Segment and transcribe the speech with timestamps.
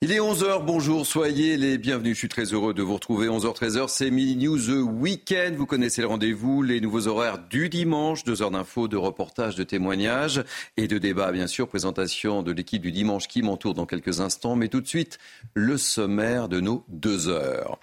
[0.00, 2.14] Il est 11h, bonjour, soyez les bienvenus.
[2.14, 3.26] Je suis très heureux de vous retrouver.
[3.26, 5.56] 11h-13h, c'est Mini News The Weekend.
[5.56, 9.64] Vous connaissez le rendez-vous, les nouveaux horaires du dimanche, deux heures d'infos, de reportages, de
[9.64, 10.44] témoignages
[10.76, 11.66] et de débats, bien sûr.
[11.66, 14.54] Présentation de l'équipe du dimanche qui m'entoure dans quelques instants.
[14.54, 15.18] Mais tout de suite,
[15.54, 17.80] le sommaire de nos deux heures.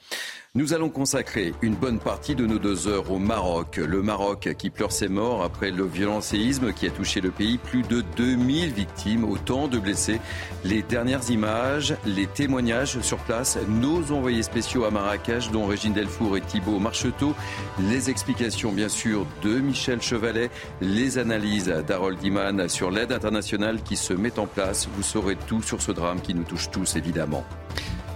[0.58, 3.76] Nous allons consacrer une bonne partie de nos deux heures au Maroc.
[3.76, 7.58] Le Maroc qui pleure ses morts après le violent séisme qui a touché le pays.
[7.58, 10.21] Plus de 2000 victimes, autant de blessés.
[10.64, 16.38] Les dernières images, les témoignages sur place, nos envoyés spéciaux à Marrakech, dont Régine Delfour
[16.38, 17.36] et Thibault Marcheteau.
[17.90, 20.50] Les explications, bien sûr, de Michel Chevalet.
[20.79, 24.87] Les analyses d'Harold Iman sur l'aide internationale qui se met en place.
[24.96, 27.43] Vous saurez tout sur ce drame qui nous touche tous, évidemment.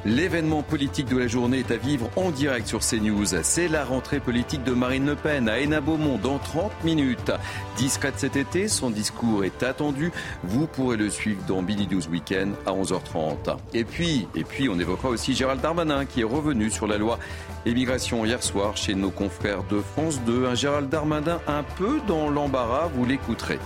[0.06, 3.44] L'événement politique de la journée est à vivre en direct sur CNews.
[3.44, 7.32] C'est la rentrée politique de Marine Le Pen à Hénin-Beaumont dans 30 minutes.
[7.76, 10.14] Discrète cet été, son discours est attendu.
[10.44, 13.58] Vous pourrez le suivre dans Billy News Weekend à 11h30.
[13.74, 17.20] Et puis, et puis, on évoquera aussi Gérald Darmanin qui est revenu sur la loi
[17.66, 20.46] immigration hier soir chez nos confrères de France 2.
[20.46, 23.60] Un Gérald Darmanin un peu dans l'embarras, vous l'écouterez.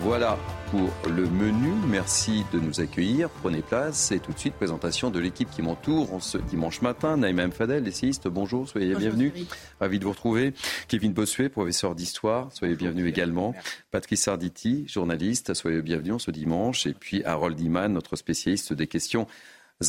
[0.00, 0.36] Voilà
[0.72, 1.70] pour le menu.
[1.86, 3.28] Merci de nous accueillir.
[3.28, 4.10] Prenez place.
[4.10, 7.18] Et tout de suite, présentation de l'équipe qui m'entoure en ce dimanche matin.
[7.18, 9.34] Naïma Fadel, essayiste, bonjour, soyez bienvenue.
[9.80, 10.54] Ravi de vous retrouver.
[10.88, 13.54] Kevin Bossuet, professeur d'histoire, soyez bienvenue également.
[13.90, 16.86] Patrice Sarditi, journaliste, soyez bienvenue ce dimanche.
[16.86, 19.26] Et puis Harold Iman, notre spécialiste des questions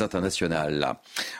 [0.01, 0.95] internationales.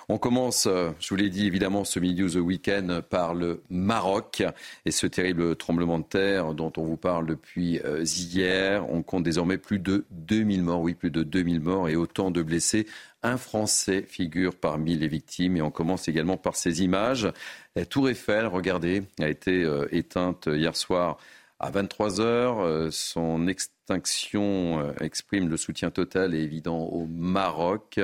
[0.09, 4.43] On commence, euh, je vous l'ai dit évidemment, ce milieu The Weekend par le Maroc
[4.85, 8.89] et ce terrible tremblement de terre dont on vous parle depuis euh, hier.
[8.89, 12.41] On compte désormais plus de 2000 morts, oui, plus de 2000 morts et autant de
[12.41, 12.87] blessés.
[13.23, 17.27] Un Français figure parmi les victimes et on commence également par ces images.
[17.75, 21.17] La Tour Eiffel, regardez, a été euh, éteinte hier soir
[21.59, 22.91] à 23 heures.
[22.91, 28.01] Son extinction exprime le soutien total et évident au Maroc.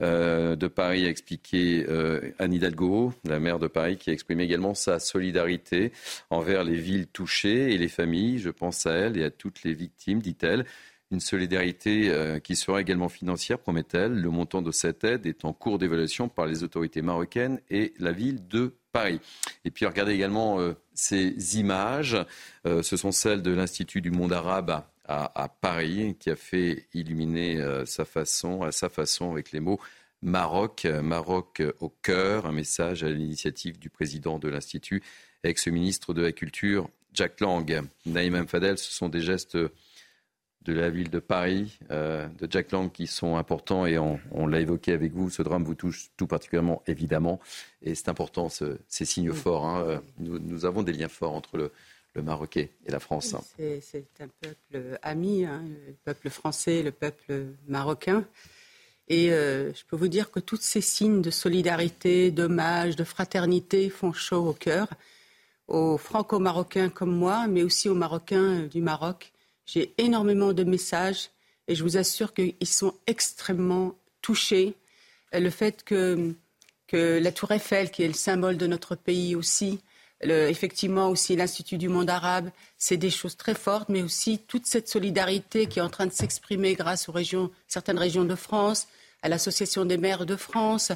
[0.00, 4.44] Euh, de Paris a expliqué euh, Anne Hidalgo, la maire de Paris, qui a exprimé
[4.44, 5.92] également sa solidarité
[6.30, 8.38] envers les villes touchées et les familles.
[8.38, 10.64] Je pense à elle et à toutes les victimes, dit-elle.
[11.10, 12.12] Une solidarité
[12.44, 14.12] qui sera également financière, promet-elle.
[14.12, 18.12] Le montant de cette aide est en cours d'évaluation par les autorités marocaines et la
[18.12, 19.18] ville de Paris.
[19.64, 20.58] Et puis regardez également
[20.92, 22.18] ces images.
[22.66, 27.86] ce sont celles de l'Institut du monde arabe à, Paris, qui a fait illuminer euh,
[27.86, 29.80] sa façon, à sa façon, avec les mots
[30.20, 35.00] Maroc, Maroc au cœur, un message à l'initiative du président de l'Institut,
[35.44, 37.82] ex-ministre de la Culture, Jack Lang.
[38.04, 42.90] Naïm Fadel, ce sont des gestes de la ville de Paris, euh, de Jack Lang,
[42.90, 45.30] qui sont importants et on, l'a évoqué avec vous.
[45.30, 47.40] Ce drame vous touche tout particulièrement, évidemment,
[47.80, 49.66] et c'est important, ces signes forts.
[49.66, 50.02] Hein.
[50.18, 51.72] Nous, nous, avons des liens forts entre le,
[52.18, 53.34] le Maroquais et la France.
[53.56, 58.24] C'est un peuple ami, hein, le peuple français, le peuple marocain.
[59.08, 63.88] Et euh, je peux vous dire que tous ces signes de solidarité, d'hommage, de fraternité
[63.88, 64.88] font chaud au cœur,
[65.68, 69.32] aux franco-marocains comme moi, mais aussi aux Marocains du Maroc.
[69.64, 71.30] J'ai énormément de messages
[71.68, 74.74] et je vous assure qu'ils sont extrêmement touchés.
[75.32, 76.34] Le fait que,
[76.88, 79.80] que la tour Eiffel, qui est le symbole de notre pays aussi,
[80.22, 84.88] effectivement aussi l'Institut du monde arabe, c'est des choses très fortes, mais aussi toute cette
[84.88, 88.88] solidarité qui est en train de s'exprimer grâce aux régions, certaines régions de France,
[89.22, 90.92] à l'Association des maires de France,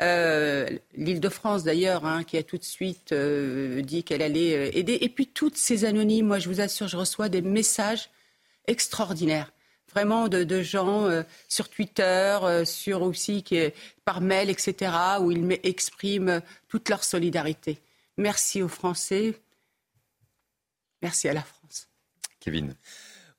[0.00, 4.56] euh, l'île de France d'ailleurs, hein, qui a tout de suite euh, dit qu'elle allait
[4.56, 4.98] euh, aider.
[5.00, 8.10] Et puis toutes ces anonymes, moi je vous assure, je reçois des messages
[8.66, 9.52] extraordinaires
[9.92, 11.08] vraiment de, gens
[11.48, 13.44] sur Twitter, sur aussi
[14.04, 17.78] par mail, etc., où ils expriment toute leur solidarité.
[18.16, 19.34] Merci aux Français.
[21.02, 21.88] Merci à la France.
[22.40, 22.74] Kevin.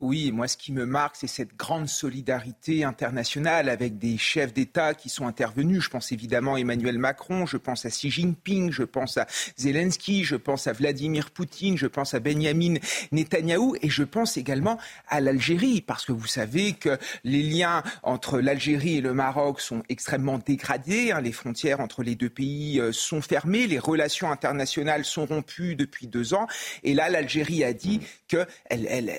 [0.02, 4.94] Oui, moi, ce qui me marque, c'est cette grande solidarité internationale avec des chefs d'État
[4.94, 5.84] qui sont intervenus.
[5.84, 9.26] Je pense évidemment à Emmanuel Macron, je pense à Xi Jinping, je pense à
[9.56, 12.74] Zelensky, je pense à Vladimir Poutine, je pense à Benjamin
[13.14, 18.42] Netanyahou et je pense également à l'Algérie, parce que vous savez que les liens entre
[18.42, 21.14] l'Algérie et le Maroc sont extrêmement dégradés.
[21.14, 21.22] Hein.
[21.22, 26.08] Les frontières entre les deux pays euh, sont fermées, les relations internationales sont rompues depuis
[26.08, 26.48] deux ans.
[26.84, 29.10] Et là, l'Algérie a dit qu'elle elle,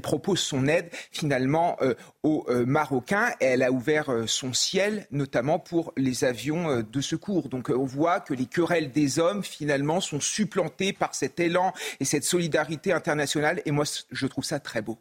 [0.00, 5.06] propose son aide finalement euh, aux euh, Marocains et elle a ouvert euh, son ciel
[5.10, 7.48] notamment pour les avions de secours.
[7.48, 12.04] Donc on voit que les querelles des hommes finalement sont supplantées par cet élan et
[12.04, 14.98] cette solidarité internationale et moi je trouve ça très beau.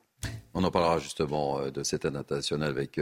[0.53, 2.99] On en parlera justement de cette internationale avec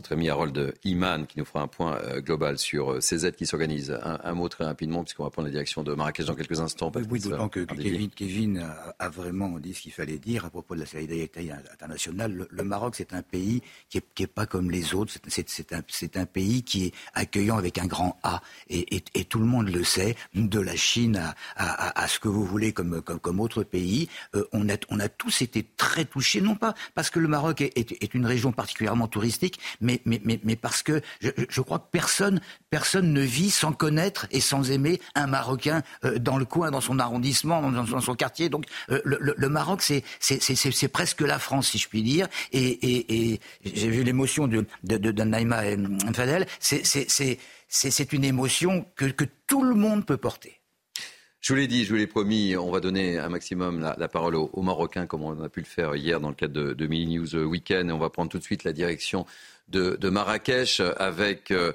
[0.00, 3.44] notre ami Harold Iman qui nous fera un point euh, global sur ces aides qui
[3.44, 3.98] s'organisent.
[4.02, 6.90] Un, mot très rapidement puisqu'on va prendre la direction de Marrakech dans quelques instants.
[7.10, 8.64] Oui, d'autant que Kevin,
[8.98, 12.46] a, vraiment dit ce qu'il fallait dire à propos de la solidarité internationale.
[12.50, 15.12] Le, Maroc, c'est un pays qui n'est est pas comme les autres.
[15.28, 15.82] C'est un,
[16.14, 18.40] un, pays qui est accueillant avec un grand A.
[18.70, 21.20] Et, tout le monde le sait, de la Chine
[21.56, 24.08] à, à, ce que vous voulez comme, comme, comme autre pays.
[24.52, 28.14] on, a, on a tous été très touchés, non pas parce que le Maroc est,
[28.14, 29.89] une région particulièrement touristique, mais,
[30.60, 32.40] parce que je, crois que personne,
[32.70, 36.80] personne ne vit sans connaître et sans aimer un Marocain euh, dans le coin, dans
[36.80, 38.48] son arrondissement, dans, son quartier.
[38.48, 42.28] Donc euh, le, Maroc, c'est presque la France, si je puis dire.
[42.52, 45.62] Et, j'ai vu l'émotion de, de, Naïma
[46.14, 46.46] Fadel.
[46.60, 50.60] C'est une émotion que tout le monde peut porter.
[51.40, 54.34] Je vous l'ai dit, je vous l'ai promis, on va donner un maximum la, parole
[54.36, 57.16] aux, Marocains, comme on a pu le faire hier dans le cadre de, de Mini
[57.16, 57.88] News Weekend.
[57.88, 59.24] Et on va prendre tout de suite la direction
[59.70, 61.72] de, Marrakech avec euh,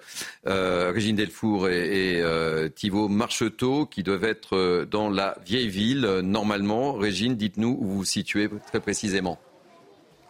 [0.48, 6.02] euh, Régine Delfour et, euh, Thibault Marcheteau qui doivent être dans la vieille ville.
[6.24, 9.40] Normalement, Régine, dites-nous où vous vous situez très précisément.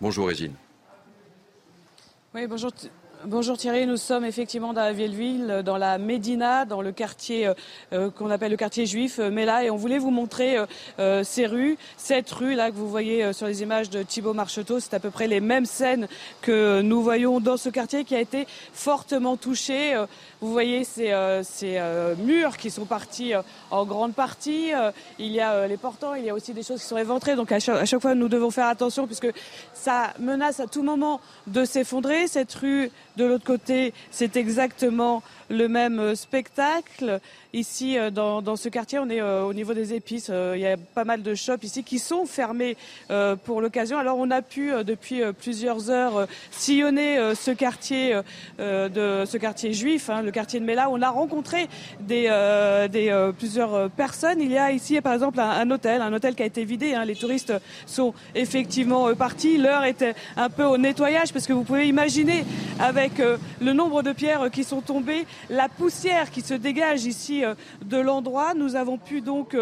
[0.01, 0.53] Bonjour Régine.
[2.33, 2.71] Oui, bonjour.
[3.23, 7.47] Bonjour Thierry, nous sommes effectivement dans la vieille ville, dans la Médina, dans le quartier
[7.47, 7.53] euh,
[7.93, 10.57] euh, qu'on appelle le quartier juif, euh, Mela, et on voulait vous montrer
[11.23, 14.93] ces rues, cette rue là que vous voyez sur les images de Thibaut Marcheteau, c'est
[14.93, 16.07] à peu près les mêmes scènes
[16.41, 19.95] que nous voyons dans ce quartier qui a été fortement touché.
[20.41, 21.13] Vous voyez ces,
[22.19, 23.33] murs qui sont partis
[23.71, 24.71] en grande partie.
[25.19, 27.35] Il y a les portants, il y a aussi des choses qui sont éventrées.
[27.35, 29.31] Donc à chaque fois, nous devons faire attention puisque
[29.73, 32.27] ça menace à tout moment de s'effondrer.
[32.27, 37.19] Cette rue de l'autre côté, c'est exactement le même euh, spectacle.
[37.53, 40.29] Ici, euh, dans, ce quartier, on est euh, au niveau des épices.
[40.29, 42.77] il y a pas mal de shops ici qui sont fermés
[43.43, 43.97] pour l'occasion.
[43.97, 48.19] Alors, on a pu, depuis plusieurs heures, sillonner ce quartier
[48.59, 50.89] de ce quartier juif, hein, le quartier de Mela.
[50.89, 51.67] On a rencontré
[51.99, 52.29] des,
[52.91, 54.41] des plusieurs personnes.
[54.41, 56.93] Il y a ici, par exemple, un, hôtel, un hôtel qui a été vidé.
[56.93, 57.05] Hein.
[57.05, 57.53] Les touristes
[57.85, 59.57] sont effectivement partis.
[59.57, 62.43] L'heure était un peu au nettoyage parce que vous pouvez imaginer
[62.79, 63.04] avec
[63.61, 67.97] le nombre de pierres qui sont tombées la poussière qui se dégage ici euh, de
[67.97, 68.53] l'endroit.
[68.53, 69.55] Nous avons pu donc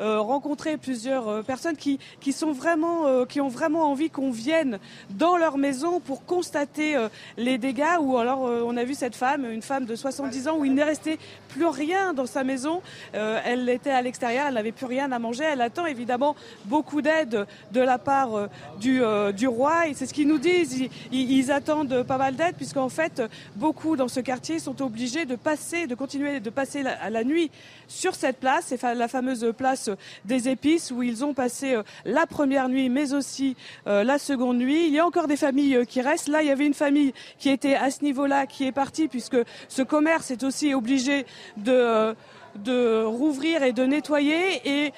[0.00, 4.30] euh, rencontrer plusieurs euh, personnes qui, qui, sont vraiment, euh, qui ont vraiment envie qu'on
[4.30, 4.78] vienne
[5.10, 6.96] dans leur maison pour constater
[7.36, 7.98] les dégâts.
[8.00, 10.84] Ou alors on a vu cette femme, une femme de 70 ans, où il n'est
[10.84, 11.18] resté
[11.48, 12.80] plus rien dans sa maison.
[13.12, 15.44] elle était à l'extérieur, elle n'avait plus rien à manger.
[15.44, 16.36] Elle attend évidemment
[16.66, 18.48] beaucoup d'aide de la part
[18.78, 19.02] du,
[19.34, 19.88] du roi.
[19.88, 20.88] Et c'est ce qu'ils nous disent.
[21.12, 23.22] Ils, attendent pas mal d'aide puisqu'en fait,
[23.56, 27.50] beaucoup dans ce quartier sont obligés de passer, de continuer de passer la, la nuit
[27.88, 28.72] sur cette place.
[28.82, 29.89] La fameuse place
[30.24, 33.56] des épices où ils ont passé euh, la première nuit, mais aussi
[33.86, 34.86] euh, la seconde nuit.
[34.86, 36.28] Il y a encore des familles euh, qui restent.
[36.28, 39.38] Là, il y avait une famille qui était à ce niveau-là, qui est partie, puisque
[39.68, 41.26] ce commerce est aussi obligé
[41.56, 42.14] de,
[42.56, 44.60] de rouvrir et de nettoyer.
[44.64, 44.92] Et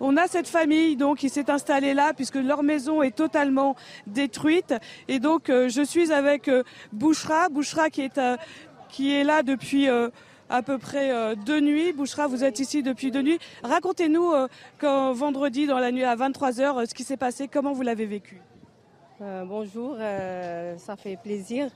[0.00, 3.76] on a cette famille donc qui s'est installée là puisque leur maison est totalement
[4.06, 4.74] détruite.
[5.08, 6.50] Et donc je suis avec
[6.90, 8.18] Bouchra, Bouchra qui est
[8.88, 9.88] qui est là depuis
[10.50, 11.92] à peu près euh, deux nuits.
[11.92, 13.38] Bouchera, vous êtes ici depuis deux nuits.
[13.62, 14.48] Racontez-nous euh,
[14.78, 18.06] quand vendredi dans la nuit à 23h euh, ce qui s'est passé, comment vous l'avez
[18.06, 18.42] vécu?
[19.44, 19.98] bonjour,
[20.78, 21.68] ça fait plaisir.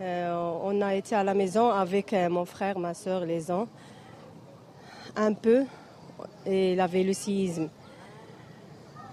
[0.00, 3.68] on a été à la maison avec mon frère, ma soeur, les ans.
[5.14, 5.64] Un peu,
[6.44, 7.68] et il avait le séisme.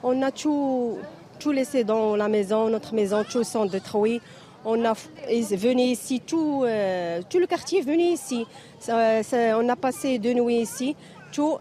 [0.02, 0.98] On a tout,
[1.38, 4.20] tout laissé dans la maison, notre maison, tout sont détruits.
[4.66, 4.94] On a
[5.28, 6.66] venu ici, tout,
[7.30, 8.48] tout le quartier venu ici.
[8.90, 10.96] On a passé deux nuits ici.
[11.32, 11.58] Tout,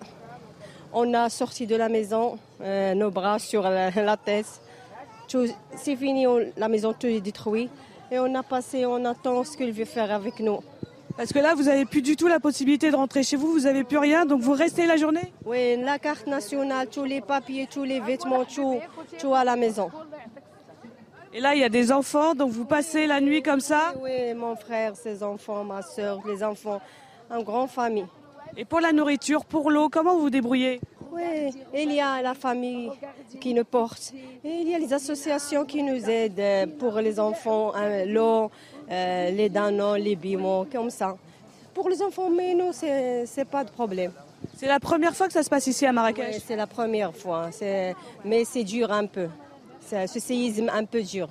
[0.92, 4.46] on a sorti de la maison, euh, nos bras sur la, tête.
[5.76, 6.26] C'est fini,
[6.56, 7.70] la maison tout est détruite.
[8.10, 10.60] Et on a passé, on attend ce qu'il veut faire avec nous.
[11.16, 13.60] Parce que là, vous n'avez plus du tout la possibilité de rentrer chez vous, vous
[13.60, 15.32] n'avez plus rien, donc vous restez la journée?
[15.44, 18.80] Oui, la carte nationale, tous les papiers, tous les vêtements, tout,
[19.18, 19.90] tout à la maison.
[21.32, 23.94] Et là, il y a des enfants, donc vous passez la nuit comme ça?
[24.00, 26.80] Oui, mon frère, ses enfants, ma soeur, les enfants,
[27.30, 28.06] en grande famille.
[28.56, 30.80] Et pour la nourriture, pour l'eau, comment vous vous débrouillez?
[31.12, 32.90] Oui, il y a la famille
[33.40, 34.12] qui nous porte.
[34.44, 38.50] Et il y a les associations qui nous aident pour les enfants, hein, l'eau,
[38.90, 41.16] euh, les danos, les bimons, comme ça.
[41.72, 44.12] Pour les enfants, mais nous, ce n'est pas de problème.
[44.56, 46.34] C'est la première fois que ça se passe ici à Marrakech?
[46.34, 47.50] Oui, c'est la première fois,
[48.24, 49.28] mais c'est dur un peu
[49.86, 51.28] ce séisme un peu dur.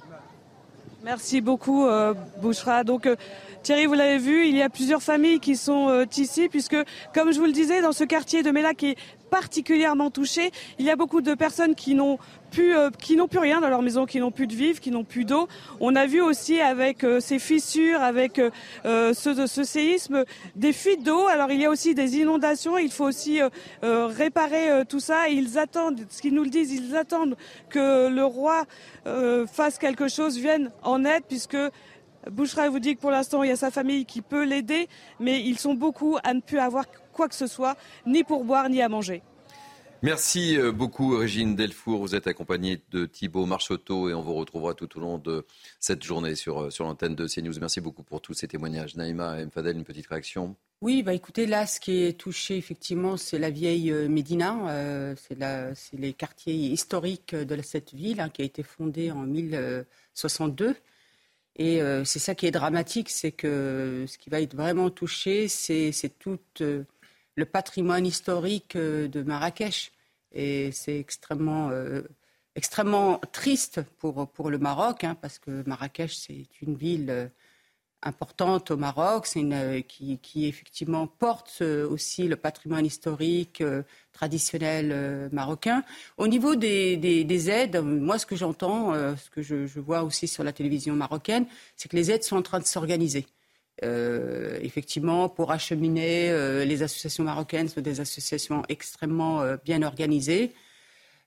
[1.03, 2.83] Merci beaucoup, euh, Bouchra.
[2.83, 3.15] Donc, euh,
[3.63, 6.75] Thierry, vous l'avez vu, il y a plusieurs familles qui sont euh, ici, puisque,
[7.13, 8.97] comme je vous le disais, dans ce quartier de Mela qui est
[9.31, 10.51] particulièrement touchés.
[10.79, 12.19] Il y a beaucoup de personnes qui n'ont
[12.51, 14.91] plus, euh, qui n'ont plus rien dans leur maison, qui n'ont plus de vivre, qui
[14.91, 15.47] n'ont plus d'eau.
[15.79, 18.39] On a vu aussi avec euh, ces fissures, avec
[18.83, 20.25] ce, ce, séisme,
[20.57, 21.25] des fuites d'eau.
[21.27, 22.77] Alors il y a aussi des inondations.
[22.77, 23.39] Il faut aussi
[23.81, 25.29] réparer tout ça.
[25.29, 27.37] Ils attendent, ce qu'ils nous le disent, ils attendent
[27.69, 28.65] que le roi
[29.51, 31.57] fasse quelque chose, vienne en aide, puisque
[32.31, 34.87] Bouchra vous dit que pour l'instant, il y a sa famille qui peut l'aider,
[35.19, 38.69] mais ils sont beaucoup à ne plus avoir quoi que ce soit, ni pour boire,
[38.69, 39.21] ni à manger.
[40.03, 42.01] Merci euh, beaucoup, Régine Delfour.
[42.01, 45.45] Vous êtes accompagnée de Thibault Marchoteau et on vous retrouvera tout au long de
[45.79, 47.57] cette journée sur, euh, sur l'antenne de CNews.
[47.61, 48.97] Merci beaucoup pour tous ces témoignages.
[48.97, 53.15] Naïma et Mfadel, une petite réaction Oui, bah écoutez, là, ce qui est touché, effectivement,
[53.15, 55.15] c'est la vieille euh, Médina.
[55.15, 55.37] c'est
[55.93, 60.75] les quartiers historiques de cette ville hein, qui a été fondée en 1062.
[61.55, 66.17] Et c'est ça qui est dramatique, c'est que ce qui va être vraiment touché, c'est
[66.17, 69.91] tout le patrimoine historique de Marrakech.
[70.33, 72.01] Et c'est extrêmement, euh,
[72.55, 77.27] extrêmement triste pour, pour le Maroc, hein, parce que Marrakech, c'est une ville euh,
[78.03, 83.63] importante au Maroc, c'est une, euh, qui, qui, effectivement porte aussi le patrimoine historique
[84.11, 85.83] traditionnel marocain.
[86.17, 90.03] Au niveau des, des, des, aides, moi ce que j'entends, ce que je, je, vois
[90.03, 91.45] aussi sur la télévision marocaine,
[91.75, 93.25] c'est que les aides sont en train de s'organiser.
[93.83, 100.53] Euh, effectivement, pour acheminer, euh, les associations marocaines sont des associations extrêmement euh, bien organisées.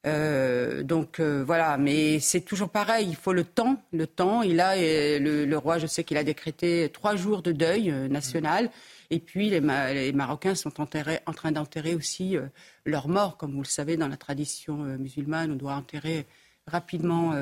[0.05, 4.43] Donc voilà, mais c'est toujours pareil, il faut le temps, le temps.
[4.43, 8.71] Il a, le, roi, je sais qu'il a décrété trois jours de deuil national.
[9.11, 12.37] Et puis les, les, Marocains sont enterrés, en train d'enterrer aussi
[12.85, 16.27] leurs morts, comme vous le savez, dans la tradition musulmane, on doit enterrer
[16.69, 17.35] rapidement,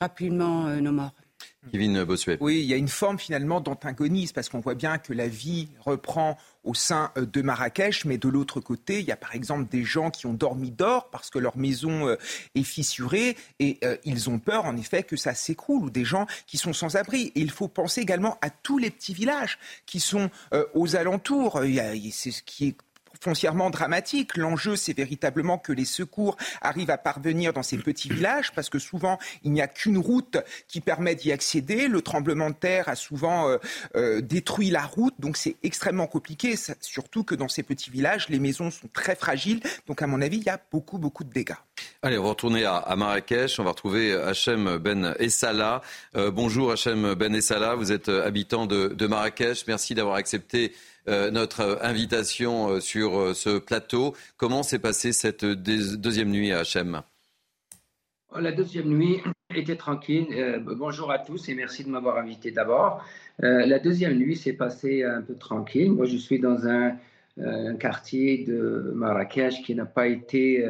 [0.00, 1.14] rapidement nos morts.
[1.72, 2.38] Kevin Bossuet.
[2.40, 5.68] Oui, il y a une forme finalement d'antagonisme parce qu'on voit bien que la vie
[5.80, 9.68] reprend au sein euh, de Marrakech, mais de l'autre côté, il y a par exemple
[9.70, 12.16] des gens qui ont dormi d'or parce que leur maison euh,
[12.54, 16.26] est fissurée et euh, ils ont peur en effet que ça s'écroule ou des gens
[16.46, 17.32] qui sont sans abri.
[17.34, 20.30] Et il faut penser également à tous les petits villages qui sont
[20.74, 21.60] aux alentours.
[22.10, 22.76] C'est ce qui est
[23.20, 24.36] foncièrement dramatique.
[24.36, 28.78] L'enjeu, c'est véritablement que les secours arrivent à parvenir dans ces petits villages, parce que
[28.78, 31.88] souvent, il n'y a qu'une route qui permet d'y accéder.
[31.88, 33.58] Le tremblement de terre a souvent euh,
[33.96, 38.38] euh, détruit la route, donc c'est extrêmement compliqué, surtout que dans ces petits villages, les
[38.38, 39.60] maisons sont très fragiles.
[39.86, 41.54] Donc, à mon avis, il y a beaucoup, beaucoup de dégâts.
[42.02, 43.58] Allez, on va retourner à, Marrakech.
[43.58, 45.82] On va retrouver Hachem Ben Essala.
[46.16, 49.64] Euh, bonjour Hachem Ben Essala, vous êtes habitant de, Marrakech.
[49.66, 50.74] Merci d'avoir accepté euh,
[51.30, 54.14] notre invitation euh, sur euh, ce plateau.
[54.36, 57.02] Comment s'est passée cette deuxième nuit à Hachem?
[58.34, 59.20] Oh, La deuxième nuit
[59.54, 60.26] était tranquille.
[60.62, 63.04] bonjour à tous et merci de m'avoir invité d'abord.
[63.38, 65.92] la deuxième nuit s'est passée un peu tranquille.
[65.92, 66.96] Moi, je suis dans un,
[67.78, 70.64] quartier de Marrakech qui n'a pas été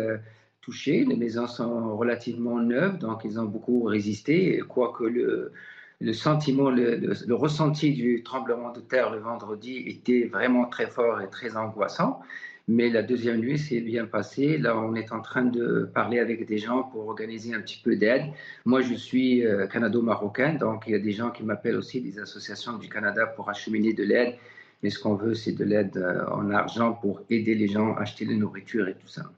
[0.61, 1.05] touché.
[1.05, 5.52] Les maisons sont relativement neuves, donc ils ont beaucoup résisté, quoique le,
[6.00, 11.31] le sentiment, le, ressenti du tremblement de terre le vendredi était vraiment très fort et
[11.31, 12.21] très angoissant.
[12.69, 14.59] Mais la deuxième nuit s'est bien passée.
[14.59, 17.95] Là, on est en train de parler avec des gens pour organiser un petit peu
[17.95, 18.25] d'aide.
[18.65, 22.19] Moi, je suis euh, canado-marocain, donc il y a des gens qui m'appellent aussi des
[22.19, 24.35] associations du Canada pour acheminer de l'aide.
[24.83, 28.03] Mais ce qu'on veut, c'est de l'aide euh, en argent pour aider les gens à
[28.03, 29.31] acheter de la nourriture et tout ça.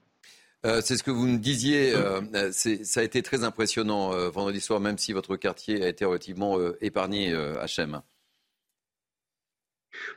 [0.66, 1.94] Euh, c'est ce que vous nous disiez.
[1.94, 6.04] Euh, ça a été très impressionnant euh, vendredi soir, même si votre quartier a été
[6.04, 8.00] relativement épargné, HM.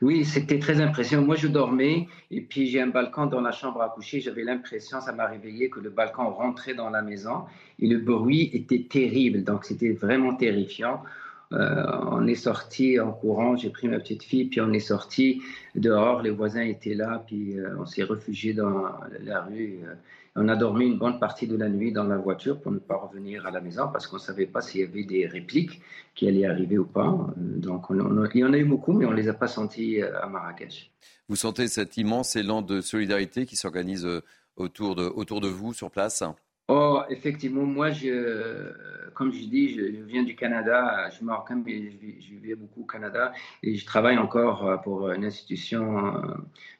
[0.01, 1.25] Oui, c'était très impressionnant.
[1.25, 4.19] Moi, je dormais et puis j'ai un balcon dans la chambre à coucher.
[4.19, 7.45] J'avais l'impression, ça m'a réveillé, que le balcon rentrait dans la maison
[7.79, 9.43] et le bruit était terrible.
[9.43, 11.03] Donc, c'était vraiment terrifiant.
[11.51, 15.41] on est sorti en courant, j'ai pris ma petite fille, puis on est sorti
[15.75, 18.89] dehors, les voisins étaient là, puis on s'est réfugié dans
[19.21, 19.79] la rue.
[20.35, 22.95] On a dormi une bonne partie de la nuit dans la voiture pour ne pas
[22.95, 25.81] revenir à la maison parce qu'on ne savait pas s'il y avait des répliques
[26.15, 27.27] qui allaient arriver ou pas.
[27.35, 30.21] Donc, il y en a eu beaucoup, mais on ne les a pas sentis euh,
[30.21, 30.91] à Marrakech.
[31.27, 34.21] Vous sentez cet immense élan de solidarité qui s'organise euh,
[34.55, 36.23] autour de, autour de vous sur place?
[36.73, 38.71] Oh, effectivement, moi, je,
[39.13, 42.85] comme je dis, je, viens du Canada, je suis marocain, mais je, vis beaucoup au
[42.85, 46.11] Canada et je travaille encore euh, pour une institution euh,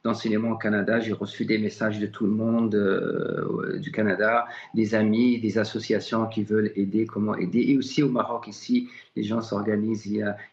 [0.06, 1.02] d'enseignement au Canada.
[1.02, 6.26] J'ai reçu des messages de tout le monde euh, du Canada, des amis, des associations
[6.28, 7.66] qui veulent aider, comment aider.
[7.68, 10.06] Et aussi au Maroc, ici, les gens s'organisent.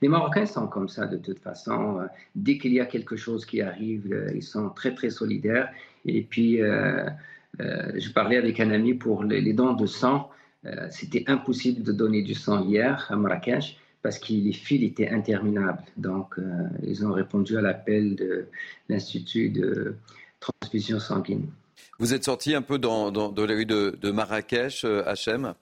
[0.03, 2.01] Les Marocains sont comme ça de toute façon.
[2.35, 5.71] Dès qu'il y a quelque chose qui arrive, ils sont très, très solidaires.
[6.05, 6.61] Et puis,
[7.59, 10.31] je parlais avec un ami pour les, dons de sang.
[10.67, 15.09] Euh, c'était impossible de donner du sang hier à Marrakech parce que les fils étaient
[15.09, 15.83] interminables.
[15.97, 16.43] Donc, euh,
[16.87, 18.47] ils ont répondu à l'appel de
[18.89, 19.97] l'Institut de
[20.41, 21.47] transfusion sanguine.
[21.99, 25.55] Vous êtes sorti un peu dans, les rues de, Marrakech, Hachem?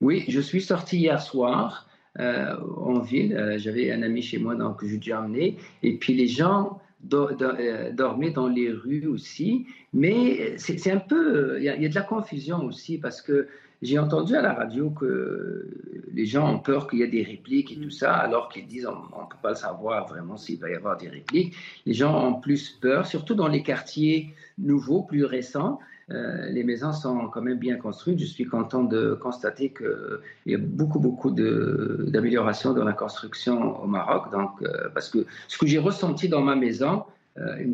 [0.00, 1.88] Oui, je suis sorti hier soir.
[2.18, 3.54] en ville.
[3.58, 5.56] J'avais un ami chez moi donc, j'ai dû emmener.
[5.82, 6.80] Et puis les gens
[7.12, 9.66] euh, dormait dans les rues aussi.
[9.92, 13.48] Mais c'est un peu, il y, a de la confusion aussi parce que
[13.82, 15.68] j'ai entendu à la radio que
[16.12, 18.86] les gens ont peur qu'il y ait des répliques et tout ça, alors qu'ils disent
[18.86, 21.54] on ne peut pas savoir vraiment s'il va y avoir des répliques.
[21.84, 25.80] Les gens ont plus peur, surtout dans les quartiers nouveaux, plus récents.
[26.10, 28.18] Euh, les maisons sont quand même bien construites.
[28.18, 33.86] Je suis content de constater qu'il y a beaucoup, beaucoup d'améliorations dans la construction au
[33.86, 34.30] Maroc.
[34.30, 37.04] Donc, euh, parce que ce que j'ai ressenti dans ma maison,
[37.38, 37.64] euh,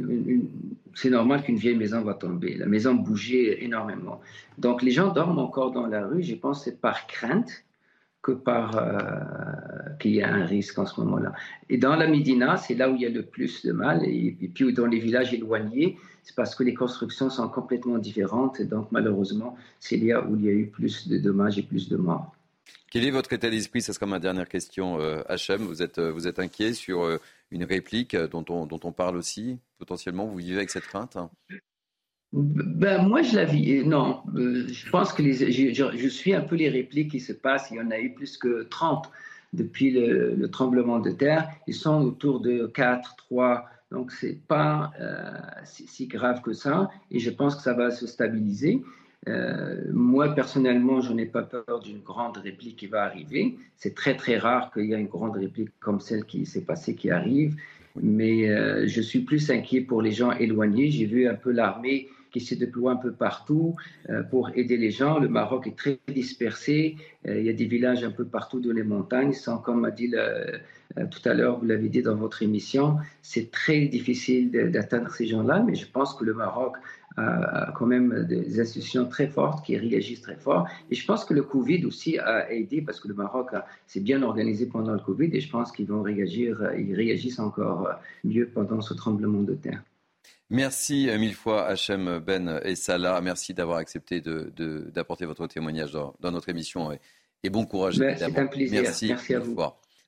[0.94, 2.54] c'est normal qu'une vieille maison va tomber.
[2.54, 4.20] La maison bougeait énormément.
[4.58, 6.22] Donc, les gens dorment encore dans la rue.
[6.22, 7.64] Je pense que c'est par crainte
[8.22, 8.72] que par
[9.98, 11.32] qu'il y a un risque en ce moment-là.
[11.70, 14.04] Et dans la Médina, c'est là où il y a le plus de mal.
[14.04, 18.60] Et, et puis dans les villages éloignés, c'est parce que les constructions sont complètement différentes.
[18.60, 21.88] Et donc, malheureusement, c'est là où il y a eu plus de dommages et plus
[21.88, 22.34] de morts.
[22.90, 23.82] Quel est votre état d'esprit?
[23.82, 25.62] Ce sera ma dernière question, euh, Hachem.
[25.62, 27.18] Vous êtes, euh, vous êtes inquiet sur euh,
[27.52, 29.58] une réplique dont on, dont on parle aussi?
[29.78, 31.16] Potentiellement, vous vivez avec cette crainte?
[32.32, 33.84] Ben, moi, je la vis.
[33.84, 37.70] Non, je pense que les, je, suis un peu les répliques qui se passent.
[37.70, 39.08] Il y en a eu plus que 30
[39.52, 41.48] depuis le, le tremblement de terre.
[41.68, 45.32] Ils sont autour de 4, 3, donc, ce n'est pas euh,
[45.64, 46.90] si, grave que ça.
[47.10, 48.82] Et je pense que ça va se stabiliser.
[49.28, 53.56] Euh, moi, personnellement, je n'ai pas peur d'une grande réplique qui va arriver.
[53.76, 56.94] C'est très, très rare qu'il y ait une grande réplique comme celle qui s'est passée
[56.94, 57.56] qui arrive.
[58.00, 60.90] Mais euh, je suis plus inquiet pour les gens éloignés.
[60.90, 63.74] J'ai vu un peu l'armée qui se déploie un peu partout
[64.30, 65.18] pour aider les gens.
[65.18, 66.94] Le Maroc est très dispersé.
[67.24, 69.32] Il y a des villages un peu partout dans les montagnes.
[69.32, 70.58] Sans, comme m'a dit euh,
[71.10, 75.62] tout à l'heure, vous l'avez dit dans votre émission, c'est très difficile d'atteindre ces gens-là.
[75.66, 76.76] Mais je pense que le Maroc
[77.16, 80.68] a, quand même des institutions très fortes qui réagissent très fort.
[80.90, 83.50] Et je pense que le Covid aussi a aidé parce que le Maroc
[83.86, 87.88] s'est bien organisé pendant le Covid et je pense qu'ils vont réagir, ils réagissent encore
[88.24, 89.82] mieux pendant ce tremblement de terre.
[90.50, 93.20] Merci mille fois Hachem Ben et Salah.
[93.20, 96.90] Merci d'avoir accepté d'apporter votre témoignage dans, notre émission
[97.42, 97.98] et, bon courage.
[97.98, 98.82] Ben, c'est un plaisir.
[98.82, 99.56] Merci, à vous.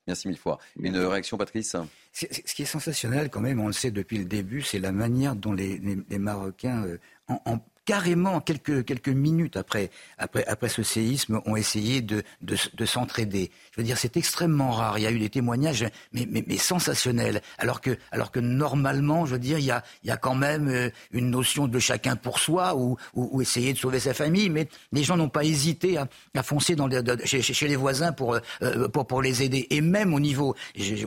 [0.06, 0.58] Merci mille fois.
[0.80, 1.76] Une réaction, Patrice?
[2.12, 5.36] Ce qui est sensationnel quand même, on le sait depuis le début, c'est la manière
[5.36, 5.78] dont les,
[6.18, 12.22] Marocains, euh, en, carrément quelques, quelques minutes après, après, après ce séisme, ont essayé de,
[12.40, 13.50] de, de s'entraider.
[13.72, 14.98] Je veux dire, c'est extrêmement rare.
[14.98, 17.42] Il y a eu des témoignages, mais, mais, sensationnels.
[17.58, 20.34] Alors que, alors que normalement, je veux dire, il y a, il y a quand
[20.34, 24.48] même euh, une notion de chacun pour soi ou, ou, essayer de sauver sa famille.
[24.48, 26.76] Mais les gens n'ont pas hésité à, à foncer
[27.24, 29.66] chez, les voisins pour, euh, pour, pour les aider.
[29.70, 30.54] Et même au niveau,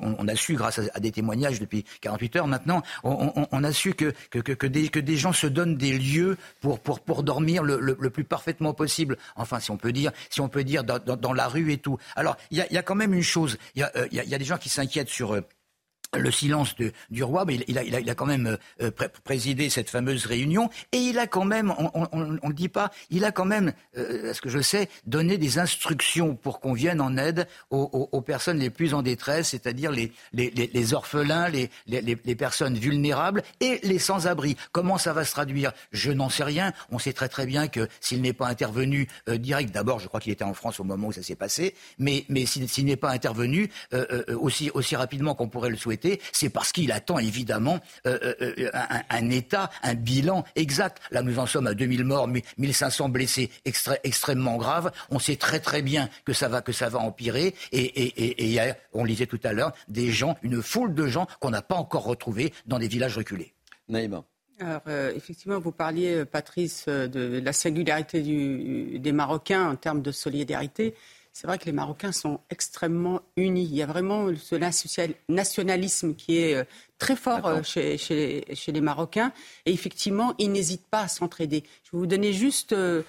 [0.02, 4.14] on, a su, grâce à, des témoignages depuis 48 heures maintenant, on, a su que,
[4.30, 8.10] que, que, des, que des gens se donnent des lieux pour, pour dormir le, le,
[8.10, 9.18] plus parfaitement possible.
[9.36, 11.78] Enfin, si on peut dire, si on peut dire dans, dans, dans la rue et
[11.78, 11.98] tout.
[12.16, 13.58] Alors, il y a, y a, quand même une chose.
[13.76, 15.42] Il y a, euh, y, y a, des gens qui s'inquiètent sur euh,
[16.14, 16.76] le silence
[17.10, 18.92] du roi, mais il, a, quand même euh,
[19.24, 23.26] présidé cette fameuse réunion, et il a quand même, on ne le dit pas, il
[23.26, 27.18] a quand même, euh, ce que je sais, donné des instructions pour qu'on vienne en
[27.18, 34.00] aide aux, personnes les plus en détresse, c'est-à-dire les, orphelins, les, personnes vulnérables et les
[34.00, 34.56] sans-abri.
[34.72, 35.72] Comment ça va se traduire?
[35.92, 36.74] Je n'en sais rien.
[36.92, 40.20] On sait très très bien que s'il n'est pas intervenu euh, direct, d'abord, je crois
[40.20, 43.70] qu'il était en France au moment où ça s'est passé, mais, s'il n'est pas intervenu
[44.40, 48.70] aussi rapidement qu'on pourrait le souhaiter, c'est parce qu'il attend évidemment euh, euh, euh,
[49.10, 51.02] un, état, un bilan exact.
[51.12, 54.92] Là, nous en sommes à 2000 morts, 1500 blessés extrêmement graves.
[55.10, 57.56] On sait très très bien que ça va, que ça va empirer.
[57.72, 61.28] Et, il y a, on lisait tout à l'heure, des gens, une foule de gens
[61.40, 63.54] qu'on n'a pas encore retrouvés dans des villages reculés.
[63.90, 64.24] Naïma.
[64.60, 64.82] Alors,
[65.14, 70.96] effectivement, vous parliez, Patrice, de la singularité des Marocains en termes de solidarité
[71.36, 73.68] c'est vrai que les Marocains sont extrêmement unis.
[73.70, 74.56] Il y a vraiment ce
[75.28, 76.64] nationalisme qui est euh,
[76.98, 79.34] très fort euh, chez, les Marocains.
[79.66, 81.66] Et effectivement, ils n'hésitent pas à s'entraider.
[81.84, 82.72] Je vais vous donner juste.
[82.72, 83.04] Euh,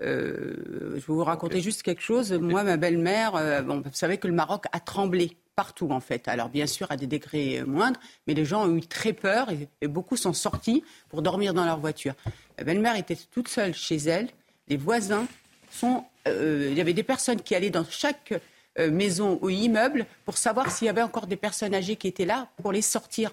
[0.00, 2.32] je vais vous raconter juste quelque chose.
[2.32, 6.26] Moi, ma belle-mère, bon, vous savez que le Maroc a tremblé partout en fait.
[6.26, 9.68] Alors bien sûr à des degrés moindres, mais les gens ont eu très peur et,
[9.80, 12.14] et beaucoup sont sortis pour dormir dans leur voiture.
[12.58, 14.28] Ma belle-mère était toute seule chez elle.
[14.68, 15.26] Les voisins
[15.70, 18.34] sont il y avait des personnes qui allaient dans chaque
[18.78, 22.26] euh, maison ou immeuble pour savoir s'il y avait encore des personnes âgées qui étaient
[22.26, 23.32] là pour les sortir.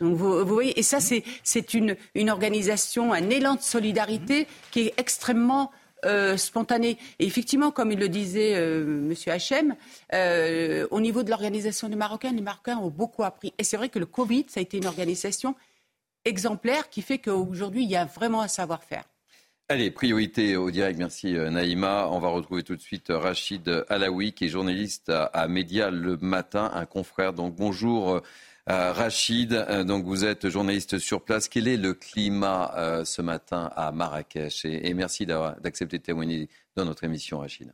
[0.00, 4.94] Donc vous, voyez, et ça c'est une, une, organisation, un élan de solidarité qui est
[4.96, 5.70] extrêmement
[6.04, 6.98] euh, spontané.
[7.20, 9.14] Et effectivement, comme il le disait M.
[9.26, 9.76] Hachem,
[10.90, 13.52] au niveau de l'organisation des Marocains, les Marocains ont beaucoup appris.
[13.58, 15.54] Et c'est vrai que le Covid, ça a été une organisation
[16.24, 19.04] exemplaire qui fait qu'aujourd'hui, il y a vraiment un savoir-faire.
[19.72, 20.98] Allez, priorité au direct.
[20.98, 22.06] Merci euh, Naïma.
[22.10, 26.18] On va retrouver tout de suite euh, Rachid Alaoui, qui est journaliste à, Média le
[26.18, 27.32] matin, un confrère.
[27.32, 28.20] Donc bonjour euh,
[28.92, 29.54] Rachid.
[29.86, 31.48] Donc vous êtes journaliste sur place.
[31.48, 34.66] Quel est le climat ce matin à Marrakech?
[34.66, 37.72] Et, merci d'accepter de témoigner dans notre émission, Rachid.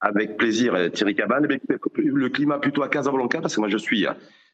[0.00, 1.48] Avec plaisir, Thierry Cabal.
[1.96, 4.06] Le climat plutôt à Casablanca, parce que moi je suis,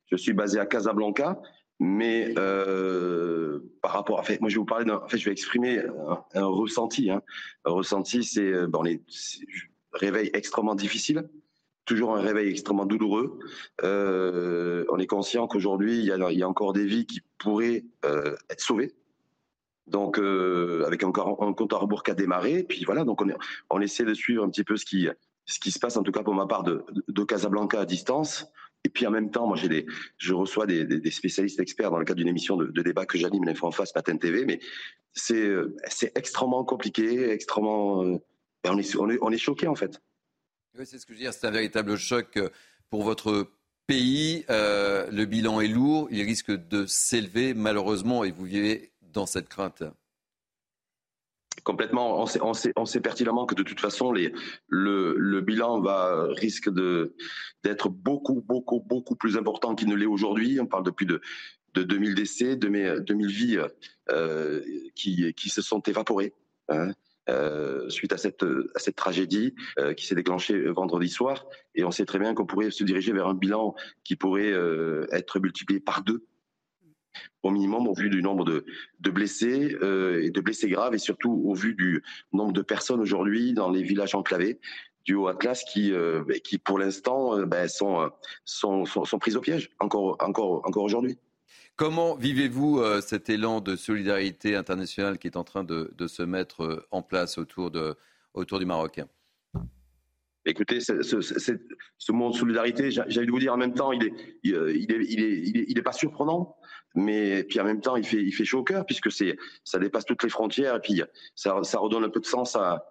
[0.07, 1.38] je suis basé à Casablanca.
[1.81, 5.25] Mais euh, par rapport, en fait, moi je vais vous parler d'un, en fait, je
[5.25, 5.81] vais exprimer
[6.35, 7.11] un, ressenti.
[7.11, 7.23] Hein.
[7.64, 9.01] Un ressenti, c'est euh, bon, les
[9.93, 11.29] réveil extrêmement difficile,
[11.85, 13.38] toujours un réveil extrêmement douloureux.
[13.83, 18.35] Euh, on est conscient qu'aujourd'hui, il y, y a encore des vies qui pourraient euh,
[18.51, 18.95] être sauvées.
[19.87, 23.29] Donc, euh, avec encore un compte à rebours qui a démarré, puis voilà, donc on,
[23.29, 23.37] est,
[23.71, 25.09] on essaie de suivre un petit peu ce qui,
[25.47, 28.47] ce qui se passe, en tout cas pour ma part, de, de Casablanca à distance.
[28.88, 29.59] Et puis en même temps, moi,
[30.16, 33.66] je reçois des, spécialistes experts dans le cadre d'une émission de, débat que j'anime, l'Info
[33.66, 34.61] en face, Matin TV, mais
[35.12, 35.46] c'est,
[35.88, 38.03] c'est extrêmement compliqué, extrêmement.
[38.03, 38.16] Euh,
[38.64, 40.01] ben, on est, on choqué en fait.
[40.79, 41.35] Oui, c'est ce que je veux dire.
[41.35, 42.48] C'est un véritable choc euh,
[42.88, 43.51] pour votre
[43.87, 44.46] pays.
[44.48, 46.09] Euh, le bilan est lourd.
[46.11, 49.83] Il risque de s'élever malheureusement et vous vivez dans cette crainte.
[51.64, 52.23] Complètement.
[52.23, 56.71] On sait, pertinemment que de toute façon, le, bilan va risque
[57.62, 60.59] d'être beaucoup, beaucoup, beaucoup plus important qu'il ne l'est aujourd'hui.
[60.61, 61.21] On parle de plus de,
[61.75, 63.59] de 2000 décès, de 2000 vies
[64.11, 64.62] euh,
[64.94, 66.35] qui, se sont évaporées.
[66.68, 66.92] Hein.
[67.29, 68.42] Euh, suite à cette,
[68.97, 71.47] tragédie euh, qui s'est déclenchée vendredi soir.
[71.75, 74.55] Et on sait très bien qu'on pourrait se diriger vers un bilan qui pourrait
[75.12, 76.25] être multiplié par deux
[77.42, 78.64] au minimum au vu du nombre de,
[79.01, 83.01] de blessés euh, et de blessés graves et surtout au vu du nombre de personnes
[83.01, 84.59] aujourd'hui dans les villages enclavés
[85.05, 88.11] du Haut-Atlas qui, euh, ben, qui pour l'instant euh, ben, sont,
[88.44, 91.18] sont, sont, prises au piège encore, encore, encore aujourd'hui.
[91.77, 96.87] Comment vivez-vous cet élan de solidarité internationale qui est en train de, de se mettre
[96.90, 97.94] en place autour, de,
[98.35, 99.07] autour du Marocain
[100.44, 103.92] Écoutez, ce, ce, ce, mot de solidarité, j'ai envie de vous dire en même temps,
[103.92, 106.58] il est, il est, il est, il est, il est pas surprenant
[106.94, 109.79] mais puis en même temps, il fait, il fait chaud au cœur puisque c'est, ça
[109.79, 111.03] dépasse toutes les frontières et puis
[111.35, 112.85] ça, ça redonne un peu de sens à,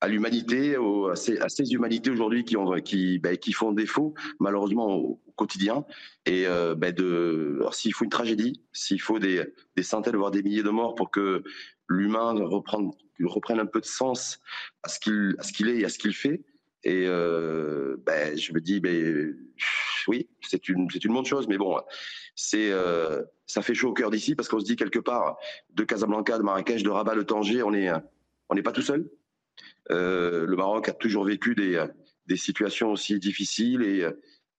[0.00, 5.20] à l'humanité, à à ces humanités aujourd'hui qui, qui, ben, qui font défaut malheureusement au,
[5.38, 5.84] quotidien.
[6.26, 9.44] Et euh, ben de, s'il faut une tragédie, s'il faut des,
[9.76, 11.42] des centaines voire des milliers de morts pour que
[11.88, 12.90] l'humain reprenne,
[13.22, 14.40] reprenne un peu de sens
[14.82, 16.42] à ce qu'il, à est et à ce qu'il fait.
[16.84, 19.36] Et euh, ben, je me dis, ben,
[20.06, 21.76] oui, c'est une, c'est une bonne chose, mais bon,
[22.34, 25.38] c'est, euh, ça fait chaud au cœur d'ici parce qu'on se dit quelque part
[25.70, 27.90] de Casablanca, de Marrakech, de Rabat, le Tanger, on est,
[28.48, 29.08] on n'est pas tout seul.
[29.90, 31.84] Euh, le Maroc a toujours vécu des,
[32.26, 34.06] des situations aussi difficiles et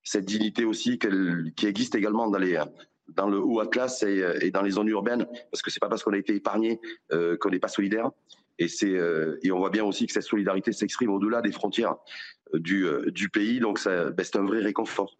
[0.03, 2.61] cette dignité aussi qui existe également dans les
[3.07, 6.13] dans le haut Atlas et, dans les zones urbaines, parce que c'est pas parce qu'on
[6.13, 6.79] a été épargné
[7.11, 8.11] euh, qu'on n'est pas solidaire.
[8.59, 8.93] Et, c'est,
[9.41, 11.95] et on voit bien aussi que cette solidarité s'exprime au-delà des frontières
[12.53, 15.17] du, du pays, donc ça, ben, c'est un vrai réconfort.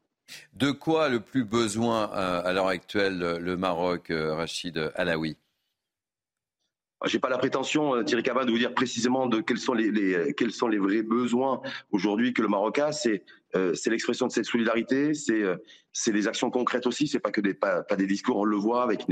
[0.53, 5.37] De quoi a le plus besoin à l'heure actuelle le Maroc, Rachid Alaoui?
[7.05, 9.89] J'ai pas la prétention, euh, Thierry Cava, de vous dire précisément de quels sont les,
[9.91, 12.91] les quels sont les vrais besoins aujourd'hui que le Maroc a.
[12.91, 13.23] C'est
[13.55, 15.55] euh, l'expression de cette solidarité, c'est euh,
[15.93, 17.07] c'est des actions concrètes aussi.
[17.07, 18.38] C'est pas que des pas, pas, des discours.
[18.38, 19.05] On le voit avec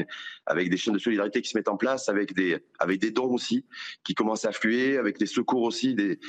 [0.45, 3.31] avec des chaînes de solidarité qui se mettent en place, avec des avec des dons
[3.31, 3.65] aussi
[4.03, 6.19] qui commencent à affluer, avec des secours aussi, des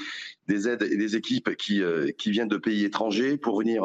[0.46, 1.82] des aides et des équipes qui
[2.16, 3.82] qui viennent de pays étrangers pour venir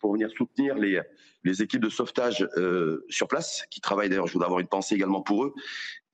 [0.00, 1.00] pour venir soutenir les
[1.44, 4.94] les équipes de sauvetage euh, sur place, qui travaillent d'ailleurs, je voudrais avoir une pensée
[4.94, 5.54] également pour eux.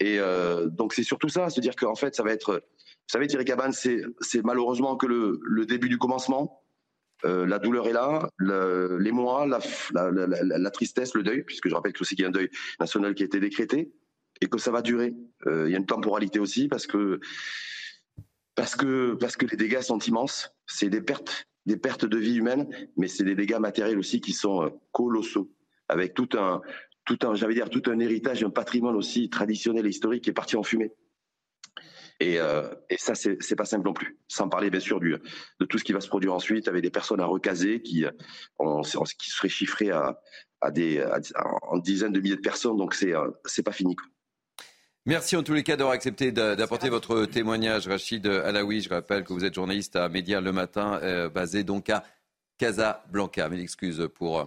[0.01, 3.27] Et euh, donc c'est surtout ça, se dire qu'en fait, ça va être, vous savez,
[3.27, 4.05] Thierry Cabane, c'est
[4.45, 6.63] malheureusement que le, début du commencement.
[7.27, 12.17] Euh, la douleur est là, le, les la, tristesse, le deuil, puisque je rappelle aussi
[12.17, 12.49] qu'il y a un deuil
[12.81, 13.93] national qui a été décrété
[14.41, 15.15] et que ça va durer.
[15.47, 17.21] Il y a une temporalité aussi parce que
[18.55, 20.51] parce que parce que les dégâts sont immenses.
[20.67, 24.33] C'est des pertes des pertes de vie humaine, mais c'est des dégâts matériels aussi qui
[24.33, 25.53] sont euh, colossaux,
[25.89, 26.61] avec tout un,
[27.05, 30.35] tout un, j'allais dire, tout un héritage, un patrimoine aussi traditionnel et historique qui est
[30.35, 30.93] parti en fumée.
[32.21, 32.69] Et, euh,
[32.99, 34.19] ça, c'est pas simple non plus.
[34.29, 35.17] Sans parler bien sûr du,
[35.59, 38.05] de tout ce qui va se produire ensuite, avec des personnes à recaser qui,
[38.59, 40.21] on, qui seraient chiffrées à,
[40.71, 41.03] des,
[41.63, 42.77] en dizaines de milliers de personnes.
[42.77, 43.97] Donc c'est, euh, c'est pas fini.
[45.07, 48.83] Merci en tous les cas d'avoir accepté d'apporter votre témoignage, Rachid Alaoui.
[48.83, 52.05] Je rappelle que vous êtes journaliste à Média le matin, euh, basé donc à
[52.59, 53.49] Casablanca.
[53.49, 54.45] Mille excuses pour euh,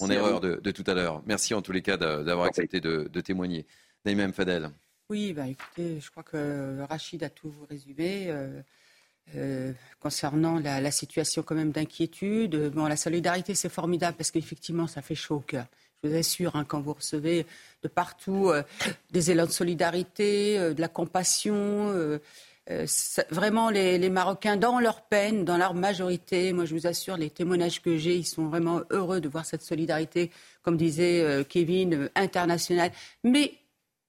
[0.00, 1.22] mon erreur de, tout à l'heure.
[1.24, 3.64] Merci en tous les cas d'avoir accepté de, témoigner.
[4.04, 4.70] Naïm Fadel.
[5.08, 8.26] Oui, bah, écoutez, je crois que Rachid a tout résumé.
[9.36, 14.88] Euh, concernant la, la, situation quand même d'inquiétude, bon, la solidarité c'est formidable parce qu'effectivement
[14.88, 15.66] ça fait chaud au cœur
[16.02, 17.46] Je vous assure, quand vous recevez
[17.84, 18.64] de partout euh,
[19.12, 21.54] des élans de solidarité, euh, de la compassion,
[21.90, 22.18] euh,
[23.30, 27.80] vraiment les, Marocains, dans leur peine, dans leur majorité, moi je vous assure, les témoignages
[27.82, 32.90] que j'ai, ils sont vraiment heureux de voir cette solidarité, comme disait Kevin, internationale,
[33.22, 33.54] mais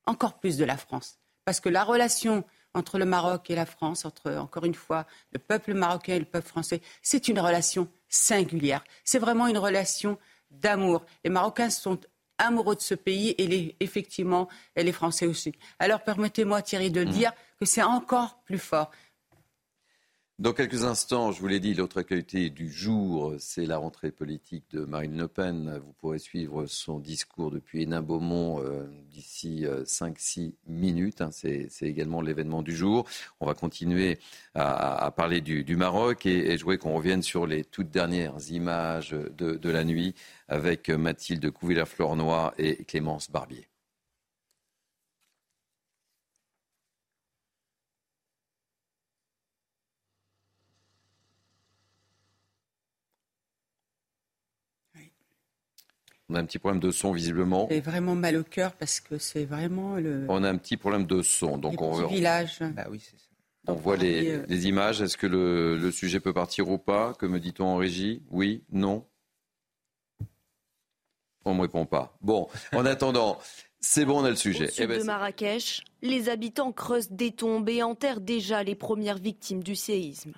[0.06, 1.20] encore plus de la France.
[1.46, 5.40] Parce que la relation entre le Maroc et la France, entre, encore une fois, le
[5.40, 8.84] peuple marocain et le peuple français, c'est une relation singulière.
[9.04, 10.18] C'est vraiment une relation
[10.54, 11.06] d'amour.
[11.24, 12.00] Les Marocains sont
[12.38, 15.54] amoureux de ce pays et les, effectivement les Français aussi.
[15.80, 17.10] Alors permettez-moi Thierry de mmh.
[17.10, 18.92] dire que c'est encore plus fort.
[20.44, 24.66] Dans quelques instants, je vous l'ai dit, l'autre actualité du jour, c'est la rentrée politique
[24.72, 25.80] de Marine Le Pen.
[25.82, 31.22] Vous pourrez suivre son discours depuis Hénin-Beaumont euh, d'ici 5-6 euh, minutes.
[31.22, 31.30] Hein.
[31.32, 33.08] c'est, également l'événement du jour.
[33.40, 34.20] On va continuer
[34.54, 39.70] à, parler du, Maroc et, je voudrais qu'on revienne sur les toutes dernières images de,
[39.70, 40.14] la nuit
[40.50, 43.70] avec Mathilde Couvillère-Flornois et Clémence Barbier.
[56.34, 57.68] On a un petit problème de son visiblement.
[57.70, 60.26] J'ai vraiment mal au cœur parce que c'est vraiment le.
[60.30, 62.08] On a un petit problème de son, donc on.
[62.08, 62.58] Village.
[62.76, 63.28] Bah oui, c'est ça.
[63.68, 65.00] On voit les, euh, les, images.
[65.00, 67.14] Est-ce que le, le, sujet peut partir ou pas?
[67.14, 68.24] Que me dit-on en régie?
[68.32, 68.64] Oui?
[68.72, 69.06] Non?
[71.46, 72.18] On ne me répond pas.
[72.22, 73.38] Bon, en attendant,
[73.80, 74.66] c'est bon, on a le sujet.
[74.66, 78.76] Au sud eh ben, de Marrakech, les habitants creusent des tombes et enterrent déjà les
[78.76, 80.34] premières victimes du séisme.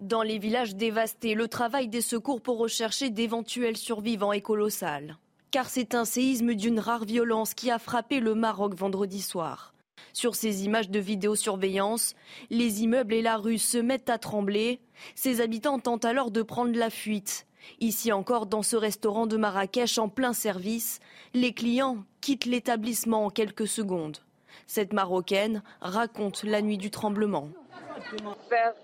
[0.00, 5.16] Dans les villages dévastés, le travail des secours pour rechercher d'éventuels survivants est colossal.
[5.50, 9.74] Car c'est un séisme d'une rare violence qui a frappé le Maroc vendredi soir.
[10.12, 12.14] Sur ces images de vidéosurveillance,
[12.50, 14.78] les immeubles et la rue se mettent à trembler.
[15.16, 17.48] Ses habitants tentent alors de prendre la fuite.
[17.80, 21.00] Ici encore, dans ce restaurant de Marrakech en plein service,
[21.34, 24.18] les clients quittent l'établissement en quelques secondes.
[24.68, 27.50] Cette Marocaine raconte la nuit du tremblement
[28.50, 28.74] vers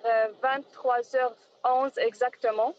[0.42, 1.34] 23h11
[1.66, 2.74] euh, exactement.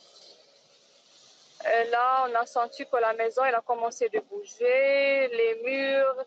[1.63, 6.25] Et là, on a senti que la maison elle a commencé de bouger, les murs,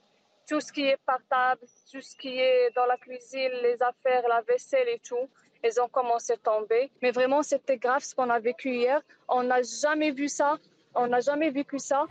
[0.48, 1.60] tout ce qui est portable,
[1.92, 5.28] tout ce qui est dans la cuisine, les affaires, la vaisselle et tout,
[5.62, 6.90] ils ont commencé à tomber.
[7.02, 9.00] Mais vraiment, c'était grave ce qu'on a vécu hier.
[9.28, 10.56] On n'a jamais vu ça.
[10.94, 12.06] On n'a jamais vécu ça.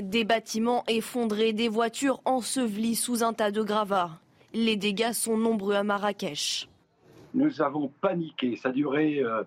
[0.00, 4.10] Des bâtiments effondrés, des voitures ensevelies sous un tas de gravats.
[4.52, 6.68] Les dégâts sont nombreux à Marrakech
[7.36, 8.56] nous avons paniqué.
[8.56, 9.44] Ça a duré, euh,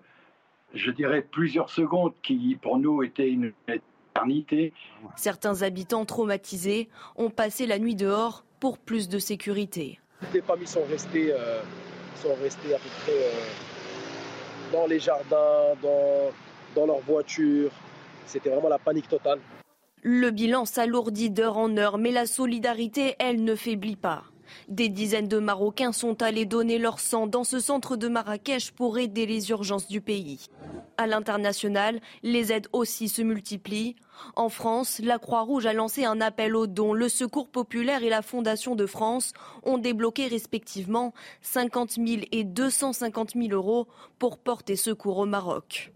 [0.72, 4.72] je dirais, plusieurs secondes qui, pour nous, étaient une éternité.
[5.16, 10.00] Certains habitants traumatisés ont passé la nuit dehors pour plus de sécurité.
[10.20, 11.60] Toutes les familles sont restées, euh,
[12.14, 16.30] sont restées à peu près euh, dans les jardins, dans,
[16.74, 17.72] dans leurs voitures.
[18.26, 19.40] C'était vraiment la panique totale.
[20.02, 24.24] Le bilan s'alourdit d'heure en heure, mais la solidarité, elle, ne faiblit pas.
[24.68, 28.98] Des dizaines de Marocains sont allés donner leur sang dans ce centre de Marrakech pour
[28.98, 30.46] aider les urgences du pays.
[30.96, 33.96] À l'international, les aides aussi se multiplient.
[34.36, 36.92] En France, la Croix-Rouge a lancé un appel aux dons.
[36.92, 39.32] Le Secours populaire et la Fondation de France
[39.62, 45.92] ont débloqué respectivement 50 000 et 250 000 euros pour porter secours au Maroc.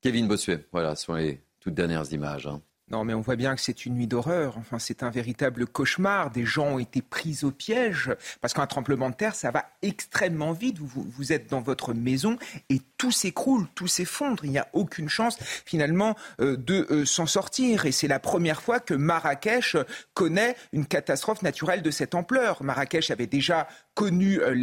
[0.00, 2.46] Kevin Bossuet, voilà, ce sont les toutes dernières images.
[2.46, 2.62] Hein.
[2.90, 4.58] Non, mais on voit bien que c'est une nuit d'horreur.
[4.58, 6.30] Enfin, c'est un véritable cauchemar.
[6.30, 10.52] Des gens ont été pris au piège parce qu'un tremblement de terre, ça va extrêmement
[10.52, 10.78] vite.
[10.80, 12.36] Vous, êtes dans votre maison
[12.68, 14.44] et tout s'écroule, tout s'effondre.
[14.44, 17.86] Il n'y a aucune chance finalement euh, de euh, s'en sortir.
[17.86, 19.76] Et c'est la première fois que Marrakech
[20.12, 22.64] connaît une catastrophe naturelle de cette ampleur.
[22.64, 24.54] Marrakech avait déjà connu euh,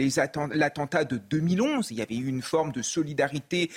[0.54, 1.92] l'attentat de 2011.
[1.92, 3.72] Il y avait eu une forme de solidarité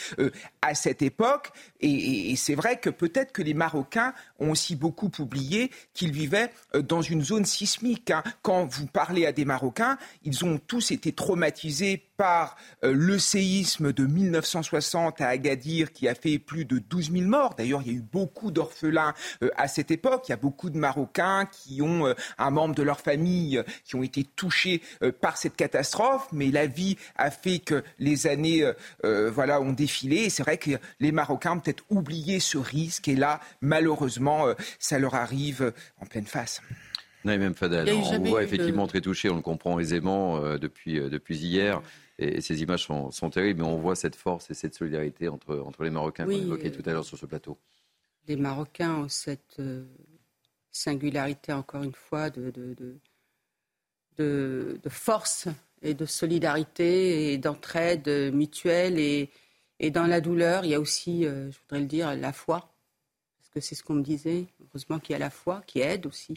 [0.63, 1.51] à cette époque.
[1.81, 6.83] Et c'est vrai que peut-être que les Marocains ont aussi beaucoup oublié qu'ils vivaient euh,
[6.83, 8.11] dans une zone sismique.
[8.11, 8.23] Hein.
[8.43, 13.95] Quand vous parlez à des Marocains, ils ont tous été traumatisés par euh, le séisme
[13.95, 17.55] de 1960 à Agadir qui a fait plus de 12 000 morts.
[17.57, 20.25] D'ailleurs, il y a eu beaucoup d'orphelins euh, à cette époque.
[20.29, 24.03] Il y a beaucoup de Marocains qui ont un membre de leur famille qui ont
[24.03, 24.83] été touchés
[25.21, 26.29] par cette catastrophe.
[26.33, 28.71] Mais la vie a fait que les années
[29.03, 30.25] voilà, ont défilé.
[30.25, 33.09] Et c'est vrai que les Marocains ont peut-être oublié ce risque.
[33.09, 36.61] Et là, malheureusement, euh, ça leur arrive en pleine face.
[37.25, 41.09] même Fadel, on vous voit effectivement très touché, on le comprend aisément euh, depuis, euh,
[41.09, 41.83] depuis hier.
[42.21, 45.83] Et, ces images sont, terribles, mais on voit cette force et cette solidarité entre, entre
[45.83, 47.59] les Marocains qu'on évoquait tout à l'heure sur ce plateau.
[48.29, 49.61] Les Marocains ont cette
[50.71, 52.75] singularité, encore une fois, de, de,
[54.19, 55.49] de, de, force
[55.83, 58.99] et de solidarité et d'entraide mutuelle.
[58.99, 59.31] Et,
[59.79, 62.71] et dans la douleur, il y a aussi, je voudrais le dire, la foi
[63.51, 64.47] parce que c'est ce qu'on me disait.
[64.63, 66.35] Heureusement qu'il y a la foi qui aide aussi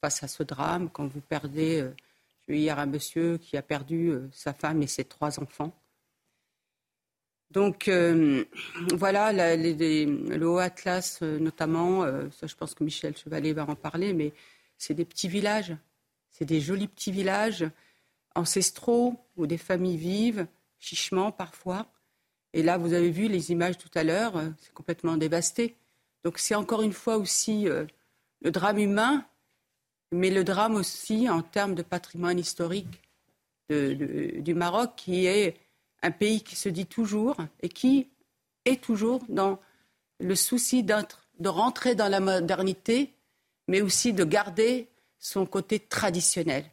[0.00, 0.88] face à ce drame.
[0.90, 1.94] Quand vous perdez, euh,
[2.48, 5.72] hier un monsieur qui a perdu euh, sa femme et ses trois enfants.
[7.50, 8.44] Donc euh,
[8.94, 14.32] voilà, le Haut Atlas notamment, ça je pense que Michel Chevalier va en parler, mais
[14.78, 15.76] c'est des petits villages,
[16.32, 17.64] c'est des jolis petits villages
[18.34, 20.46] ancestraux où des familles vivent,
[20.80, 21.86] chichement parfois.
[22.52, 25.76] Et là, vous avez vu les images tout à l'heure, c'est complètement dévasté.
[26.24, 29.24] Donc c'est encore une fois aussi le drame humain
[30.12, 33.02] mais le drame aussi en termes de patrimoine historique
[33.68, 35.56] du Maroc, qui est
[36.02, 38.08] un pays qui se dit toujours et qui
[38.64, 39.58] est toujours dans
[40.20, 43.12] le souci de rentrer dans la modernité,
[43.68, 44.88] mais aussi de garder
[45.18, 46.64] son côté traditionnel.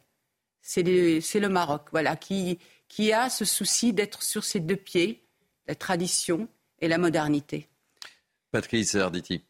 [0.60, 5.26] C'est le, Maroc, voilà, qui, qui a ce souci d'être sur ses deux pieds,
[5.66, 6.48] la tradition
[6.80, 7.68] et la modernité.
[8.50, 9.42] Patrice Arditi.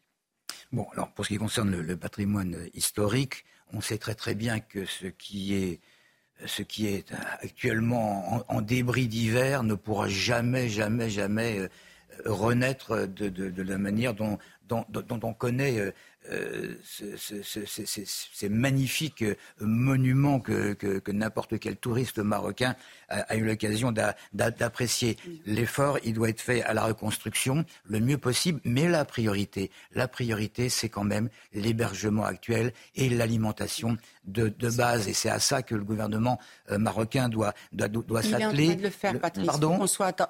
[0.71, 4.85] Bon, alors pour ce qui concerne le patrimoine historique, on sait très très bien que
[4.85, 5.79] ce qui est,
[6.79, 11.67] est actuellement en, débris divers ne pourra jamais, jamais, jamais euh,
[12.25, 14.85] renaître de, la manière dont, dont,
[15.23, 15.91] on connaît euh,
[16.31, 19.23] euh, ces magnifiques
[19.59, 22.75] monuments que, n'importe quel touriste marocain
[23.09, 23.93] a, eu l'occasion
[24.33, 25.17] d'apprécier.
[25.45, 30.07] L'effort, il doit être fait à la reconstruction le mieux possible, mais la priorité, la
[30.07, 35.07] priorité, c'est quand même l'hébergement actuel et l'alimentation de, base.
[35.07, 36.39] Et c'est à ça que le gouvernement
[36.71, 38.39] euh, marocain doit, doit, doit s'atteler.
[38.39, 39.49] Il est en train de le faire, Patrice.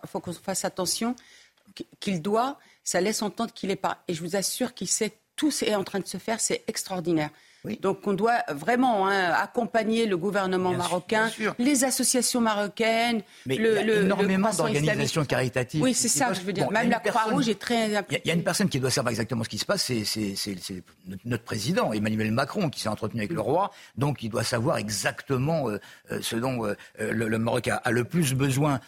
[0.03, 1.15] Il faut qu'on fasse attention
[1.99, 4.03] qu'il doit, ça laisse entendre qu'il n'est pas.
[4.07, 7.29] Et je vous assure qu'il sait tout est en train de se faire, c'est extraordinaire.
[7.81, 13.87] Donc on doit vraiment hein, accompagner le gouvernement marocain, les associations marocaines, Mais le, il
[13.87, 15.81] y a énormément d'organisations caritatives.
[15.81, 16.69] Oui, c'est ça, je veux dire.
[16.71, 17.89] Même la Croix-Rouge est très.
[17.89, 20.83] Il y, a une personne qui doit savoir exactement ce qui se passe, c'est
[21.25, 25.69] notre président Emmanuel Macron qui s'est entretenu avec le roi, donc il doit savoir exactement
[25.69, 25.79] euh,
[26.11, 28.79] euh, ce dont euh, le, Maroc a, a, le plus besoin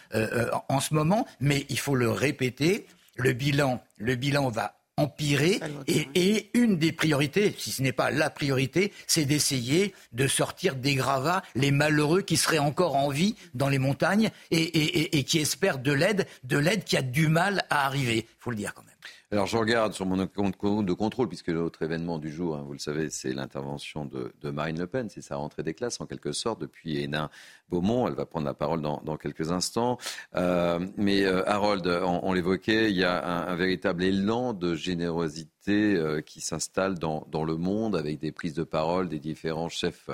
[0.70, 1.26] en ce moment.
[1.40, 2.86] Mais il faut le répéter.
[3.18, 5.60] Le bilan, le bilan va empirer.
[5.88, 10.96] Et, une des priorités, si ce n'est pas la priorité, c'est d'essayer de sortir des
[10.96, 15.78] gravats les malheureux qui seraient encore en vie dans les montagnes et, et qui espèrent
[15.78, 18.26] de l'aide, de l'aide qui a du mal à arriver.
[18.28, 18.87] Il faut le dire quand même.
[19.30, 22.72] Alors je regarde sur mon compte de contrôle, puisque l'autre événement du jour, hein, vous
[22.72, 26.32] le savez, c'est l'intervention de, Marine Le Pen, c'est sa rentrée des classes en quelque
[26.32, 28.08] sorte depuis Hénin-Beaumont.
[28.08, 29.98] Elle va prendre la parole dans, quelques instants.
[30.38, 36.22] Euh, mais euh, Harold, on, l'évoquait, il y a un, véritable élan de générosité euh,
[36.22, 40.10] qui s'installe dans, le monde avec des prises de parole des différents chefs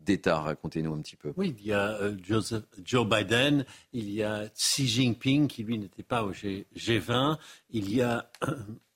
[0.00, 0.40] d'État.
[0.40, 1.32] Racontez-nous un petit peu.
[1.36, 2.16] Oui, il y a euh,
[2.84, 7.38] Joe Biden, il y a Xi Jinping qui lui n'était pas au G, 20
[7.70, 8.30] il y a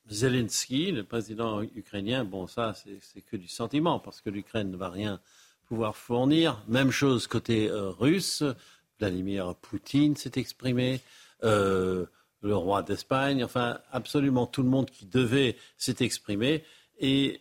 [0.09, 2.25] Zelensky, le président ukrainien.
[2.25, 5.21] Bon, ça, c'est que du sentiment parce que l'Ukraine ne va rien
[5.67, 6.63] pouvoir fournir.
[6.69, 8.43] Même chose côté euh, russe.
[8.99, 11.01] Vladimir Poutine s'est exprimé.
[11.43, 12.07] Euh,
[12.43, 16.65] le roi d'Espagne, enfin absolument tout le monde qui devait s'est exprimé.
[16.99, 17.41] Et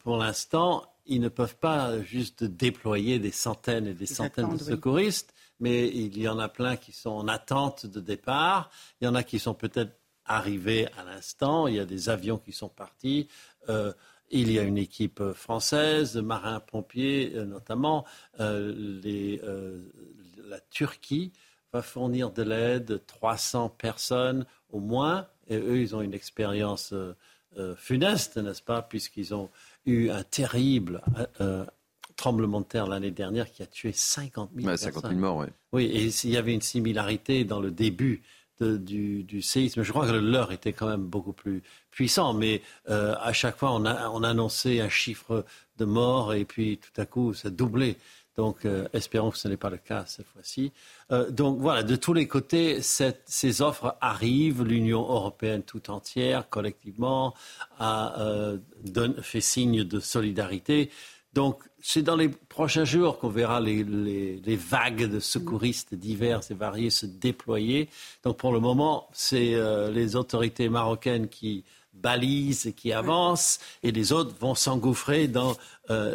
[0.00, 5.34] pour l'instant, ils ne peuvent pas juste déployer des centaines et des, centaines de secouristes,
[5.60, 8.70] mais il y en a plein qui sont en attente de départ.
[9.00, 11.66] Il y en a qui sont peut-être arrivés à l'instant.
[11.66, 13.28] Il y a des avions qui sont partis.
[13.68, 13.92] Euh,
[14.30, 18.04] il y a une équipe française, marins-pompiers euh, notamment.
[18.40, 19.80] Euh,
[20.48, 21.32] la Turquie
[21.72, 25.28] va fournir de l'aide, 300 personnes au moins.
[25.48, 26.94] Et eux, ils ont une expérience
[27.76, 29.50] funeste, n'est-ce pas, puisqu'ils ont
[29.86, 31.02] eu un terrible
[31.40, 31.64] euh,
[32.16, 35.46] tremblement de terre l'année dernière qui a tué 50 000 ouais, 50 000 morts, oui.
[35.72, 38.22] Oui, et il y avait une similarité dans le début
[38.60, 39.82] du, du, séisme.
[39.82, 43.56] Je crois que le leur était quand même beaucoup plus puissant, mais euh, à chaque
[43.56, 45.44] fois, on, a, on annonçait un chiffre
[45.76, 47.96] de morts et puis tout à coup, ça doublait.
[48.36, 50.72] Donc, euh, espérons que ce n'est pas le cas cette fois-ci.
[51.12, 54.64] Euh, donc, voilà, de tous les côtés, ces offres arrivent.
[54.64, 57.34] L'Union européenne tout entière, collectivement,
[57.78, 58.58] a euh,
[59.22, 60.90] fait signe de solidarité.
[61.32, 66.90] Donc, c'est dans les prochains jours qu'on verra les, vagues de secouristes divers et variés
[66.90, 67.88] se déployer.
[68.24, 69.54] Donc, pour le moment, c'est
[69.90, 75.56] les autorités marocaines qui balisent et qui avancent, et les autres vont s'engouffrer dans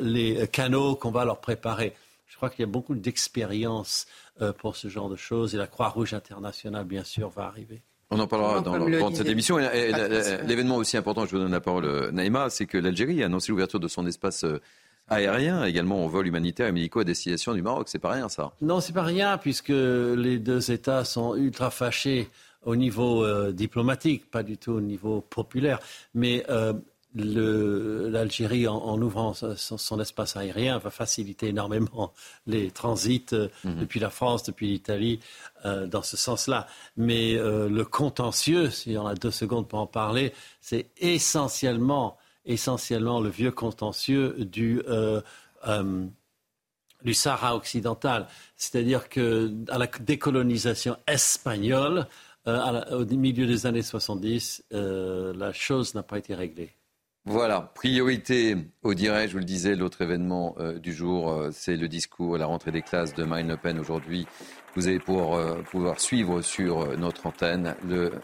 [0.01, 1.93] les canaux qu'on va leur préparer.
[2.39, 4.07] Je crois qu'il y a beaucoup d'expérience
[4.41, 7.81] euh, pour ce genre de choses et la Croix-Rouge internationale, bien sûr, va arriver.
[8.11, 9.57] On en parlera dans le cours de cette émission.
[9.57, 13.51] L'événement aussi important, je vous donne la parole, euh, Naïma, c'est que l'Algérie a annoncé
[13.51, 14.61] l'ouverture de son espace euh,
[15.09, 17.89] aérien, également au vol humanitaire et médicaux à destination du Maroc.
[17.89, 22.29] C'est pas rien, ça Non, c'est pas rien, puisque les deux États sont ultra fâchés
[22.63, 25.79] au niveau diplomatique, pas du tout au niveau populaire.
[26.13, 26.45] Mais
[27.15, 32.13] l'Algérie, en, ouvrant son, espace aérien, va faciliter énormément
[32.47, 33.79] les transits euh, mhm.
[33.79, 35.19] depuis la France, depuis l'Italie,
[35.65, 36.67] euh, dans ce sens-là.
[36.97, 43.21] Mais euh, le contentieux, si on a deux secondes pour en parler, c'est essentiellement, essentiellement
[43.21, 44.81] le vieux contentieux du,
[47.03, 48.27] du Sahara occidental.
[48.55, 52.07] C'est-à-dire que à la décolonisation espagnole,
[52.45, 56.78] au milieu des années 70, la chose n'a pas été réglée.
[57.29, 61.75] Voilà, priorité au direct, je vous le disais, l'autre événement euh, du jour, euh, c'est
[61.75, 64.25] le discours, la rentrée des classes de Marine Le Pen aujourd'hui.
[64.75, 67.75] Vous allez pouvoir, euh, pouvoir suivre sur notre antenne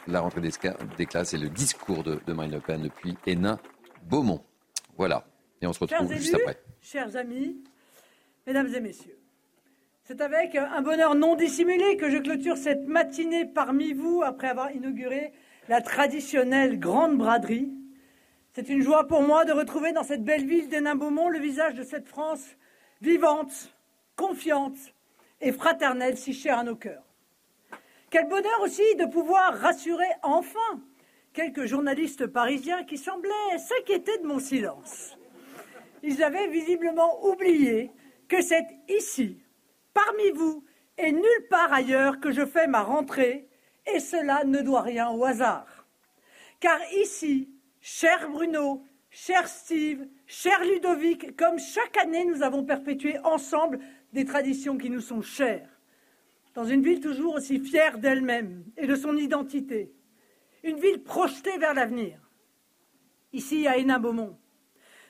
[0.08, 3.60] la rentrée des, classes et le discours de, Marine Le Pen depuis Hénin
[4.10, 4.42] Beaumont.
[4.98, 5.28] Voilà,
[5.62, 6.58] et on se retrouve juste après.
[6.82, 7.64] Chers amis,
[8.48, 9.20] mesdames et messieurs,
[10.06, 14.72] c'est avec un bonheur non dissimulé que je clôture cette matinée parmi vous après avoir
[14.72, 15.32] inauguré
[15.70, 17.72] la traditionnelle grande braderie
[18.56, 21.84] c'est une joie pour moi de retrouver dans cette belle ville d'Hénin-Beaumont le visage de
[21.84, 22.56] cette France
[23.02, 23.76] vivante,
[24.16, 24.78] confiante
[25.42, 27.04] et fraternelle si chère à nos cœurs.
[28.10, 30.80] Quel bonheur aussi de pouvoir rassurer enfin
[31.34, 35.18] quelques journalistes parisiens qui semblaient s'inquiéter de mon silence.
[36.02, 37.92] Ils avaient visiblement oublié
[38.30, 39.38] que c'est ici,
[39.94, 40.64] parmi vous
[40.98, 43.50] et nulle part ailleurs que je fais ma rentrée,
[43.94, 45.86] et cela ne doit rien au hasard.
[46.62, 47.50] Car ici,
[47.88, 53.78] Cher Bruno, cher Steve, cher Ludovic, comme chaque année nous avons perpétué ensemble
[54.12, 55.70] des traditions qui nous sont chères.
[56.56, 59.94] Dans une ville toujours aussi fière d'elle-même et de son identité.
[60.64, 62.18] Une ville projetée vers l'avenir.
[63.34, 64.36] Ici, à Hénin-Beaumont.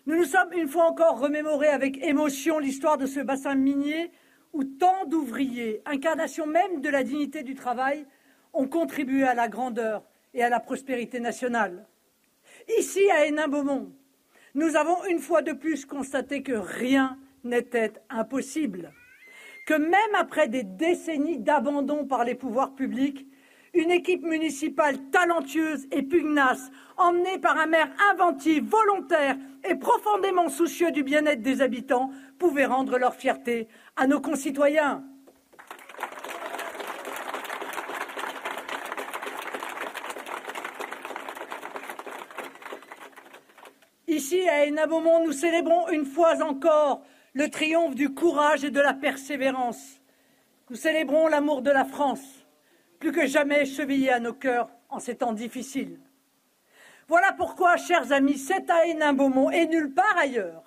[0.05, 4.11] Nous nous sommes une fois encore remémorés avec émotion l'histoire de ce bassin minier
[4.51, 8.05] où tant d'ouvriers, incarnation même de la dignité du travail,
[8.51, 10.03] ont contribué à la grandeur
[10.34, 11.88] et à la prospérité nationale.
[12.78, 13.91] Ici, à Hénin-Beaumont,
[14.55, 18.91] nous avons une fois de plus constaté que rien n'était impossible,
[19.68, 23.28] que même après des décennies d'abandon par les pouvoirs publics,
[23.74, 29.36] une équipe municipale talentueuse et pugnace, emmenée par un maire inventif, volontaire
[29.70, 32.09] et profondément soucieux du bien-être des habitants,
[32.39, 35.03] pouvait rendre leur fierté à nos concitoyens.
[44.16, 47.01] Ici, à Hénin-Beaumont, nous célébrons une fois encore
[47.34, 49.99] le triomphe du courage et de la persévérance.
[50.70, 52.47] Nous célébrons l'amour de la France,
[52.97, 55.99] plus que jamais chevillé à nos cœurs en ces temps difficiles.
[57.09, 60.63] Voilà pourquoi, chers amis, c'est à Hénin-Beaumont et nulle part ailleurs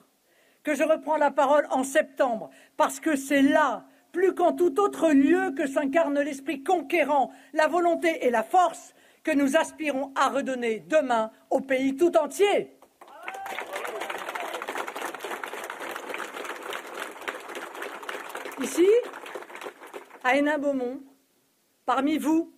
[0.63, 5.09] que je reprends la parole en septembre, parce que c'est là, plus qu'en tout autre
[5.09, 8.95] lieu, que s'incarne l'esprit conquérant, la volonté et la force
[9.25, 12.78] que nous aspirons à redonner demain au pays tout entier.
[18.61, 18.87] Ici,
[20.25, 21.01] à Hénin-Beaumont,
[21.87, 22.53] parmi vous,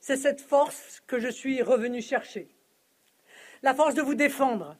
[0.00, 2.48] c'est cette force que je suis revenu chercher.
[3.62, 4.76] La force de vous défendre,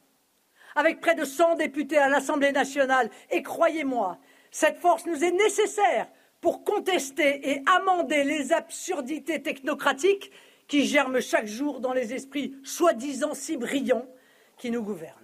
[0.75, 3.09] avec près de 100 députés à l'Assemblée nationale.
[3.29, 4.19] Et croyez-moi,
[4.51, 6.07] cette force nous est nécessaire
[6.41, 10.31] pour contester et amender les absurdités technocratiques
[10.67, 14.07] qui germent chaque jour dans les esprits soi-disant si brillants
[14.57, 15.17] qui nous gouvernent.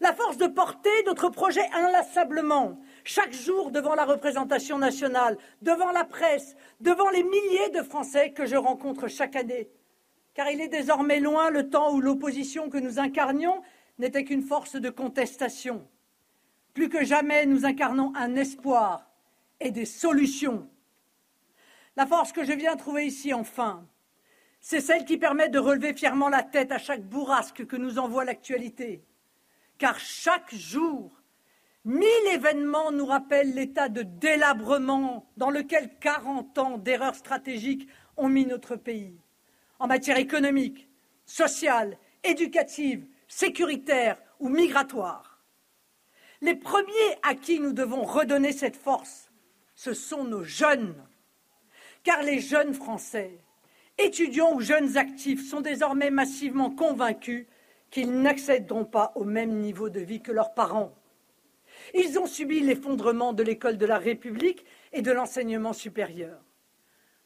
[0.00, 6.04] La force de porter notre projet inlassablement, chaque jour devant la représentation nationale, devant la
[6.04, 9.70] presse, devant les milliers de Français que je rencontre chaque année.
[10.34, 13.62] Car il est désormais loin le temps où l'opposition que nous incarnions
[13.98, 15.86] n'était qu'une force de contestation.
[16.74, 19.08] Plus que jamais, nous incarnons un espoir
[19.60, 20.68] et des solutions.
[21.96, 23.86] La force que je viens trouver ici, enfin,
[24.60, 28.24] c'est celle qui permet de relever fièrement la tête à chaque bourrasque que nous envoie
[28.24, 29.04] l'actualité.
[29.78, 31.15] Car chaque jour,
[31.86, 38.44] Mille événements nous rappellent l'état de délabrement dans lequel 40 ans d'erreurs stratégiques ont mis
[38.44, 39.20] notre pays,
[39.78, 40.88] en matière économique,
[41.26, 45.40] sociale, éducative, sécuritaire ou migratoire.
[46.40, 49.30] Les premiers à qui nous devons redonner cette force,
[49.76, 50.96] ce sont nos jeunes.
[52.02, 53.38] Car les jeunes Français,
[53.96, 57.46] étudiants ou jeunes actifs, sont désormais massivement convaincus
[57.92, 60.92] qu'ils n'accéderont pas au même niveau de vie que leurs parents.
[61.94, 66.40] Ils ont subi l'effondrement de l'école de la République et de l'enseignement supérieur.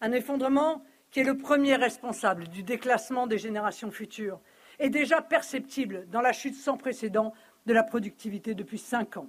[0.00, 4.40] Un effondrement qui est le premier responsable du déclassement des générations futures
[4.78, 7.32] et déjà perceptible dans la chute sans précédent
[7.66, 9.28] de la productivité depuis cinq ans.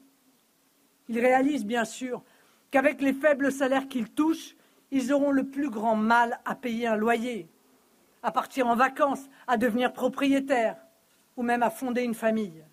[1.10, 2.24] Ils réalisent bien sûr
[2.70, 4.56] qu'avec les faibles salaires qu'ils touchent,
[4.92, 7.50] ils auront le plus grand mal à payer un loyer,
[8.24, 10.78] à partir en vacances, à devenir propriétaires
[11.36, 12.64] ou même à fonder une famille.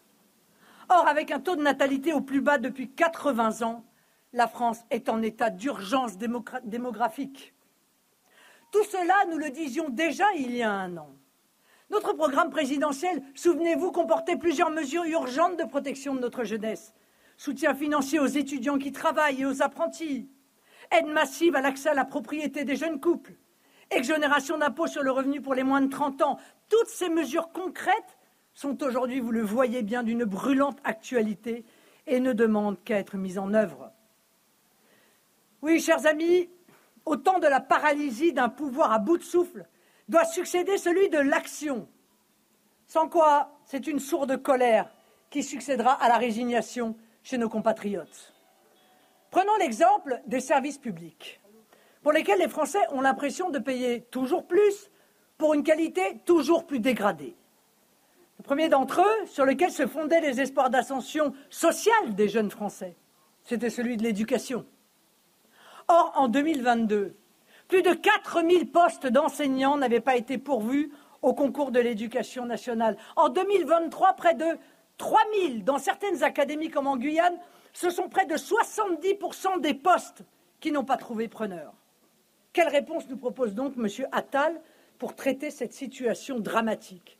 [0.91, 3.85] Or, avec un taux de natalité au plus bas depuis 80 ans,
[4.33, 6.17] la France est en état d'urgence
[6.65, 7.55] démographique.
[8.73, 11.11] Tout cela, nous le disions déjà il y a un an.
[11.91, 16.95] Notre programme présidentiel, souvenez-vous, comportait plusieurs mesures urgentes de protection de notre jeunesse.
[17.39, 20.29] Soutien financier aux étudiants qui travaillent et aux apprentis.
[20.91, 23.33] Aide massive à l'accès à la propriété des jeunes couples.
[23.91, 26.39] Exonération d'impôts sur le revenu pour les moins de 30 ans.
[26.69, 28.18] Toutes ces mesures concrètes
[28.59, 31.65] sont aujourd'hui, vous le voyez bien, d'une brûlante actualité
[32.09, 33.93] et ne demandent qu'à être mises en œuvre.
[35.63, 36.51] Oui, chers amis,
[37.05, 39.65] au temps de la paralysie d'un pouvoir à bout de souffle,
[40.09, 41.89] doit succéder celui de l'action.
[42.89, 44.91] Sans quoi, c'est une sourde colère
[45.31, 48.35] qui succédera à la résignation chez nos compatriotes.
[49.31, 51.41] Prenons l'exemple des services publics,
[52.03, 54.91] pour lesquels les Français ont l'impression de payer toujours plus
[55.37, 57.38] pour une qualité toujours plus dégradée.
[58.39, 62.97] Le premier d'entre eux, sur lequel se fondaient les espoirs d'ascension sociale des jeunes Français,
[63.43, 64.65] c'était celui de l'éducation.
[65.89, 67.17] Or, en 2022,
[67.67, 72.97] plus de 4000 postes d'enseignants n'avaient pas été pourvus au concours de l'éducation nationale.
[73.17, 74.59] En 2023, près de
[74.99, 77.39] 3000 dans certaines académies comme en Guyane,
[77.73, 80.23] ce sont près de 70% des postes
[80.61, 81.73] qui n'ont pas trouvé preneur.
[82.53, 83.89] Quelle réponse nous propose donc M.
[84.13, 84.61] Attal
[84.99, 87.18] pour traiter cette situation dramatique?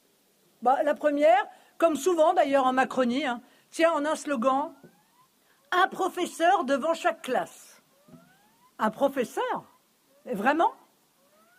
[0.63, 1.47] Bah, La première,
[1.77, 3.41] comme souvent d'ailleurs en Macronie, hein,
[3.71, 4.73] tient en un slogan
[5.73, 7.83] Un professeur devant chaque classe.
[8.79, 9.65] Un professeur?
[10.25, 10.73] Vraiment?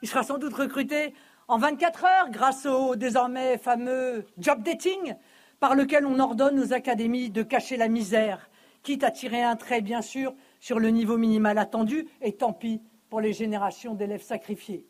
[0.02, 1.14] Il sera sans doute recruté
[1.48, 5.16] en 24 heures grâce au désormais fameux job dating
[5.60, 8.50] par lequel on ordonne aux académies de cacher la misère,
[8.84, 12.82] quitte à tirer un trait, bien sûr, sur le niveau minimal attendu, et tant pis
[13.10, 14.86] pour les générations d'élèves sacrifiés.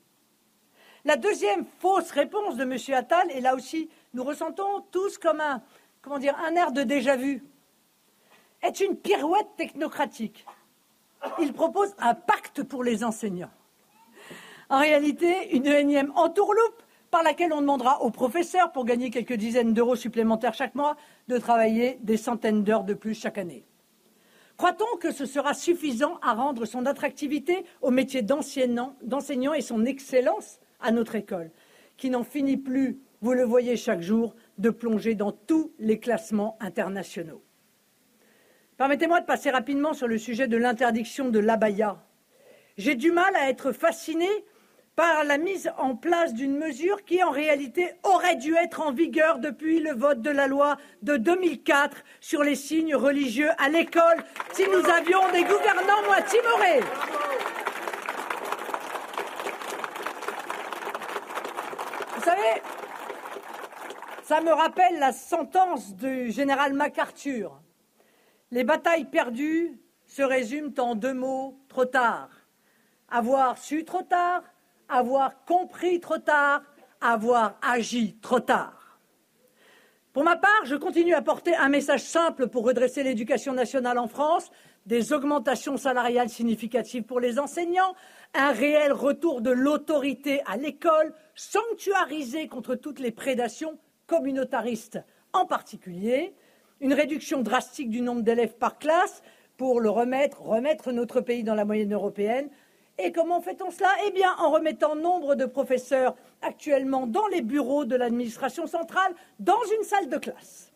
[1.06, 2.78] La deuxième fausse réponse de M.
[2.94, 5.62] Attal, et là aussi, nous ressentons tous comme un,
[6.02, 7.44] comment dire, un air de déjà-vu,
[8.62, 10.46] est une pirouette technocratique.
[11.40, 13.52] Il propose un pacte pour les enseignants
[14.70, 19.74] en réalité une énième entourloupe par laquelle on demandera aux professeurs, pour gagner quelques dizaines
[19.74, 20.96] d'euros supplémentaires chaque mois,
[21.28, 23.66] de travailler des centaines d'heures de plus chaque année.
[24.58, 28.94] Croit-on que ce sera suffisant à rendre son attractivité au métier d'enseignant
[29.56, 31.50] et son excellence à notre école,
[31.98, 36.58] qui n'en finit plus, vous le voyez chaque jour, de plonger dans tous les classements
[36.60, 37.44] internationaux
[38.78, 42.02] Permettez-moi de passer rapidement sur le sujet de l'interdiction de l'abaya.
[42.78, 44.30] J'ai du mal à être fasciné
[44.96, 49.40] par la mise en place d'une mesure qui, en réalité, aurait dû être en vigueur
[49.40, 54.64] depuis le vote de la loi de 2004 sur les signes religieux à l'école, si
[54.64, 56.80] nous avions des gouvernants moins timorés.
[62.16, 62.62] Vous savez,
[64.30, 67.60] ça me rappelle la sentence du général MacArthur.
[68.52, 72.30] Les batailles perdues se résument en deux mots trop tard.
[73.10, 74.44] Avoir su trop tard
[74.88, 76.62] avoir compris trop tard,
[77.02, 79.00] avoir agi trop tard.
[80.14, 84.08] Pour ma part, je continue à porter un message simple pour redresser l'éducation nationale en
[84.08, 84.52] France,
[84.86, 87.96] des augmentations salariales significatives pour les enseignants,
[88.36, 95.00] un réel retour de l'autorité à l'école, sanctuarisé contre toutes les prédations communautaristes
[95.32, 96.34] en particulier,
[96.82, 99.22] une réduction drastique du nombre d'élèves par classe
[99.56, 102.50] pour le remettre, remettre notre pays dans la moyenne européenne,
[102.98, 103.90] et comment fait-on cela?
[104.08, 109.62] Eh bien, en remettant nombre de professeurs actuellement dans les bureaux de l'administration centrale, dans
[109.78, 110.74] une salle de classe.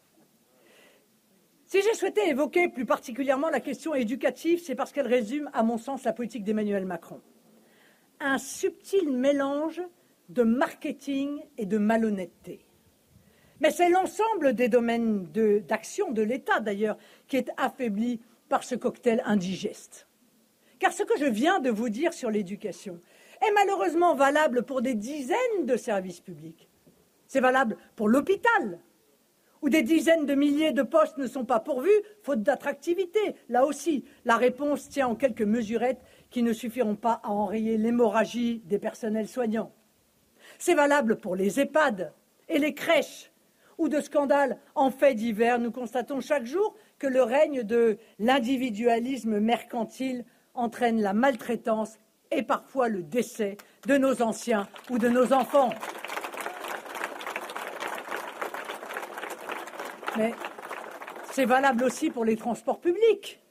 [1.66, 5.78] Si j'ai souhaité évoquer plus particulièrement la question éducative, c'est parce qu'elle résume, à mon
[5.78, 7.20] sens, la politique d'Emmanuel Macron.
[8.20, 9.82] Un subtil mélange
[10.30, 12.63] de marketing et de malhonnêteté.
[13.60, 15.26] Mais c'est l'ensemble des domaines
[15.68, 16.98] d'action de, l'État, d'ailleurs,
[17.28, 20.08] qui est affaibli par ce cocktail indigeste.
[20.80, 23.00] Car ce que je viens de vous dire sur l'éducation
[23.42, 26.68] est malheureusement valable pour des dizaines de services publics.
[27.28, 28.80] C'est valable pour l'hôpital,
[29.62, 31.90] où des dizaines de milliers de postes ne sont pas pourvus,
[32.22, 33.36] faute d'attractivité.
[33.50, 38.62] Là aussi, la réponse tient en quelques mesurettes qui ne suffiront pas à enrayer l'hémorragie
[38.66, 39.72] des personnels soignants.
[40.60, 42.14] C'est valable pour les EHPAD
[42.50, 43.32] et les crèches,
[43.84, 49.40] où de scandales en fait divers, nous constatons chaque jour que le règne de l'individualisme
[49.40, 50.24] mercantile
[50.54, 52.00] entraîne la maltraitance
[52.32, 55.72] et parfois le décès de nos anciens ou de nos enfants.
[60.18, 60.34] Mais
[61.34, 63.42] c'est valable aussi pour les transports publics,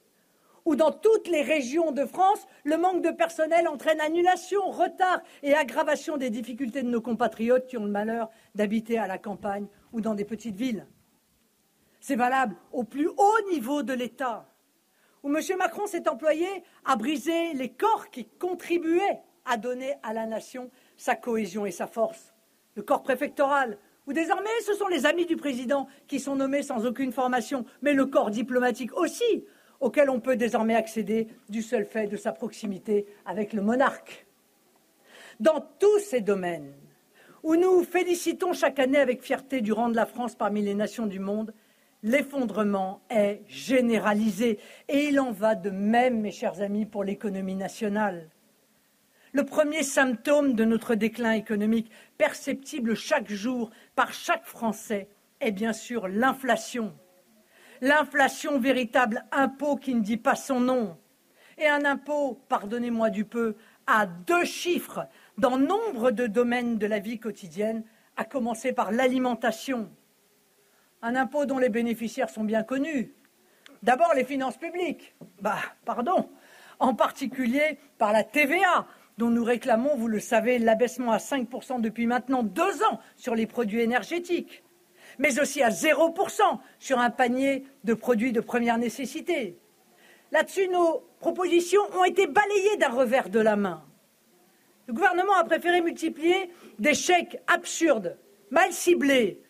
[0.65, 5.53] où dans toutes les régions de France, le manque de personnel entraîne annulation, retard et
[5.53, 10.01] aggravation des difficultés de nos compatriotes qui ont le malheur d'habiter à la campagne ou
[10.01, 10.87] dans des petites villes.
[12.01, 14.49] C'est valable au plus haut niveau de l'État,
[15.23, 15.41] où M.
[15.57, 16.47] Macron s'est employé
[16.85, 21.87] à briser les corps qui contribuaient à donner à la nation sa cohésion et sa
[21.87, 22.35] force.
[22.75, 26.87] Le corps préfectoral, où désormais ce sont les amis du président qui sont nommés sans
[26.87, 29.45] aucune formation, mais le corps diplomatique aussi,
[29.81, 34.27] auquel on peut désormais accéder du seul fait de sa proximité avec le monarque.
[35.41, 36.73] Dans tous ces domaines
[37.43, 41.07] où nous félicitons chaque année avec fierté du rang de la France parmi les nations
[41.07, 41.53] du monde,
[42.03, 48.29] l'effondrement est généralisé et il en va de même, mes chers amis, pour l'économie nationale.
[49.33, 55.09] Le premier symptôme de notre déclin économique, perceptible chaque jour par chaque Français,
[55.41, 56.95] est bien sûr l'inflation.
[57.81, 60.97] L'inflation, véritable impôt qui ne dit pas son nom.
[61.59, 66.99] Et un impôt, pardonnez-moi du peu, à deux chiffres dans nombre de domaines de la
[66.99, 67.85] vie quotidienne,
[68.17, 69.91] à commencer par l'alimentation.
[71.01, 73.15] Un impôt dont les bénéficiaires sont bien connus.
[73.83, 75.15] D'abord les finances publiques.
[75.41, 76.31] Bah, pardon.
[76.79, 78.87] En particulier par la TVA,
[79.19, 83.47] dont nous réclamons, vous le savez, l'abaissement à 5% depuis maintenant deux ans sur les
[83.47, 84.63] produits énergétiques
[85.19, 86.43] mais aussi à 0%
[86.79, 89.59] sur un panier de produits de première nécessité.
[90.31, 93.85] Là-dessus, nos propositions ont été balayées d'un revers de la main.
[94.87, 98.17] Le gouvernement a préféré multiplier des chèques absurdes,
[98.51, 99.41] mal ciblés,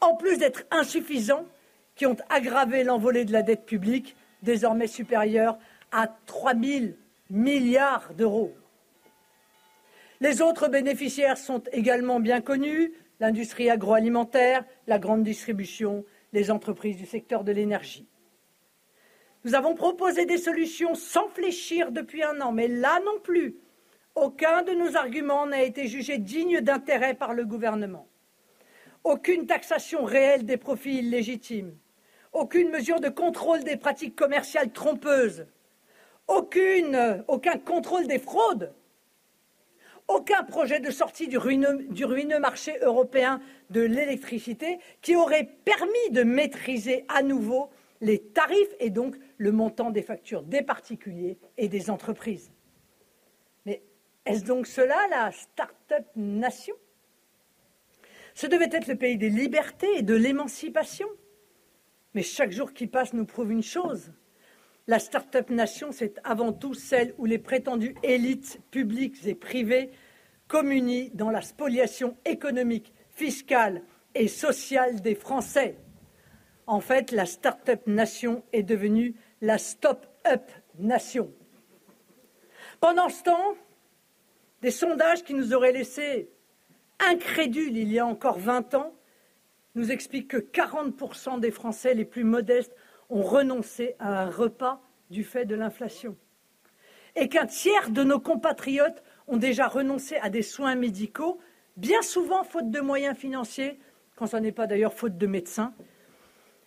[0.00, 1.46] en plus d'être insuffisants,
[1.94, 5.58] qui ont aggravé l'envolée de la dette publique, désormais supérieure
[5.90, 6.86] à 3 000
[7.30, 8.54] milliards d'euros.
[10.20, 17.06] Les autres bénéficiaires sont également bien connus l'industrie agroalimentaire, la grande distribution, les entreprises du
[17.06, 18.06] secteur de l'énergie.
[19.44, 23.56] Nous avons proposé des solutions sans fléchir depuis un an, mais là non plus,
[24.16, 28.08] aucun de nos arguments n'a été jugé digne d'intérêt par le gouvernement.
[29.04, 31.76] Aucune taxation réelle des profits illégitimes,
[32.32, 35.46] aucune mesure de contrôle des pratiques commerciales trompeuses,
[36.26, 38.74] aucun contrôle des fraudes
[40.08, 43.40] aucun projet de sortie du ruineux, marché européen
[43.70, 49.90] de l'électricité qui aurait permis de maîtriser à nouveau les tarifs et donc le montant
[49.90, 52.52] des factures des particuliers et des entreprises.
[54.26, 56.74] Est-ce donc cela la start-up nation?
[58.34, 61.08] Ce devait être le pays des libertés et de l'émancipation.
[62.12, 64.12] Mais chaque jour qui passe nous prouve une chose.
[64.88, 69.90] La start-up nation, c'est avant tout celle où les prétendues élites publiques et privées
[70.48, 73.82] communient dans la spoliation économique, fiscale
[74.14, 75.76] et sociale des Français.
[76.66, 81.32] En fait, la start-up nation est devenue la stop-up nation.
[82.80, 83.54] Pendant ce temps,
[84.62, 86.30] des sondages qui nous auraient laissés
[86.98, 88.94] incrédules il y a encore 20 ans
[89.74, 92.74] nous expliquent que 40% des Français les plus modestes
[93.10, 96.16] ont renoncé à un repas du fait de l'inflation.
[97.14, 101.38] Et qu'un tiers de nos compatriotes ont déjà renoncé à des soins médicaux,
[101.76, 103.78] bien souvent faute de moyens financiers,
[104.16, 105.74] quand ce n'est pas d'ailleurs faute de médecins.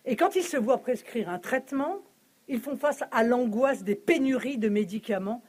[0.04, 1.98] Et quand ils se voient prescrire un traitement,
[2.48, 5.42] ils font face à l'angoisse des pénuries de médicaments,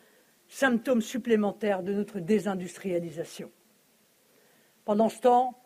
[0.51, 3.49] symptômes supplémentaires de notre désindustrialisation.
[4.83, 5.57] Pendant ce temps,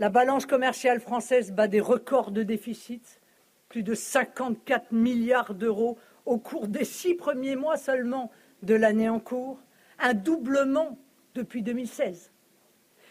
[0.00, 3.20] la balance commerciale française bat des records de déficit,
[3.68, 8.32] plus de 54 milliards d'euros au cours des six premiers mois seulement
[8.62, 9.60] de l'année en cours,
[10.00, 10.98] un doublement
[11.36, 12.32] depuis 2016.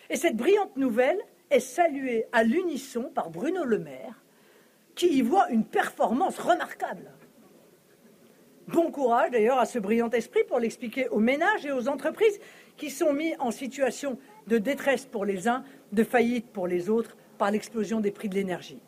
[0.10, 1.20] Et cette brillante nouvelle
[1.50, 4.22] est saluée à l'unisson par Bruno Le Maire,
[4.94, 7.14] qui y voit une performance remarquable.
[8.68, 12.40] Bon courage d'ailleurs à ce brillant esprit pour l'expliquer aux ménages et aux entreprises
[12.78, 17.18] qui sont mis en situation de détresse pour les uns, de faillite pour les autres
[17.38, 18.82] par l'explosion des prix de l'énergie.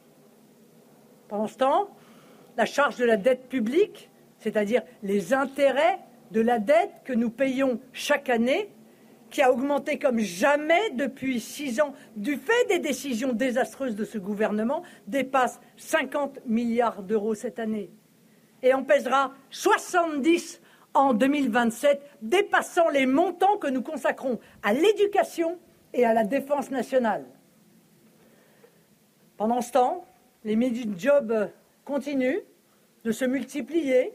[1.27, 1.89] Pendant ce temps,
[2.57, 4.09] la charge de la dette publique
[4.45, 5.97] c'est-à-dire les intérêts
[6.29, 8.69] de la dette que nous payons chaque année,
[9.31, 14.19] qui a augmenté comme jamais depuis six ans du fait des décisions désastreuses de ce
[14.19, 17.89] gouvernement, dépasse 50 milliards d'euros cette année
[18.65, 20.59] et en pèsera 70
[20.95, 25.59] en 2027, dépassant les montants que nous consacrons à l'éducation
[25.93, 27.25] et à la défense nationale.
[29.37, 30.05] Pendant ce temps,
[30.43, 31.49] les midi-jobs
[31.83, 32.41] continuent
[33.03, 34.13] de se multiplier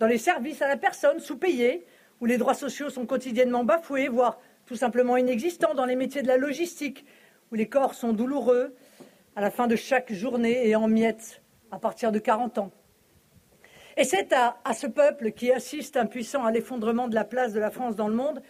[0.00, 1.86] dans les services à la personne sous-payés,
[2.20, 6.28] où les droits sociaux sont quotidiennement bafoués, voire tout simplement inexistants dans les métiers de
[6.28, 7.04] la logistique,
[7.52, 8.74] où les corps sont douloureux
[9.34, 12.70] à la fin de chaque journée et en miettes à partir de 40 ans.
[13.96, 17.70] Et c'est à, ce peuple qui assiste impuissant à l'effondrement de la place de la
[17.70, 18.42] France dans le monde,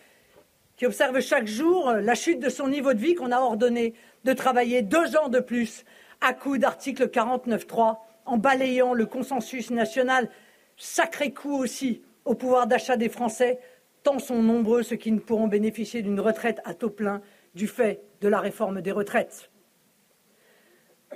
[0.77, 3.95] qui observe chaque jour la chute de son niveau de vie qu'on a ordonné
[4.25, 5.85] de travailler deux ans de plus
[6.21, 10.29] à coup d'article 49.3 en balayant le consensus national,
[10.77, 13.61] sacré coup aussi au pouvoir d'achat des Français,
[14.03, 17.23] tant sont nombreux ceux qui ne pourront bénéficier d'une retraite à taux plein
[17.55, 19.51] du fait de la réforme des retraites.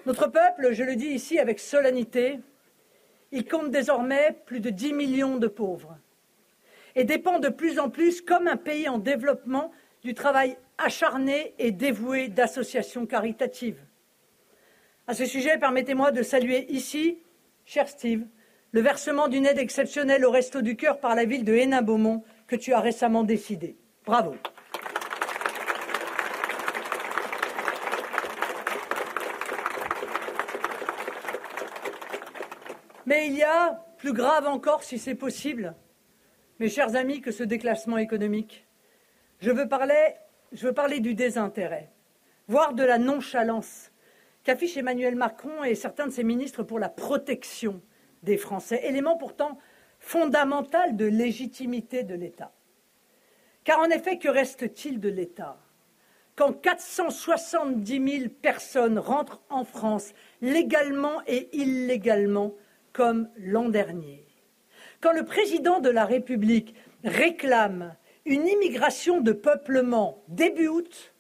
[0.07, 2.39] Notre peuple, je le dis ici avec solennité,
[3.33, 5.97] il compte désormais plus de 10 millions de pauvres
[6.95, 9.71] et dépend de plus en plus, comme un pays en développement,
[10.03, 13.81] du travail acharné et dévoué d'associations caritatives.
[15.07, 17.19] À ce sujet, permettez-moi de saluer ici,
[17.65, 18.25] cher Steve,
[18.73, 22.57] le versement d'une aide exceptionnelle au Resto du Cœur par la ville de Hénin-Beaumont que
[22.57, 23.77] tu as récemment décidé.
[24.05, 24.35] Bravo.
[33.11, 35.75] Mais il y a, plus grave encore si c'est possible,
[36.61, 38.69] mes chers amis, que ce déclassement économique.
[39.41, 40.15] Je veux parler,
[40.53, 41.91] je veux parler du désintérêt,
[42.47, 43.91] voire de la nonchalance
[44.45, 47.83] qu'affichent Emmanuel Macron et certains de ses ministres pour la protection
[48.23, 49.59] des Français, élément pourtant
[49.99, 52.53] fondamental de légitimité de l'État.
[53.65, 55.59] Car en effet, que reste-t-il de l'État?
[56.37, 62.55] Quand 470 000 personnes rentrent en France légalement et illégalement
[62.93, 64.27] comme l'an dernier
[65.01, 66.75] Quand le président de la République
[67.05, 71.15] réclame une immigration de peuplement début août,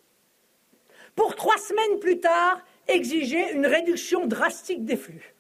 [1.17, 5.35] pour trois semaines plus tard, exiger une réduction drastique des flux.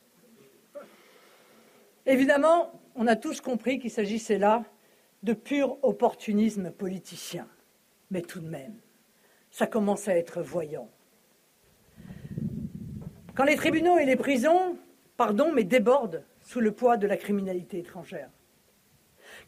[2.06, 4.64] Évidemment, on a tous compris qu'il s'agissait là
[5.22, 7.46] de pur opportunisme politicien.
[8.10, 8.74] Mais tout de même,
[9.50, 10.90] ça commence à être voyant.
[13.34, 14.76] Quand les tribunaux et les prisons,
[15.20, 18.30] pardon, mais débordent sous le poids de la criminalité étrangère.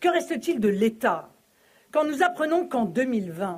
[0.01, 1.31] Que reste-t-il de l'État
[1.93, 3.57] quand nous apprenons qu'en 2020,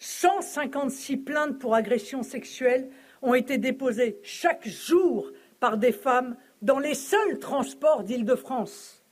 [0.00, 2.90] 156 plaintes pour agression sexuelle
[3.22, 5.30] ont été déposées chaque jour
[5.60, 9.04] par des femmes dans les seuls transports d'Île-de-France,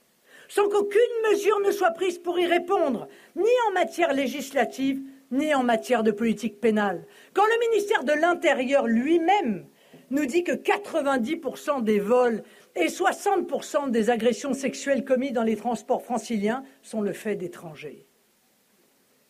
[0.49, 3.07] sans qu'aucune mesure ne soit prise pour y répondre,
[3.37, 7.05] ni en matière législative, ni en matière de politique pénale.
[7.33, 9.65] Quand le ministère de l'Intérieur lui-même
[10.09, 12.43] nous dit que 90% des vols
[12.75, 18.05] et 60% des agressions sexuelles commises dans les transports franciliens sont le fait d'étrangers.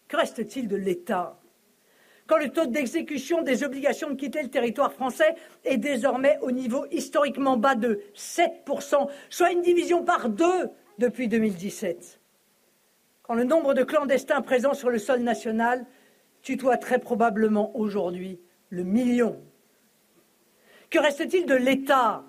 [0.07, 1.39] Que reste-t-il de l'État?
[2.27, 6.85] Quand le taux d'exécution des obligations de quitter le territoire français est désormais au niveau
[6.91, 12.19] historiquement bas de 7%, soit une division par deux depuis 2017.
[13.21, 15.85] Quand le nombre de clandestins présents sur le sol national
[16.41, 19.41] tutoie très probablement aujourd'hui le million.
[20.95, 22.23] Que reste-t-il de l'État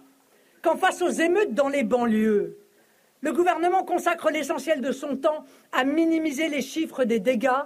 [0.60, 2.58] quand, face aux émeutes dans les banlieues,
[3.20, 7.62] le gouvernement consacre l'essentiel de son temps à minimiser les chiffres des dégâts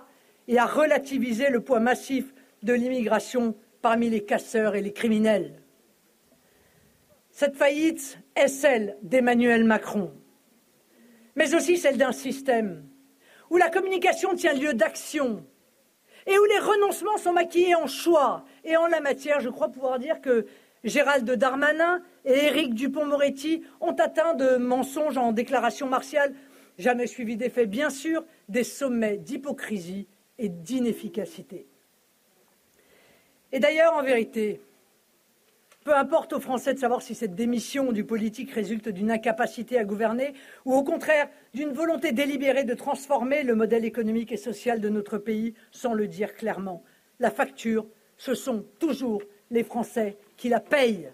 [0.46, 5.62] et à relativiser le poids massif de l'immigration parmi les casseurs et les criminels?
[7.30, 10.12] Cette faillite est celle d'Emmanuel Macron,
[11.34, 12.84] mais aussi celle d'un système
[13.48, 15.46] où la communication tient lieu d'action
[16.26, 18.44] et où les renoncements sont maquillés en choix.
[18.64, 20.44] Et en la matière, je crois pouvoir dire que
[20.84, 26.34] Gérald Darmanin et Éric Dupont-Moretti ont atteint de mensonges en déclaration martiale,
[26.78, 30.08] jamais suivi d'effet, bien sûr, des sommets d'hypocrisie
[30.38, 31.66] et d'inefficacité.
[33.52, 34.60] Et d'ailleurs, en vérité,
[35.84, 39.84] peu importe aux Français de savoir si cette démission du politique résulte d'une incapacité à
[39.84, 44.88] gouverner ou au contraire d'une volonté délibérée de transformer le modèle économique et social de
[44.88, 46.84] notre pays, sans le dire clairement.
[47.18, 51.10] La facture, ce sont toujours les Français qui la payent.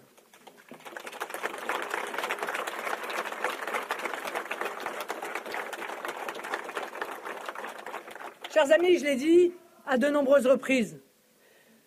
[8.53, 9.51] Chers amis, je l'ai dit
[9.85, 11.01] à de nombreuses reprises,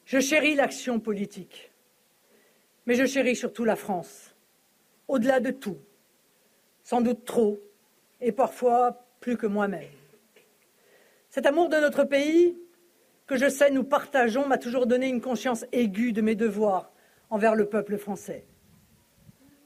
[0.04, 1.72] je chéris l'action politique,
[2.84, 4.34] mais je chéris surtout la France,
[5.08, 5.78] au-delà de tout,
[6.84, 7.58] sans doute trop,
[8.20, 9.88] et parfois plus que moi-même.
[11.30, 12.58] Cet amour de notre pays,
[13.26, 16.89] que je sais nous partageons, m'a toujours donné une conscience aiguë de mes devoirs
[17.30, 18.44] envers le peuple français.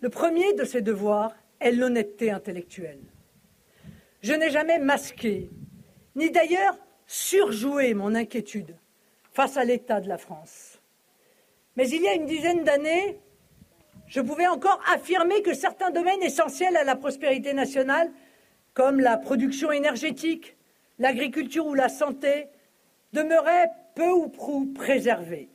[0.01, 3.01] Le premier de ces devoirs est l'honnêteté intellectuelle.
[4.23, 5.51] Je n'ai jamais masqué,
[6.15, 8.77] ni d'ailleurs surjouer mon inquiétude
[9.33, 10.81] face à l'état de la France.
[11.77, 13.19] Mais il y a une dizaine d'années,
[14.07, 18.11] je pouvais encore affirmer que certains domaines essentiels à la prospérité nationale,
[18.75, 20.57] comme la production énergétique,
[20.99, 22.47] l'agriculture ou la santé,
[23.13, 25.49] demeuraient peu ou prou préservés.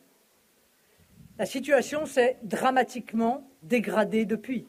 [1.40, 4.68] La situation s'est dramatiquement dégradée depuis.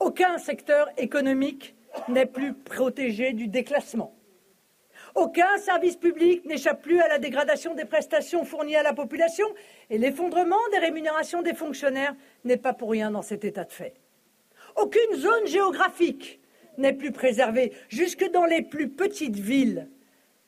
[0.00, 1.76] Aucun secteur économique
[2.08, 4.16] n'est plus protégé du déclassement.
[5.14, 9.46] Aucun service public n'échappe plus à la dégradation des prestations fournies à la population
[9.90, 13.94] et l'effondrement des rémunérations des fonctionnaires n'est pas pour rien dans cet état de fait.
[14.74, 16.40] Aucune zone géographique
[16.78, 19.88] n'est plus préservée, jusque dans les plus petites villes,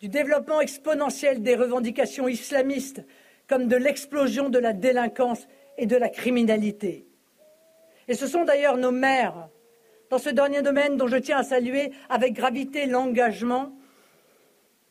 [0.01, 3.05] du développement exponentiel des revendications islamistes
[3.51, 7.09] comme de l'explosion de la délinquance et de la criminalité.
[8.07, 9.49] Et ce sont d'ailleurs nos maires,
[10.09, 13.77] dans ce dernier domaine dont je tiens à saluer avec gravité l'engagement,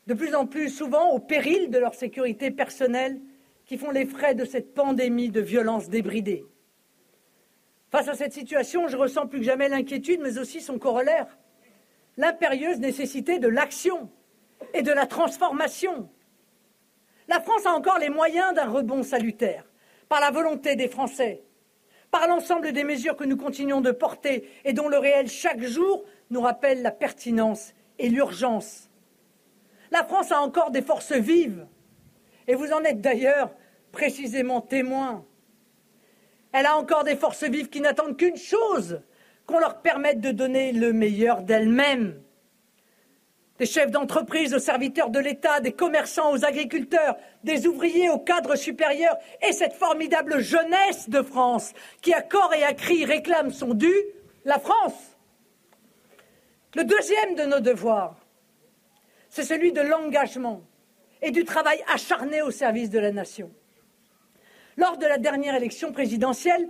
[0.06, 3.18] de plus en plus souvent au péril de leur sécurité personnelle,
[3.64, 6.44] qui font les frais de cette pandémie de violence débridée.
[7.90, 11.38] Face à cette situation, je ressens plus que jamais l'inquiétude, mais aussi son corollaire,
[12.18, 14.10] l'impérieuse nécessité de l'action
[14.74, 16.10] et de la transformation.
[17.30, 19.64] La France a encore les moyens d'un rebond salutaire,
[20.08, 21.44] par la volonté des Français,
[22.10, 26.02] par l'ensemble des mesures que nous continuons de porter et dont le réel chaque jour
[26.30, 28.90] nous rappelle la pertinence et l'urgence.
[29.92, 31.68] La France a encore des forces vives,
[32.48, 33.52] et vous en êtes d'ailleurs
[33.92, 35.24] précisément témoins.
[36.50, 39.02] Elle a encore des forces vives qui n'attendent qu'une chose,
[39.46, 42.20] qu'on leur permette de donner le meilleur d'elles-mêmes.
[43.60, 48.56] Des chefs d'entreprise aux serviteurs de l'État, des commerçants aux agriculteurs, des ouvriers aux cadres
[48.56, 53.74] supérieurs et cette formidable jeunesse de France qui, à corps et à cri, réclame son
[53.74, 53.92] dû,
[54.46, 55.18] la France.
[56.74, 58.16] Le deuxième de nos devoirs,
[59.28, 60.62] c'est celui de l'engagement
[61.20, 63.50] et du travail acharné au service de la nation.
[64.78, 66.66] Lors de la dernière élection présidentielle,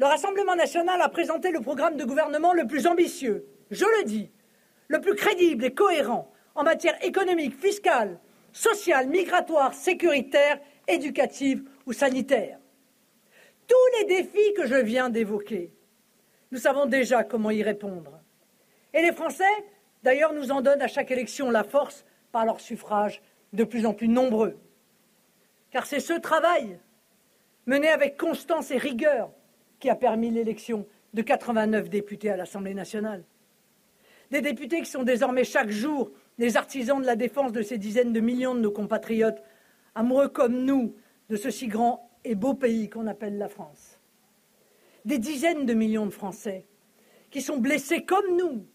[0.00, 4.32] le Rassemblement national a présenté le programme de gouvernement le plus ambitieux, je le dis,
[4.88, 8.18] le plus crédible et cohérent en matière économique, fiscale,
[8.52, 12.58] sociale, migratoire, sécuritaire, éducative ou sanitaire.
[13.66, 15.72] Tous les défis que je viens d'évoquer,
[16.50, 18.20] nous savons déjà comment y répondre.
[18.92, 19.44] Et les Français,
[20.02, 23.22] d'ailleurs, nous en donnent à chaque élection la force par leur suffrage
[23.52, 24.58] de plus en plus nombreux.
[25.70, 26.78] Car c'est ce travail
[27.66, 29.30] mené avec constance et rigueur,
[29.80, 33.24] qui a permis l'élection de 89 députés à l'Assemblée nationale.
[34.34, 38.12] Des députés qui sont désormais chaque jour les artisans de la défense de ces dizaines
[38.12, 39.40] de millions de nos compatriotes,
[39.94, 40.96] amoureux comme nous
[41.28, 44.00] de ce si grand et beau pays qu'on appelle la France.
[45.04, 46.66] Des dizaines de millions de Français
[47.30, 48.66] qui sont blessés comme nous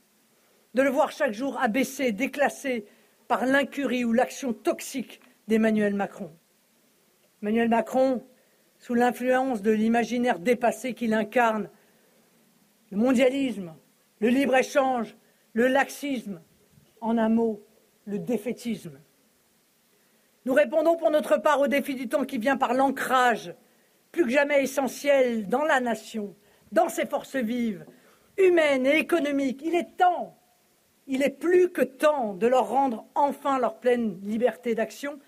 [0.76, 2.86] de le voir chaque jour abaissé, déclassé
[3.28, 6.32] par l'incurie ou l'action toxique d'Emmanuel Macron.
[7.42, 8.24] Emmanuel Macron,
[8.78, 11.70] sous l'influence de l'imaginaire dépassé qu'il incarne,
[12.92, 13.76] le mondialisme,
[14.22, 15.18] le libre-échange,
[15.54, 16.42] le laxisme,
[17.02, 17.62] en un mot,
[18.06, 19.00] le défaitisme.
[20.46, 23.54] Nous répondons pour notre part au défi du temps qui vient par l'ancrage,
[24.12, 26.36] plus que jamais essentiel dans la nation,
[26.72, 27.86] dans ses forces vives,
[28.38, 29.62] humaines et économiques.
[29.64, 30.38] Il est temps,
[31.08, 35.20] il est plus que temps de leur rendre enfin leur pleine liberté d'action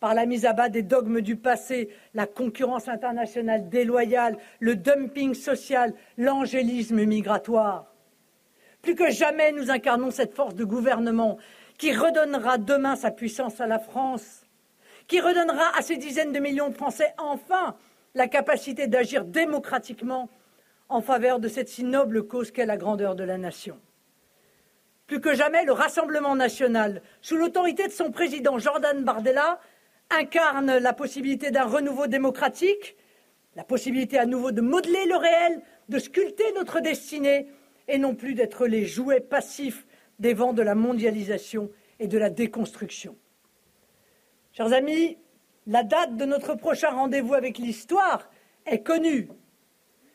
[0.00, 5.32] par la mise à bas des dogmes du passé, la concurrence internationale déloyale, le dumping
[5.32, 7.91] social, l'angélisme migratoire.
[8.82, 11.38] Plus que jamais, nous incarnons cette force de gouvernement
[11.78, 14.42] qui redonnera demain sa puissance à la France,
[15.06, 17.76] qui redonnera à ces dizaines de millions de Français enfin
[18.14, 20.28] la capacité d'agir démocratiquement
[20.88, 23.78] en faveur de cette si noble cause qu'est la grandeur de la nation.
[25.06, 29.60] Plus que jamais, le Rassemblement national, sous l'autorité de son président Jordan Bardella,
[30.10, 32.96] incarne la possibilité d'un renouveau démocratique,
[33.54, 37.48] la possibilité à nouveau de modeler le réel, de sculpter notre destinée,
[37.92, 39.86] et non plus d'être les jouets passifs
[40.18, 41.70] des vents de la mondialisation
[42.00, 43.16] et de la déconstruction.
[44.52, 45.18] Chers amis,
[45.68, 48.28] la date de notre prochain rendez-vous avec l'histoire
[48.66, 49.28] est connue.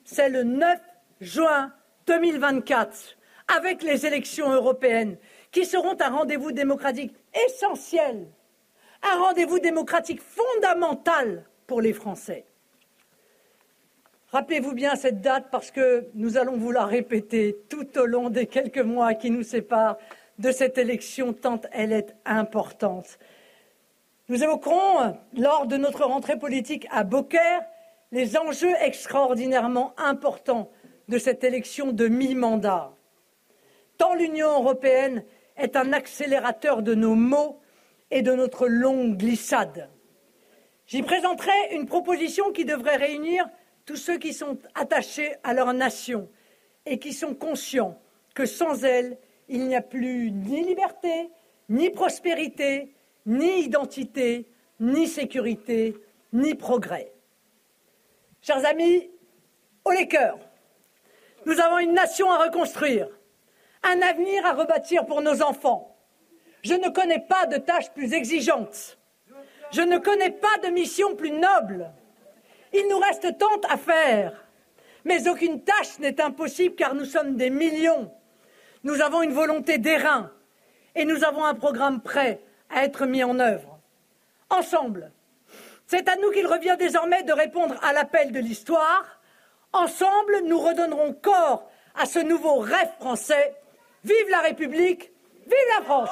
[0.04, 0.80] C'est le 9
[1.22, 1.72] juin
[2.08, 3.18] 2024,
[3.58, 5.18] avec les élections européennes,
[5.52, 7.16] qui seront un rendez-vous démocratique
[7.48, 8.28] essentiel
[9.04, 12.47] un rendez-vous démocratique fondamental pour les Français.
[14.32, 18.46] Rappelez-vous bien cette date parce que nous allons vous la répéter tout au long des
[18.46, 19.98] quelques mois qui nous séparent
[20.38, 23.20] de cette élection tant elle est importante.
[24.28, 27.62] Nous évoquerons, lors de notre rentrée politique à Beaucaire,
[28.12, 30.70] les enjeux extraordinairement importants
[31.08, 32.92] de cette élection de mi-mandat.
[33.98, 35.24] Tant l'Union européenne
[35.56, 37.62] est un accélérateur de nos maux
[38.12, 39.90] et de notre longue glissade.
[40.86, 43.48] J'y présenterai une proposition qui devrait réunir
[43.88, 46.30] tous ceux qui sont attachés à leur nation
[46.86, 48.00] et qui sont conscients
[48.36, 49.18] que sans elle,
[49.48, 51.30] il n'y a plus ni liberté,
[51.70, 52.94] ni prospérité,
[53.26, 54.46] ni identité,
[54.82, 55.96] ni sécurité,
[56.34, 57.14] ni progrès.
[58.42, 59.10] Chers amis,
[59.84, 60.38] au les cœurs,
[61.46, 63.08] Nous avons une nation à reconstruire,
[63.82, 65.96] un avenir à rebâtir pour nos enfants.
[66.62, 68.98] Je ne connais pas de tâche plus exigeante.
[69.72, 71.90] Je ne connais pas de mission plus noble.
[72.74, 74.34] Il nous reste tant à faire.
[75.06, 78.12] Mais aucune tâche n'est impossible car nous sommes des millions.
[78.84, 80.32] Nous avons une volonté d'airain
[80.96, 83.80] et nous avons un programme prêt à être mis en œuvre.
[84.50, 85.12] Ensemble,
[85.86, 89.20] c'est à nous qu'il revient désormais de répondre à l'appel de l'histoire.
[89.74, 93.56] Ensemble, nous redonnerons corps à ce nouveau rêve français.
[94.04, 95.12] Vive la République,
[95.46, 96.10] vive la France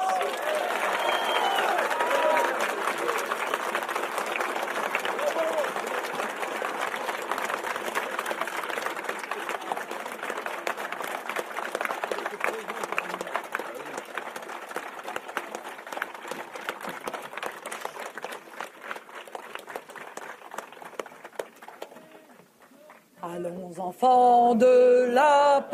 [23.86, 25.64] enfants de la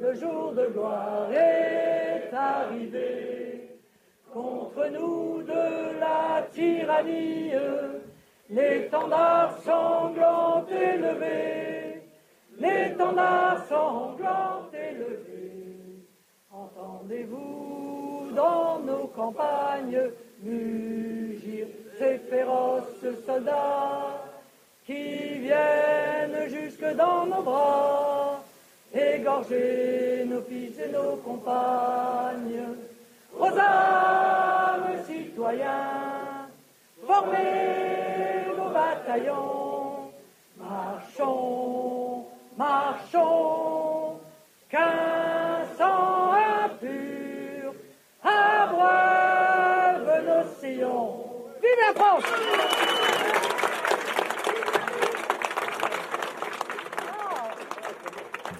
[0.00, 3.70] le jour de gloire est arrivé.
[4.32, 7.52] Contre nous de la tyrannie,
[8.50, 12.02] l'étendard sanglant élevé,
[12.58, 16.04] l'étendard sanglant élevé.
[16.50, 20.10] Entendez-vous dans nos campagnes
[20.42, 21.66] mugir
[21.98, 24.20] ces féroces soldats
[24.84, 28.33] qui viennent jusque dans nos bras,
[28.94, 32.62] égorger nos fils et nos compagnes.
[33.38, 36.48] Aux âmes citoyens,
[37.04, 40.10] formez vos bataillons,
[40.56, 42.26] marchons,
[42.56, 44.20] marchons,
[44.70, 46.32] qu'un sang
[46.64, 47.74] impur
[48.22, 51.24] abreuve nos sillons.
[51.60, 52.93] Vive la France!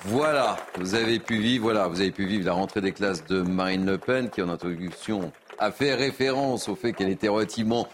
[0.03, 3.41] Voilà, vous avez pu vivre, voilà, vous avez pu vivre la rentrée des classes de
[3.41, 7.89] Marine Le Pen, qui en introduction a fait référence au fait qu'elle était relativement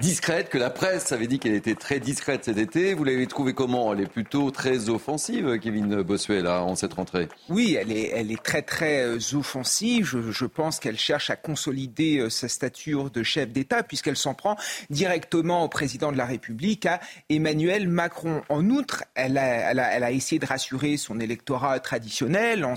[0.00, 2.94] discrète, que la presse avait dit qu'elle était très discrète cet été.
[2.94, 3.92] Vous l'avez trouvée comment?
[3.92, 7.28] Elle est plutôt très offensive, Kevin Bossuet, là, en cette rentrée.
[7.48, 10.04] Oui, elle est, elle est très très euh, offensive.
[10.04, 14.34] Je, je pense qu'elle cherche à consolider euh, sa stature de chef d'État, puisqu'elle s'en
[14.34, 14.56] prend
[14.90, 18.42] directement au président de la République, à Emmanuel Macron.
[18.48, 22.74] En outre, elle a, elle a, elle a essayé de rassurer son électorat traditionnel en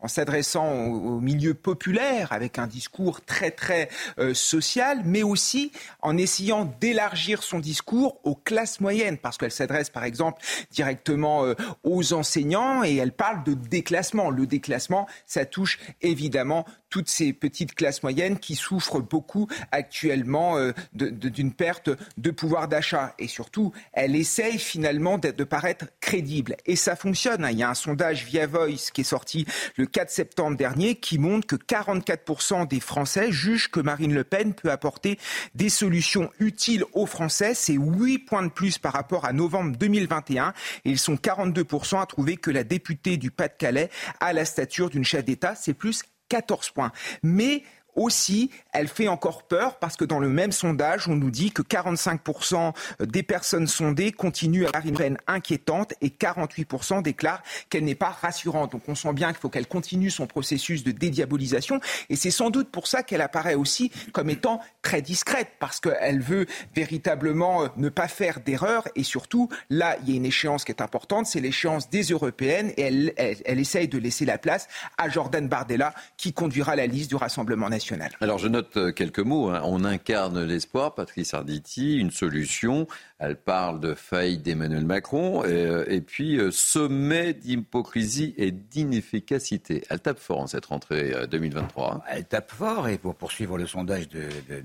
[0.00, 3.88] en s'adressant au, milieu populaire avec un discours très très
[4.18, 9.90] euh, social, mais aussi en essayant d'élargir son discours aux classes moyennes, parce qu'elle s'adresse
[9.90, 14.30] par exemple directement euh, aux enseignants et elle parle de déclassement.
[14.30, 20.72] Le déclassement, ça touche évidemment toutes ces petites classes moyennes qui souffrent beaucoup actuellement euh,
[20.92, 23.14] d'une perte de pouvoir d'achat.
[23.18, 26.56] Et surtout, elle essaye finalement de, paraître crédible.
[26.66, 27.44] Et ça fonctionne.
[27.44, 27.50] Hein.
[27.50, 31.18] Il y a un sondage via Voice qui est sorti le 4 septembre dernier qui
[31.18, 35.18] montre que 44% des Français jugent que Marine Le Pen peut apporter
[35.54, 37.54] des solutions utiles aux Français.
[37.54, 40.52] C'est 8 points de plus par rapport à novembre 2021.
[40.84, 45.04] Et ils sont 42% à trouver que la députée du Pas-de-Calais a la stature d'une
[45.04, 45.54] chef d'État.
[45.54, 46.92] C'est plus 14 points.
[47.22, 47.62] Mais
[48.00, 51.60] aussi, elle fait encore peur parce que dans le même sondage, on nous dit que
[51.60, 57.94] 45% des personnes sondées continuent à avoir une peine inquiétante et 48% déclarent qu'elle n'est
[57.94, 58.72] pas rassurante.
[58.72, 61.78] Donc on sent bien qu'il faut qu'elle continue son processus de dédiabolisation
[62.08, 66.22] et c'est sans doute pour ça qu'elle apparaît aussi comme étant très discrète parce qu'elle
[66.22, 70.64] veut véritablement euh, ne pas faire d'erreurs et surtout, là, il y a une échéance
[70.64, 74.68] qui est importante, c'est l'échéance des européennes et elle, elle essaye de laisser la place
[74.96, 77.89] à Jordan Bardella qui conduira la liste du Rassemblement national.
[78.20, 79.48] Alors je note euh, quelques mots.
[79.48, 79.62] Hein.
[79.64, 82.86] On incarne l'espoir, Patrice Arditi, une solution.
[83.20, 89.84] Elle parle de faillite d'Emmanuel Macron et, euh, puis euh, sommet d'hypocrisie et d'inefficacité.
[89.90, 91.94] Elle tape fort en cette rentrée 2023.
[91.94, 92.00] Hein.
[92.10, 94.08] Elle tape fort et pour poursuivre le sondage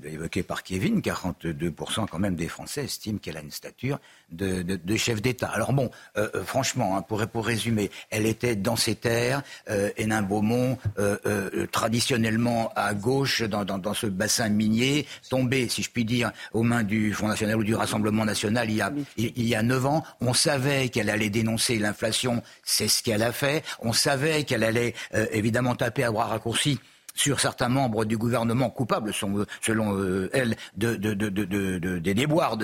[0.05, 3.99] évoqué par Kevin, 42% quand même des Français estiment qu'elle a une stature
[4.31, 5.47] de, chef d'État.
[5.47, 10.21] Alors bon, euh, franchement, hein, pour, pour résumer, elle était dans ses terres, euh, Hénin
[10.21, 16.31] Beaumont, euh, traditionnellement à gauche dans, dans, ce bassin minier, tombé, si je puis dire,
[16.53, 19.63] aux mains du Front National ou du Rassemblement National il y a, il y a
[19.63, 20.03] 9 ans.
[20.21, 23.63] On savait qu'elle allait dénoncer l'inflation, c'est ce qu'elle a fait.
[23.79, 24.93] On savait qu'elle allait
[25.31, 26.79] évidemment taper à bras raccourcis
[27.15, 32.57] sur certains membres du gouvernement coupables, selon euh, elle, de, de, de, des déboires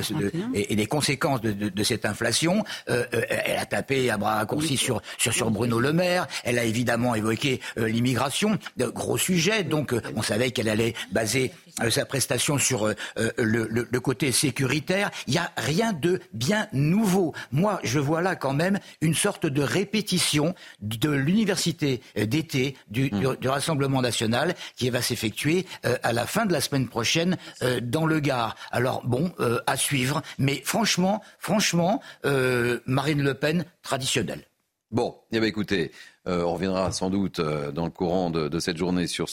[0.54, 2.64] et, et, des conséquences de, cette inflation.
[2.90, 6.28] Euh, euh, elle a tapé à bras raccourcis sur, sur, sur Bruno Le Maire.
[6.44, 9.64] Elle a évidemment évoqué l'immigration, gros sujets.
[9.64, 11.52] Donc on savait qu'elle allait baser
[11.90, 15.12] sa prestation sur le, le, côté sécuritaire.
[15.28, 17.34] Il n'y a rien de bien nouveau.
[17.52, 23.26] Moi, je vois là quand même une sorte de répétition de l'université d'été du, du,
[23.40, 27.38] du, Rassemblement national qui va s'effectuer à la fin de la semaine prochaine
[27.82, 28.56] dans le Gard.
[28.72, 29.32] Alors bon,
[29.68, 30.22] à suivre.
[30.38, 34.46] Mais franchement, franchement, Marine Le Pen traditionnelle.
[34.92, 35.92] Bon, eh bien, écoutez,
[36.28, 39.30] euh, on reviendra sans doute euh, dans le courant de, cette journée sur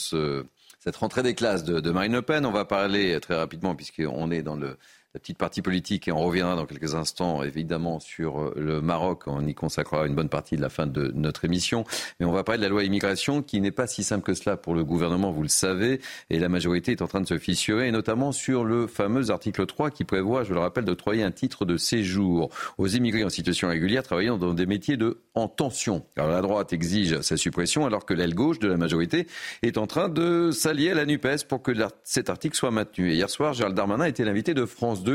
[0.79, 2.47] cette rentrée des classes de, Marine Le Pen.
[2.47, 4.77] On va parler très rapidement, puisqu'on est dans le,
[5.19, 9.25] petite partie politique et on reviendra dans quelques instants évidemment sur euh, le Maroc.
[9.27, 11.85] On y consacrera une bonne partie de la fin de notre émission.
[12.21, 14.57] Mais on va parler de la loi immigration qui n'est pas si simple que cela
[14.57, 16.01] pour le gouvernement, vous le savez.
[16.31, 19.67] Et la majorité est en train de se fissurer, et notamment sur le fameux article
[19.67, 23.69] 3 qui prévoit, je le rappelle, d'octroyer un titre de séjour aux immigrés en situation
[23.69, 26.05] régulière travaillant dans des métiers de en tension.
[26.17, 29.27] Alors la droite exige sa suppression alors que l'aile gauche de la majorité
[29.63, 33.13] est en train de s'allier à la NUPES pour que cet article soit maintenu.
[33.13, 35.08] Et hier soir, Gérald Darmanin était l'invité de France 2.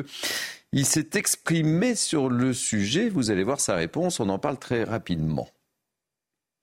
[0.71, 3.09] Il s'est exprimé sur le sujet.
[3.09, 4.19] Vous allez voir sa réponse.
[4.19, 5.47] On en parle très rapidement.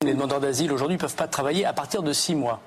[0.05, 2.61] Les demandeurs d'asile aujourd'hui ne peuvent pas travailler à partir de six mois.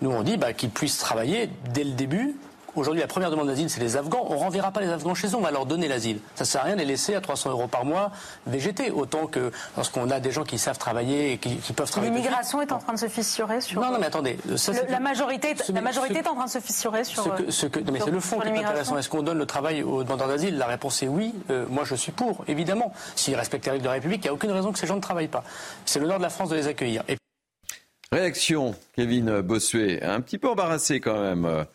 [0.00, 2.34] Nous, on dit bah, qu'ils puissent travailler dès le début
[2.76, 4.24] Aujourd'hui, la première demande d'asile, c'est les Afghans.
[4.28, 6.20] On ne renverra pas les Afghans chez eux, on va leur donner l'asile.
[6.34, 8.12] Ça ne sert à rien de les laisser à 300 euros par mois
[8.46, 8.90] végéter.
[8.90, 12.12] Autant que lorsqu'on a des gens qui savent travailler et qui, peuvent travailler.
[12.12, 13.80] L'immigration est en train de se fissurer sur.
[13.80, 14.38] Non, non, mais attendez.
[14.88, 17.24] la majorité, la majorité est en train de se fissurer sur.
[17.48, 18.98] Ce que, mais c'est le fond qui est intéressant.
[18.98, 20.56] Est-ce qu'on donne le travail aux demandeurs d'asile?
[20.56, 21.34] La réponse est oui.
[21.50, 22.92] Euh, moi, je suis pour, évidemment.
[23.16, 24.96] S'ils respectent les règles de la République, il n'y a aucune raison que ces gens
[24.96, 25.44] ne travaillent pas.
[25.84, 27.02] C'est l'honneur de la France de les accueillir.
[28.12, 31.66] Réaction, Kevin Bossuet, un petit peu embarrassé quand même.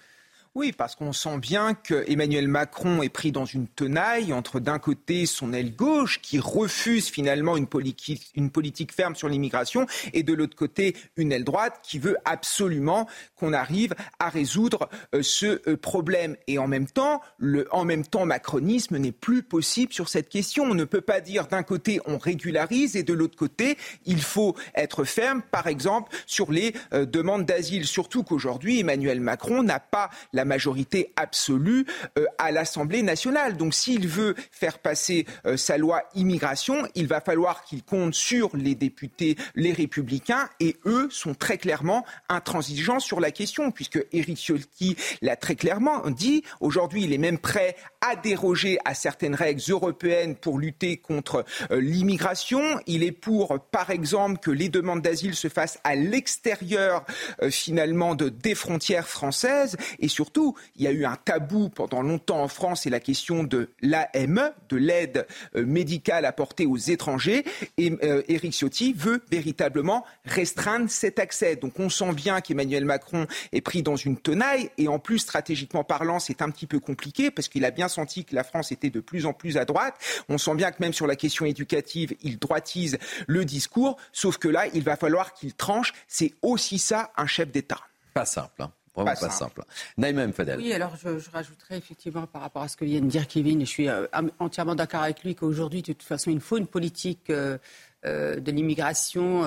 [0.58, 4.80] Oui, parce qu'on sent bien que Emmanuel Macron est pris dans une tenaille entre d'un
[4.80, 10.56] côté son aile gauche qui refuse finalement une politique, ferme sur l'immigration et de l'autre
[10.56, 16.38] côté une aile droite qui veut absolument qu'on arrive à résoudre euh, ce euh, problème.
[16.47, 20.64] Et en même temps, le en même temps macronisme n'est plus possible sur cette question.
[20.64, 24.56] On ne peut pas dire d'un côté on régularise et de l'autre côté il faut
[24.74, 27.86] être ferme, par exemple sur les euh, demandes d'asile.
[27.86, 31.86] Surtout qu'aujourd'hui Emmanuel Macron n'a pas la majorité absolue
[32.18, 33.58] euh, à l'Assemblée nationale.
[33.58, 38.56] Donc s'il veut faire passer euh, sa loi immigration, il va falloir qu'il compte sur
[38.56, 44.38] les députés, les républicains, et eux sont très clairement intransigeants sur la question, puisque Éric
[44.38, 46.43] Ciotti l'a très clairement dit.
[46.60, 51.80] Aujourd'hui, il est même prêt à déroger à certaines règles européennes pour lutter contre euh,
[51.82, 52.80] l'immigration.
[52.88, 57.06] Il est pour, par exemple, que les demandes d'asile se fassent à l'extérieur,
[57.50, 60.35] finalement, de, des frontières françaises, et surtout
[60.76, 64.52] il y a eu un tabou pendant longtemps en France, c'est la question de l'AME,
[64.70, 67.46] de l'aide euh, médicale apportée aux étrangers.
[67.78, 67.94] Et
[68.28, 71.56] Éric euh, Ciotti veut véritablement restreindre cet accès.
[71.56, 74.70] Donc on sent bien qu'Emmanuel Macron est pris dans une tenaille.
[74.78, 78.26] Et en plus, stratégiquement parlant, c'est un petit peu compliqué parce qu'il a bien senti
[78.26, 79.96] que la France était de plus en plus à droite.
[80.30, 83.98] On sent bien que même sur la question éducative, il droitise le discours.
[84.12, 85.94] Sauf que là, il va falloir qu'il tranche.
[86.08, 87.80] C'est aussi ça un chef d'État.
[88.14, 88.62] Pas simple.
[88.62, 88.72] Hein.
[88.96, 89.64] Vraiment pas, simple.
[89.98, 90.58] Naïma Fadel.
[90.58, 93.62] Oui, alors je, je, rajouterais effectivement par rapport à ce que vient de dire Kevin,
[93.62, 94.08] et je suis euh,
[94.39, 97.58] entièrement d'accord avec lui qu'aujourd'hui, de toute façon, il faut une politique euh,
[98.06, 99.43] euh, de l'immigration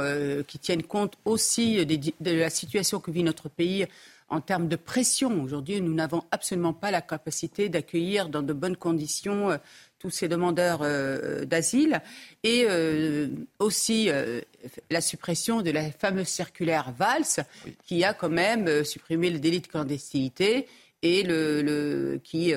[0.47, 3.87] qui tienne compte aussi de la situation que vit notre pays
[4.29, 5.43] en termes de pression.
[5.43, 9.59] Aujourd'hui, nous n'avons absolument pas la capacité d'accueillir dans de bonnes conditions
[9.99, 12.01] tous ces demandeurs euh, d'asile
[12.43, 13.29] et euh,
[13.59, 14.41] aussi euh,
[14.91, 17.45] la suppression de la fameuse circulaire Valls
[17.85, 20.69] qui a quand même supprimé le délit de clandestinité
[21.03, 22.53] et le, qui,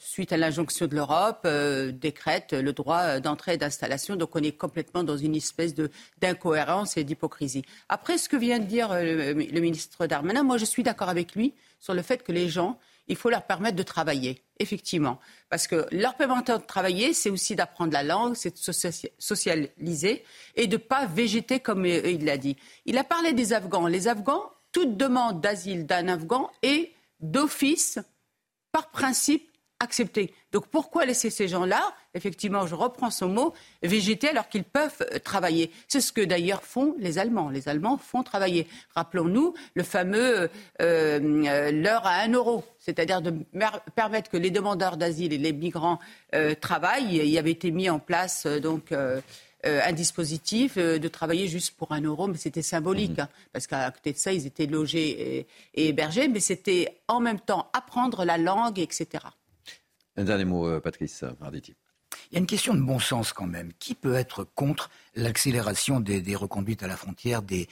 [0.00, 1.46] suite à l'injonction de l'Europe,
[1.92, 4.16] décrète le droit d'entrée et d'installation.
[4.16, 5.72] Donc on est complètement dans une espèce
[6.20, 7.62] d'incohérence et d'hypocrisie.
[7.88, 11.36] Après ce que vient de dire le, le ministre Darmanin, moi je suis d'accord avec
[11.36, 12.76] lui sur le fait que les gens
[13.08, 15.20] il faut leur permettre de travailler, effectivement.
[15.48, 20.24] Parce que leur permettre de travailler, c'est aussi d'apprendre la langue, c'est de socialiser
[20.54, 22.56] et de ne pas végéter comme il l'a dit.
[22.84, 23.86] Il a parlé des Afghans.
[23.86, 27.98] Les Afghans, toute demande d'asile d'un Afghan est d'office,
[28.72, 29.50] par principe,
[29.80, 30.32] acceptée.
[30.52, 35.18] Donc pourquoi laisser ces gens-là, effectivement, je reprends son mot, végéter alors qu'ils peuvent euh,
[35.18, 35.70] travailler?
[35.88, 37.50] C'est ce que d'ailleurs font les Allemands.
[37.50, 38.66] Les Allemands font travailler.
[38.94, 40.48] Rappelons-nous le fameux euh,
[40.80, 43.34] euh, l'heure à un euro, c'est-à-dire de
[43.94, 45.98] permettre que les demandeurs d'asile et les migrants
[46.60, 47.16] travaillent.
[47.16, 48.92] Il y avait été mis en place donc.
[49.64, 53.22] un dispositif de travailler juste pour un euro, mais c'était symbolique, mmh.
[53.22, 57.18] hein, parce qu'à côté de ça, ils étaient logés et, et hébergés, mais c'était en
[57.18, 59.24] même temps apprendre la langue, etc.
[60.16, 61.74] Un dernier mot, euh, Patrice Arditi.
[62.30, 63.72] Il y a une question de bon sens quand même.
[63.78, 67.68] Qui peut être contre l'accélération des, reconduites à la frontière des,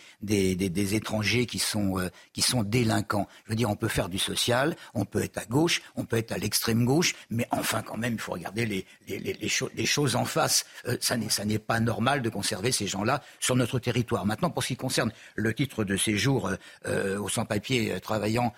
[0.95, 3.27] étrangers qui sont, euh, qui sont délinquants?
[3.45, 6.17] Je veux dire, on peut faire du social, on peut être à gauche, on peut
[6.17, 10.65] être à l'extrême gauche, mais enfin quand même, il faut regarder les, choses en face.
[10.87, 14.25] Euh, ça n'est pas normal de conserver ces gens-là sur notre territoire.
[14.25, 16.51] Maintenant, pour ce qui concerne le titre de séjour
[16.87, 18.53] euh, aux sans-papiers travaillant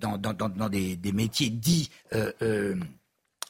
[0.00, 1.90] dans, des, métiers dits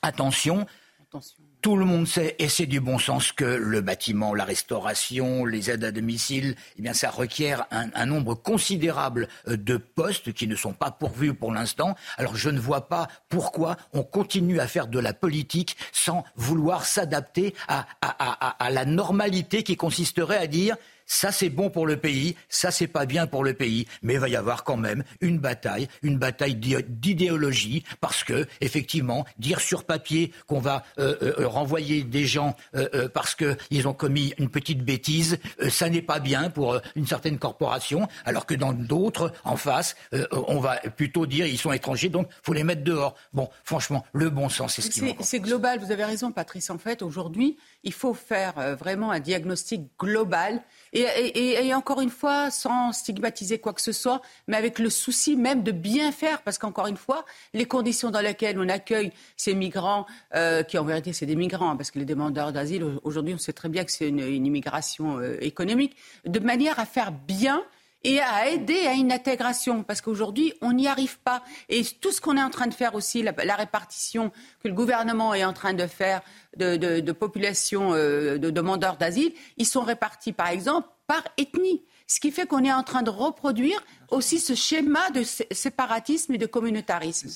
[0.02, 0.66] attention,
[1.00, 5.44] attention tout le monde sait, et c'est du bon sens, que le bâtiment, la restauration,
[5.44, 10.46] les aides à domicile, eh bien, ça requiert un, nombre considérable euh, de postes qui
[10.46, 11.96] ne sont pas pourvus pour l'instant.
[12.16, 16.86] Alors, je ne vois pas pourquoi on continue à faire de la politique sans vouloir
[16.86, 20.76] s'adapter à, à la normalité qui consisterait à dire
[21.10, 22.36] ça, c'est bon pour le pays.
[22.48, 23.84] Ça, c'est pas bien pour le pays.
[24.00, 29.26] Mais il va y avoir quand même une bataille, une bataille d'idéologie, parce que, effectivement,
[29.36, 34.34] dire sur papier qu'on va euh, euh, renvoyer des gens euh, parce qu'ils ont commis
[34.38, 35.38] une petite bêtise,
[35.68, 39.96] ça n'est pas bien pour une certaine corporation, alors que dans d'autres, en face,
[40.30, 43.16] on va plutôt dire ils sont étrangers, donc faut les mettre dehors.
[43.32, 45.80] Bon, franchement, le bon sens, c'est ce qui C'est global.
[45.80, 46.70] Vous avez raison, Patrice.
[46.70, 50.62] En fait, aujourd'hui, il faut faire vraiment un diagnostic global
[50.92, 55.62] et, encore une fois, sans stigmatiser quoi que ce soit, mais avec le souci même
[55.62, 60.06] de bien faire, parce qu'encore une fois, les conditions dans lesquelles on accueille ces migrants,
[60.34, 63.52] euh, qui en vérité c'est des migrants, parce que les demandeurs d'asile, aujourd'hui on sait
[63.52, 67.62] très bien que c'est une, immigration euh, économique, de manière à faire bien
[68.04, 71.42] et à aider à une intégration, parce qu'aujourd'hui, on n'y arrive pas.
[71.68, 74.30] Et tout ce qu'on est en train de faire aussi, la, répartition
[74.62, 76.22] que le gouvernement est en train de faire
[76.56, 81.84] de, de, population euh, de demandeurs d'asile, ils sont répartis, par exemple, par ethnie.
[82.06, 86.38] Ce qui fait qu'on est en train de reproduire aussi ce schéma de séparatisme et
[86.38, 87.28] de communautarisme.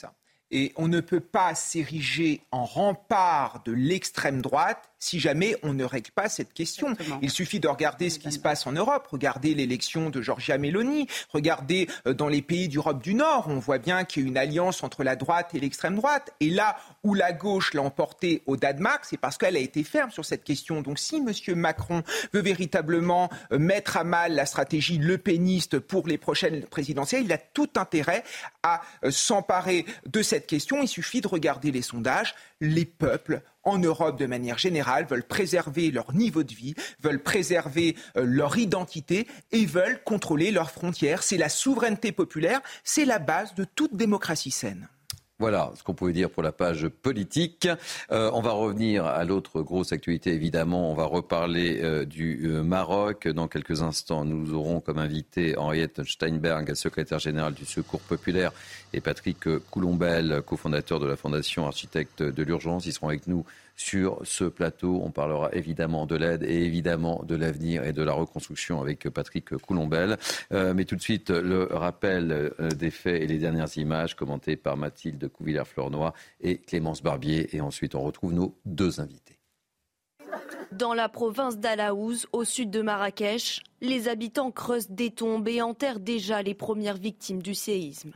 [0.51, 5.85] Et on ne peut pas s'ériger en rempart de l'extrême droite si jamais on ne
[5.85, 6.97] règle pas cette question.
[7.21, 11.09] Il suffit de regarder ce qui se passe en Europe, regarder l'élection de Giorgia Meloni,
[11.31, 14.39] regarder euh, dans les pays d'Europe du Nord, on voit bien qu'il y a une
[14.39, 16.33] alliance entre la droite et l'extrême droite.
[16.41, 20.11] Et là où la gauche l'a emporté au Danemark, c'est parce qu'elle a été ferme
[20.11, 20.81] sur cette question.
[20.81, 21.55] Donc si M.
[21.55, 22.03] Macron
[22.33, 27.33] veut véritablement euh, mettre à mal la stratégie le péniste pour les prochaines présidentielles, il
[27.33, 28.25] a tout intérêt
[28.63, 30.83] à euh, s'emparer de cette question.
[30.83, 32.35] Il suffit de regarder les sondages.
[32.61, 37.97] Les peuples en Europe de manière générale veulent préserver leur niveau de vie, veulent préserver
[38.17, 41.23] euh, leur identité et veulent contrôler leurs frontières.
[41.23, 44.89] C'est la souveraineté populaire, c'est la base de toute démocratie saine.
[45.41, 47.69] Voilà ce qu'on pouvait dire pour la page politique.
[48.13, 50.93] Euh, on va revenir à l'autre grosse actualité, évidemment.
[50.93, 53.27] On va reparler euh, du Maroc.
[53.27, 58.53] Dans quelques instants, nous aurons comme invité Henriette Steinberg, secrétaire générale du Secours populaire,
[58.93, 59.39] et Patrick
[59.71, 62.87] Coulombel, cofondateur de la Fondation Architecte de l'Urgence.
[62.87, 63.45] Ils seront avec nous
[63.77, 65.01] sur ce plateau.
[65.03, 69.57] On parlera évidemment de l'aide et évidemment de l'avenir et de la reconstruction avec Patrick
[69.59, 70.17] Coulombel.
[70.53, 74.57] Euh, mais tout de suite, le rappel euh, des faits et les dernières images commentées
[74.57, 77.55] par Mathilde Couvillère-Flornoy et Clémence Barbier.
[77.57, 79.39] Et ensuite, on retrouve nos deux invités.
[80.73, 86.01] Dans la province d'Alaouz, au sud de Marrakech, les habitants creusent des tombes et enterrent
[86.01, 88.13] déjà les premières victimes du séisme.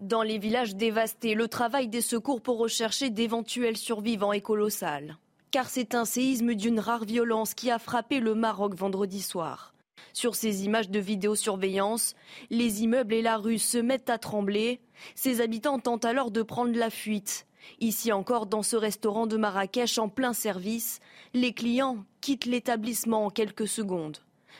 [0.00, 5.18] Dans les villages dévastés, le travail des secours pour rechercher d'éventuels survivants est colossal.
[5.50, 9.74] Car c'est un séisme d'une rare violence qui a frappé le Maroc vendredi soir.
[10.14, 12.14] Sur ces images de vidéosurveillance,
[12.48, 14.80] les immeubles et la rue se mettent à trembler.
[15.14, 17.46] Ses habitants tentent alors de prendre la fuite.
[17.80, 21.00] Ici encore, dans ce restaurant de Marrakech en plein service,
[21.34, 24.16] les clients quittent l'établissement en quelques secondes.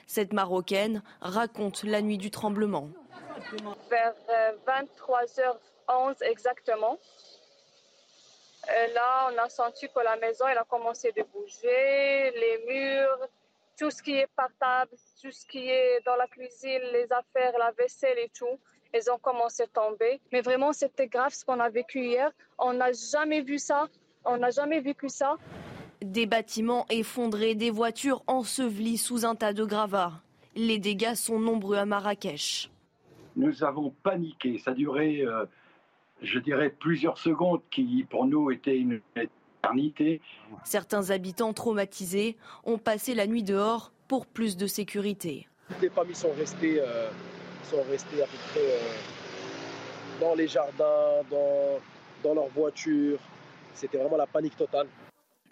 [0.07, 2.91] Cette Marocaine raconte la nuit du tremblement.
[3.89, 4.15] Vers
[4.67, 5.57] 23h11
[5.89, 6.99] euh, exactement.
[8.69, 13.29] Euh, là, on a senti que la maison elle a commencé de bouger, les murs,
[13.79, 14.91] tout ce qui est portable,
[15.23, 18.59] tout ce qui est dans la cuisine, les affaires, la vaisselle et tout,
[18.95, 20.21] ils ont commencé à tomber.
[20.33, 22.31] Mais vraiment, c'était grave ce qu'on a vécu hier.
[22.59, 23.89] On n'a jamais vu ça.
[24.25, 25.37] On n'a jamais vécu ça.
[26.03, 30.13] Des bâtiments effondrés, des voitures ensevelies sous un tas de gravats.
[30.55, 32.71] Les dégâts sont nombreux à Marrakech
[33.37, 34.59] nous avons paniqué.
[34.59, 35.45] Ça durait, euh,
[36.23, 40.21] je dirais, plusieurs secondes qui, pour nous, étaient une éternité.
[40.65, 45.49] Certains habitants traumatisés ont passé la nuit dehors pour plus de sécurité.
[45.69, 47.09] Toutes les familles sont restées, euh,
[47.65, 51.79] sont restées à peu près euh, dans les jardins, dans,
[52.25, 53.19] dans leurs voitures.
[53.75, 54.89] C'était vraiment la panique totale.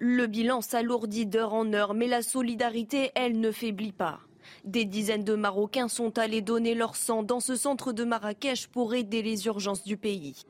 [0.00, 4.20] Le bilan s'alourdit d'heure en heure, mais la solidarité, elle, ne faiblit pas.
[4.64, 8.94] Des dizaines de Marocains sont allés donner leur sang dans ce centre de Marrakech pour
[8.94, 10.44] aider les urgences du pays.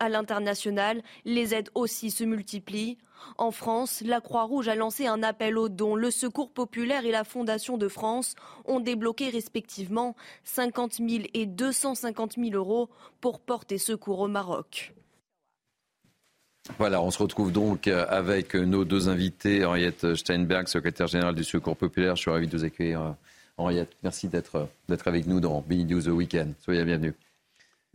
[0.00, 2.98] À l'international, les aides aussi se multiplient.
[3.38, 5.96] En France, la Croix-Rouge a lancé un appel aux dons.
[5.96, 8.34] Le Secours populaire et la Fondation de France
[8.66, 10.14] ont débloqué respectivement
[10.44, 12.90] 50 000 et 250 000 euros
[13.20, 14.92] pour porter secours au Maroc.
[16.78, 21.76] Voilà, on se retrouve donc avec nos deux invités, Henriette Steinberg, secrétaire générale du Secours
[21.76, 22.16] populaire.
[22.16, 23.14] Je suis ravi de vous accueillir,
[23.56, 23.96] Henriette.
[24.02, 24.68] Merci d'être
[25.06, 26.54] avec nous dans Big News The Weekend.
[26.60, 27.14] Soyez la bienvenue.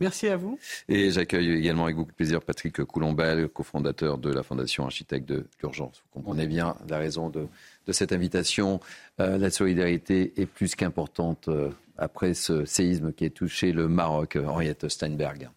[0.00, 0.58] Merci à vous.
[0.88, 5.46] Et j'accueille également avec beaucoup de plaisir Patrick Coulombel, cofondateur de la Fondation Architecte de
[5.60, 6.02] l'Urgence.
[6.04, 7.48] Vous comprenez bien la raison de,
[7.92, 8.80] cette invitation.
[9.20, 14.36] Euh, la solidarité est plus qu'importante euh, après ce séisme qui a touché le Maroc,
[14.36, 15.50] Henriette Steinberg.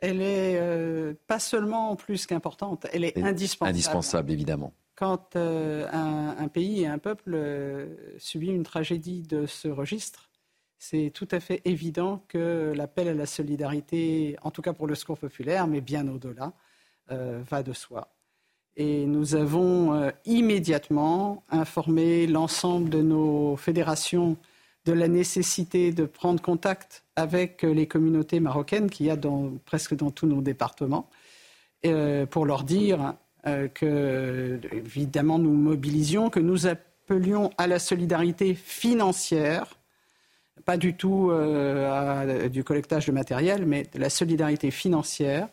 [0.00, 3.70] Elle est euh, pas seulement plus qu'importante, elle est indispensable.
[3.70, 4.74] Indispensable, évidemment.
[5.00, 7.34] Quand un, un, pays et un peuple
[8.18, 10.30] subit une tragédie de ce registre,
[10.78, 14.94] c'est tout à fait évident que l'appel à la solidarité, en tout cas pour le
[14.94, 16.54] secours populaire, mais bien au-delà,
[17.10, 18.08] euh, va de soi.
[18.76, 24.38] Et nous avons euh, immédiatement informé l'ensemble de nos fédérations
[24.86, 29.18] de la nécessité de prendre contact avec les communautés marocaines qu'il y a
[29.66, 31.10] presque dans tous nos départements,
[31.84, 33.14] euh, pour leur dire
[33.44, 39.76] que, évidemment, nous mobilisions, que nous appelions à la solidarité financière
[40.64, 45.48] pas du tout euh, du collectage de matériel, mais de la solidarité financière,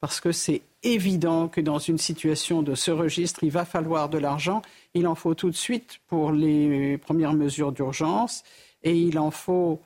[0.00, 4.18] parce que c'est évident que dans une situation de ce registre, il va falloir de
[4.18, 4.62] l'argent.
[4.94, 8.44] Il en faut tout de suite pour les premières mesures d'urgence,
[8.82, 9.80] et il en faut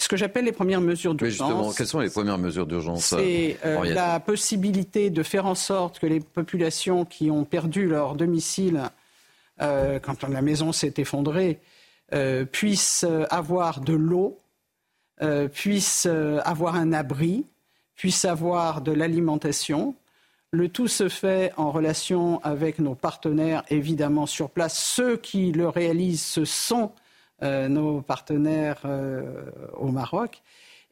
[0.00, 1.48] ce que j'appelle les premières mesures d'urgence.
[1.48, 5.98] justement, quelles sont les premières mesures d'urgence C'est euh, la possibilité de faire en sorte
[5.98, 8.82] que les populations qui ont perdu leur domicile
[9.60, 11.60] euh, quand la maison s'est effondrée
[12.14, 14.38] euh, puissent avoir de l'eau,
[15.22, 17.44] euh, puissent avoir un abri,
[17.94, 19.94] puissent avoir de l'alimentation.
[20.50, 24.82] Le tout se fait en relation avec nos partenaires, évidemment, sur place.
[24.82, 26.99] Ceux qui le réalisent, ce sont euh,
[27.42, 28.82] nos partenaires
[29.78, 30.42] au Maroc.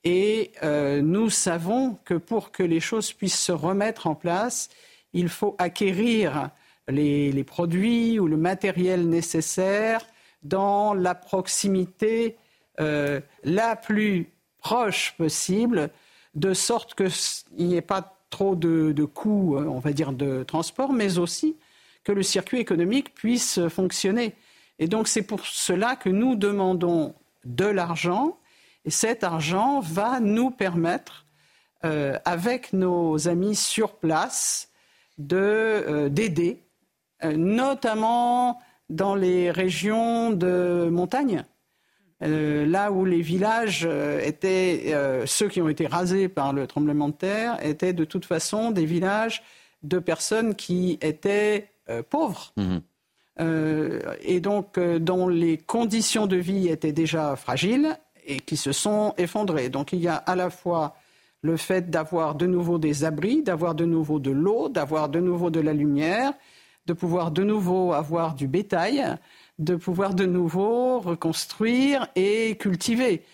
[0.05, 4.69] Et nous savons que pour que les choses puissent se remettre en place,
[5.13, 6.51] il faut acquérir
[6.89, 10.07] les produits ou le matériel nécessaire
[10.43, 12.37] dans la proximité
[12.81, 15.91] euh, la plus proche possible,
[16.35, 20.93] de sorte qu'il n'y ait pas trop de, coûts, euh, on va dire, de transport,
[20.93, 21.57] mais aussi
[22.05, 24.35] que le circuit économique puisse fonctionner.
[24.79, 27.15] Et donc c'est pour cela que nous demandons
[27.45, 28.39] de l'argent,
[28.85, 31.27] et cet argent va nous permettre,
[31.85, 34.71] euh, avec nos amis sur place,
[35.19, 36.63] d'aider,
[37.25, 41.45] notamment dans les régions de montagne.
[42.23, 46.67] Euh, là où les villages euh, étaient, euh, ceux qui ont été rasés par le
[46.67, 49.43] tremblement de terre, étaient de toute façon des villages
[49.85, 51.71] de personnes qui étaient
[52.11, 52.53] pauvres.
[52.57, 52.83] Mhm.
[53.39, 57.97] Et donc dont les conditions de vie étaient déjà fragiles
[58.27, 59.69] et qui se sont effondrées.
[59.69, 60.97] Donc il y a à la fois
[61.43, 65.51] le fait d'avoir de nouveau des abris, d'avoir de nouveau de l'eau, d'avoir de nouveau
[65.51, 66.33] de la lumière,
[66.87, 69.05] de pouvoir de nouveau avoir du bétail,
[69.59, 73.25] de pouvoir de nouveau reconstruire et cultiver.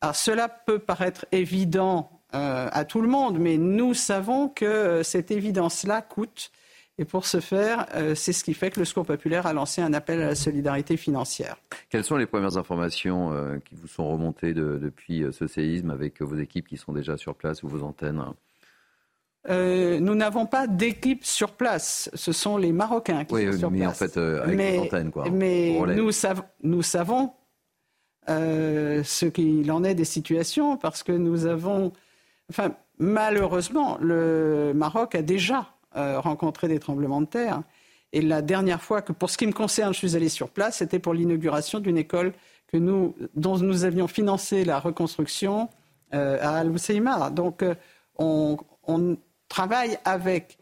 [0.00, 5.30] Alors cela peut paraître évident euh, à tout le monde, mais nous savons que cette
[5.30, 6.52] évidence-là coûte.
[7.00, 9.80] Et pour ce faire, euh, c'est ce qui fait que le Secours populaire a lancé
[9.80, 11.56] un appel à la solidarité financière.
[11.90, 16.36] Quelles sont les premières informations euh, qui vous sont remontées depuis ce séisme avec vos
[16.36, 18.22] équipes qui sont déjà sur place ou vos antennes?
[19.48, 22.10] Euh, nous n'avons pas d'équipe sur place.
[22.14, 23.90] Ce sont les Marocains qui sont sur mais place.
[23.90, 25.28] en fait, euh, avec mais, antennes, quoi.
[25.30, 26.10] Mais nous,
[26.62, 27.32] nous, savons
[28.28, 31.92] euh, ce qu'il en est des situations parce que nous avons.
[32.50, 37.62] Enfin, malheureusement, le Maroc a déjà rencontré des tremblements de terre.
[38.12, 40.78] Et la dernière fois que, pour ce qui me concerne, je suis allé sur place,
[40.78, 42.32] c'était pour l'inauguration d'une école
[42.68, 45.68] que nous, dont nous avions financé la reconstruction
[46.12, 47.30] à Al-Hoceima.
[47.30, 47.64] Donc,
[48.16, 48.56] on,
[48.86, 49.16] on
[49.48, 50.58] travaille avec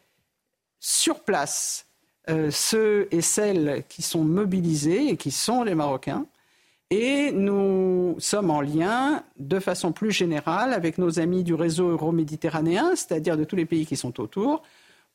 [0.81, 1.87] sur place
[2.29, 6.27] euh, ceux et celles qui sont mobilisés et qui sont les Marocains.
[6.91, 12.95] Et nous sommes en lien de façon plus générale avec nos amis du réseau euro-méditerranéen,
[12.95, 14.63] c'est-à-dire de tous les pays qui sont autour,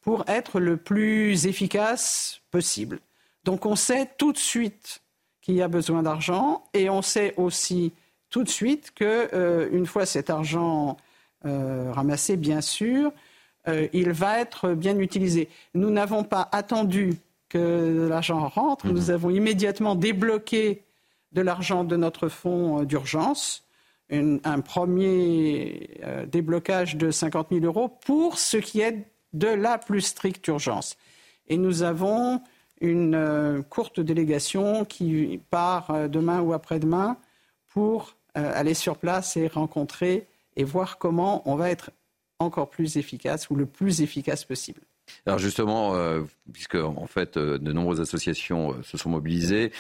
[0.01, 2.99] pour être le plus efficace possible.
[3.43, 5.01] Donc on sait tout de suite
[5.41, 7.93] qu'il y a besoin d'argent et on sait aussi
[8.29, 10.97] tout de suite qu'une euh, fois cet argent
[11.45, 13.11] euh, ramassé, bien sûr,
[13.67, 15.49] euh, il va être bien utilisé.
[15.73, 17.15] Nous n'avons pas attendu
[17.49, 19.09] que l'argent rentre, nous mhm.
[19.09, 20.83] avons immédiatement débloqué
[21.33, 23.65] de l'argent de notre fonds d'urgence,
[24.09, 30.47] un premier déblocage de 50 000 euros pour ce qui est de la plus stricte
[30.47, 30.97] urgence.
[31.47, 32.41] Et nous avons
[32.79, 37.17] une euh, courte délégation qui part euh, demain ou après-demain
[37.67, 40.25] pour aller sur place et rencontrer
[40.55, 41.91] et voir comment on va être
[42.39, 44.81] encore plus efficace ou le plus efficace possible.
[45.25, 46.21] Alors justement, euh,
[46.51, 49.71] puisque en fait euh, de nombreuses associations euh, se sont mobilisées,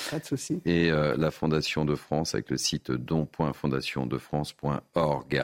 [0.09, 0.61] pas de souci.
[0.65, 5.43] Et la Fondation de France avec le site don.fondationdefrance.org.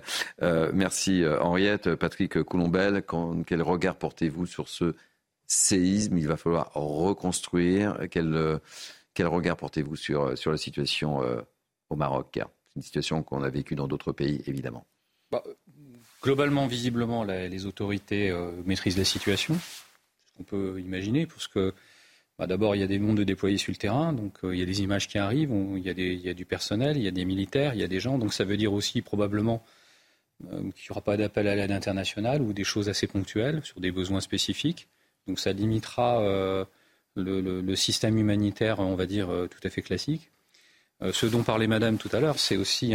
[0.74, 2.19] merci Henriette, Patrick.
[2.20, 3.02] Patrick Coulombelle,
[3.48, 4.94] quel regard portez-vous sur ce
[5.48, 6.18] séisme?
[6.18, 7.98] Il va falloir reconstruire.
[8.12, 8.60] Quel,
[9.14, 11.40] quel regard portez-vous sur, sur la situation euh,
[11.90, 12.28] au Maroc?
[12.34, 14.86] C'est une situation qu'on a vécue dans d'autres pays, évidemment.
[15.32, 15.42] Bah,
[16.22, 19.54] globalement, visiblement, les autorités euh, maîtrisent la situation.
[19.54, 21.74] C'est ce qu'on peut imaginer, parce que
[22.38, 24.64] bah, d'abord, il y a des mondes déployés sur le terrain, donc euh, il y
[24.64, 27.76] a des images qui arrivent, il, y a du personnel, il y a des militaires,
[27.76, 29.79] il y a des gens, donc ça veut dire aussi probablement euh,
[30.42, 33.92] qu'il n'y aura pas d'appel à l'aide internationale ou des choses assez ponctuelles sur des
[33.92, 34.88] besoins spécifiques.
[35.28, 36.66] Donc ça limitera euh,
[37.16, 40.32] le, système humanitaire, on va dire, euh, tout à fait classique.
[41.02, 42.94] ce dont parlait Madame tout à l'heure, c'est aussi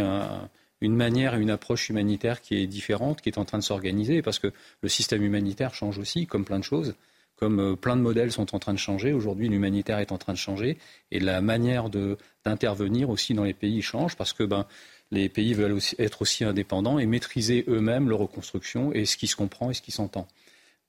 [0.81, 4.39] une manière, une approche humanitaire qui est différente, qui est en train de s'organiser, parce
[4.39, 4.51] que
[4.81, 6.95] le système humanitaire change aussi, comme plein de choses,
[7.35, 9.11] comme plein de modèles sont en train de changer.
[9.11, 10.77] Aujourd'hui, l'humanitaire est en train de changer,
[11.11, 14.65] et la manière d'intervenir aussi dans les pays change, parce que ben,
[15.11, 19.27] les pays veulent aussi être aussi indépendants et maîtriser eux-mêmes leur reconstruction et ce qui
[19.27, 20.27] se comprend et ce qui s'entend.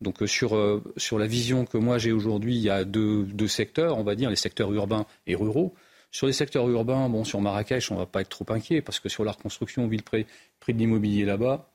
[0.01, 3.25] Donc euh, sur, euh, sur la vision que moi j'ai aujourd'hui, il y a deux,
[3.25, 5.75] deux, secteurs, on va dire, les secteurs urbains et ruraux.
[6.11, 9.01] Sur les secteurs urbains, bon, sur Marrakech, on ne va pas être trop inquiet parce
[9.01, 10.27] que sur la reconstruction, vu le prix,
[10.61, 11.71] prix de l'immobilier là-bas,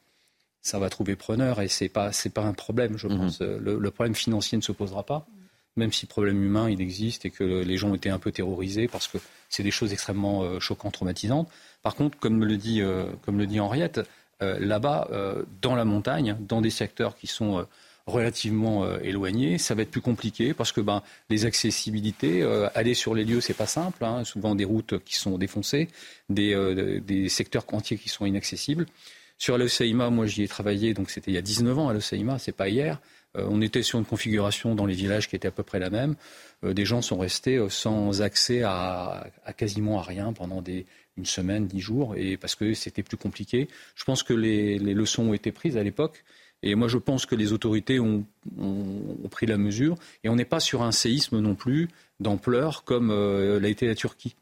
[0.62, 3.18] ça va trouver preneur et ce n'est pas, pas un problème, je mhm.
[3.18, 3.42] pense.
[3.42, 5.28] Le, le, problème financier ne se posera pas,
[5.76, 8.88] même si problème humain, il existe et que les gens ont été un peu terrorisés
[8.88, 9.18] parce que
[9.50, 11.50] c'est des choses extrêmement euh, choquantes, traumatisantes.
[11.82, 14.02] Par contre, comme le dit, euh, comme le dit Henriette,
[14.42, 17.66] euh, là-bas, euh, dans la montagne, dans des secteurs qui sont
[18.08, 22.44] relativement éloignés, ça va être plus compliqué parce que ben, les accessibilités,
[22.74, 24.04] aller sur les lieux, c'est pas simple.
[24.04, 25.88] Hein, souvent des routes qui sont défoncées,
[26.28, 28.88] des, des secteurs entiers qui sont inaccessibles.
[29.38, 32.40] Sur l'OCIMA, moi j'y ai travaillé, donc c'était il y a 19 ans à l'OCIMA,
[32.40, 33.00] c'est pas hier.
[33.36, 36.16] On était sur une configuration dans les villages qui était à peu près la même.
[36.64, 40.62] des gens sont restés sans accès à, quasiment à rien pendant
[41.18, 43.68] une semaine, dix jours, et parce que c'était plus compliqué.
[43.96, 46.24] Je pense que les, leçons ont été prises à l'époque.
[46.64, 48.26] Et moi, je pense que les autorités ont,
[49.30, 49.98] pris la mesure.
[50.24, 51.90] Et on n'est pas sur un séisme non plus
[52.20, 54.36] d'ampleur comme euh, l'a été la Turquie.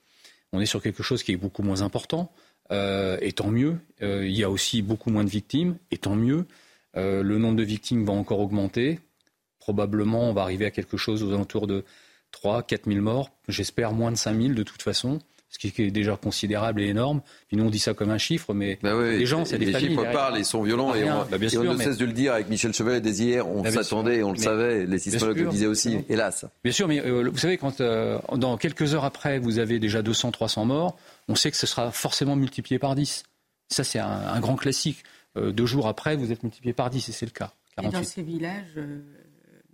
[0.52, 2.32] On est sur quelque chose qui est beaucoup moins important.
[2.72, 3.78] Euh, et tant mieux.
[4.02, 5.78] Euh, il y a aussi beaucoup moins de victimes.
[5.92, 6.46] Et tant mieux.
[6.96, 9.00] Le nombre de victimes va encore augmenter.
[9.60, 11.84] Probablement, on va arriver à quelque chose aux alentours de
[12.32, 13.32] 3 4 000 morts.
[13.48, 17.22] J'espère moins de 5 000 de toute façon ce qui est déjà considérable et énorme.
[17.48, 19.72] Puis nous, on dit ça comme un chiffre, mais bah les gens, c'est des les
[19.72, 19.90] familles.
[19.90, 22.50] Les chiffres parlent, ils sont violents, et on, bah, ne cesse de le dire avec
[22.50, 23.48] Michel Chevalet dès hier.
[23.48, 26.46] On bah, s'attendait, on le savait, les sismologues le disaient aussi, hélas.
[26.64, 30.04] Bien sûr, mais euh, vous savez, quand euh, dans quelques heures après, vous avez déjà
[30.04, 30.98] 200, 300 morts,
[31.28, 33.24] on sait que ce sera forcément multiplié par 10.
[33.70, 35.04] Ça, c'est un, grand classique.
[35.38, 37.54] Euh, deux jours après, vous êtes multiplié par 10, et c'est le cas.
[37.82, 38.78] Et dans ces villages,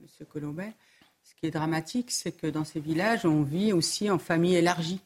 [0.01, 0.73] Monsieur Colombet,
[1.23, 5.01] ce qui est dramatique, c'est que dans ces villages, on vit aussi en famille élargie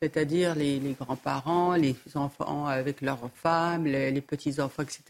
[0.00, 5.02] c'est-à-dire les, grands-parents, les enfants avec leurs femmes, les, petits-enfants, etc.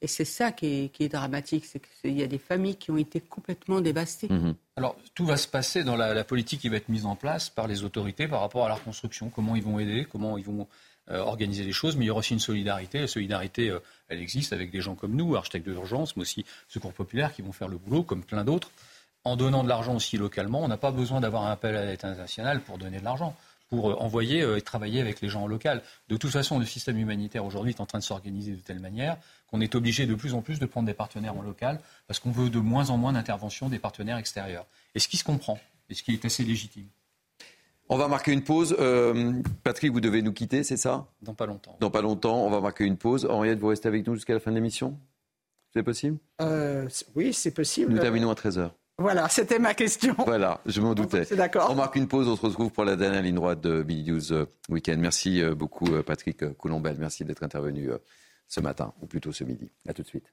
[0.00, 3.20] Et c'est ça qui est, dramatique, c'est qu'il y a des familles qui ont été
[3.20, 4.28] complètement dévastées.
[4.28, 4.54] Mhm.
[4.76, 7.66] Alors, tout va se passer dans la, politique qui va être mise en place par
[7.66, 10.64] les autorités par rapport à la reconstruction, comment ils vont aider, comment ils vont euh,
[11.10, 13.00] organiser les choses, mais il y aura aussi une solidarité.
[13.00, 16.92] La solidarité, euh, elle existe avec des gens comme nous, architectes d'urgence, mais aussi secours
[16.92, 18.70] populaires qui vont faire le boulot, comme plein d'autres.
[19.24, 22.04] En donnant de l'argent aussi localement, on n'a pas besoin d'avoir un appel à l'aide
[22.04, 23.34] internationale pour donner de l'argent
[23.68, 25.68] pour euh, envoyer euh, et travailler avec les gens locaux.
[26.08, 29.16] De toute façon, le système humanitaire aujourd'hui est en train de s'organiser de telle manière
[29.50, 32.30] qu'on est obligé de plus en plus de prendre des partenaires en local parce qu'on
[32.30, 34.66] veut de moins en moins d'intervention des partenaires extérieurs.
[34.94, 35.58] Et ce qui se comprend,
[35.90, 36.86] et ce qui est assez légitime.
[37.88, 38.76] On va marquer une pause.
[38.78, 39.32] Euh,
[39.62, 41.06] Patrick, vous devez nous quitter, c'est ça?
[41.22, 41.76] Dans pas longtemps.
[41.80, 43.26] Dans pas longtemps, on va marquer une pause.
[43.26, 44.98] Henriette, vous restez avec nous jusqu'à la fin de l'émission?
[45.72, 46.18] C'est possible?
[47.14, 47.92] Oui, c'est possible.
[47.92, 48.70] Nous terminons à 13h.
[49.00, 50.14] Voilà, c'était ma question.
[50.26, 51.24] Voilà, je m'en doutais.
[51.24, 51.70] C'est d'accord.
[51.70, 54.32] On marque une pause, on se retrouve pour la dernière ligne droite de Billy News
[54.32, 54.98] euh, Weekend.
[54.98, 57.90] Merci euh, beaucoup euh, Patrick Coulombel, merci d'être intervenu
[58.48, 59.70] ce matin, ou plutôt ce midi.
[59.86, 60.32] À tout de suite.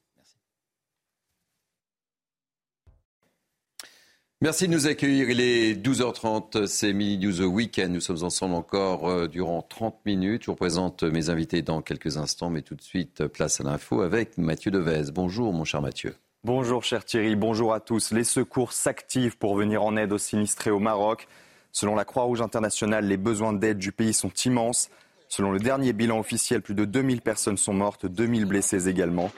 [4.41, 5.30] Merci de nous accueillir.
[5.30, 7.94] Il est 12h30, c'est Mini News Weekend.
[7.94, 10.44] Nous sommes ensemble encore euh, durant 30 minutes.
[10.44, 14.02] Je vous présente mes invités dans quelques instants, mais tout de suite, place à l'info
[14.02, 15.10] avec Mathieu Devez.
[15.14, 16.16] Bonjour, mon cher Mathieu.
[16.44, 17.38] Bonjour, cher Thierry.
[17.38, 18.12] Bonjour à tous.
[18.12, 21.30] Les secours s'activent pour venir en aide aux sinistrés au Maroc.
[21.72, 24.90] Selon la Croix-Rouge internationale, les besoins d'aide du pays sont immenses.
[25.30, 29.32] Selon le dernier bilan officiel, plus de 2000 personnes sont mortes, 2000 blessés également.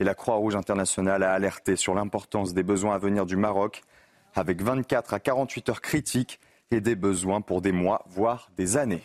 [0.00, 3.82] Et la Croix-Rouge internationale a alerté sur l'importance des besoins à venir du Maroc
[4.34, 6.40] avec 24 à 48 heures critiques
[6.70, 9.02] et des besoins pour des mois, voire des années.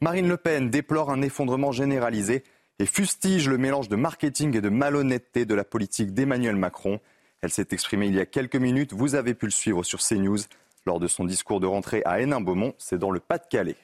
[0.00, 2.44] Marine Le Pen déplore un effondrement généralisé
[2.78, 7.00] et fustige le mélange de marketing et de malhonnêteté de la politique d'Emmanuel Macron.
[7.42, 10.38] Elle s'est exprimée il y a quelques minutes, vous avez pu le suivre sur CNews
[10.86, 13.76] lors de son discours de rentrée à Hénin-Beaumont, c'est dans le Pas-de-Calais.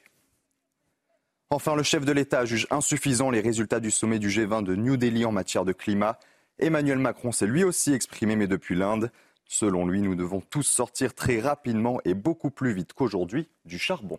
[1.51, 4.97] Enfin, le chef de l'État juge insuffisants les résultats du sommet du G20 de New
[4.97, 6.19] Delhi en matière de climat.
[6.59, 9.11] Emmanuel Macron s'est lui aussi exprimé, mais depuis l'Inde.
[9.47, 14.19] Selon lui, nous devons tous sortir très rapidement et beaucoup plus vite qu'aujourd'hui du charbon.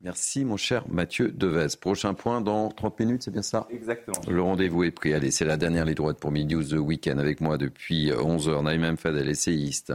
[0.00, 1.76] Merci mon cher Mathieu Devez.
[1.80, 3.66] Prochain point dans 30 minutes, c'est bien ça?
[3.68, 4.20] Exactement.
[4.30, 5.12] Le rendez-vous est pris.
[5.12, 8.62] Allez, c'est la dernière ligne droite pour Midi News The Weekend avec moi depuis 11h.
[8.62, 9.92] Naïm Fadel, essayiste.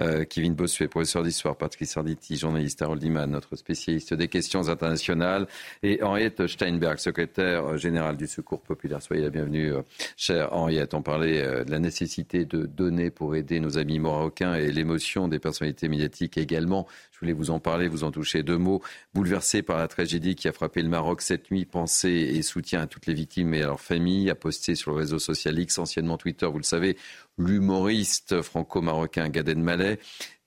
[0.00, 1.56] Euh, Kevin Bossuet, professeur d'histoire.
[1.56, 2.82] Patrick Sarditi, journaliste.
[2.82, 5.48] Harold Iman, notre spécialiste des questions internationales.
[5.82, 9.02] Et Henriette Steinberg, secrétaire générale du Secours populaire.
[9.02, 9.82] Soyez la bienvenue, euh,
[10.16, 10.94] chère Henriette.
[10.94, 15.26] On parlait euh, de la nécessité de donner pour aider nos amis marocains et l'émotion
[15.26, 16.86] des personnalités médiatiques également.
[17.22, 18.82] Voulais vous en parler, vous en toucher deux mots
[19.14, 22.86] Versé par la tragédie qui a frappé le Maroc cette nuit, pensée et soutien à
[22.88, 26.18] toutes les victimes et à leurs familles, a posté sur le réseau social X, anciennement
[26.18, 26.96] Twitter, vous le savez,
[27.38, 30.00] l'humoriste franco-marocain Gaden Mallet.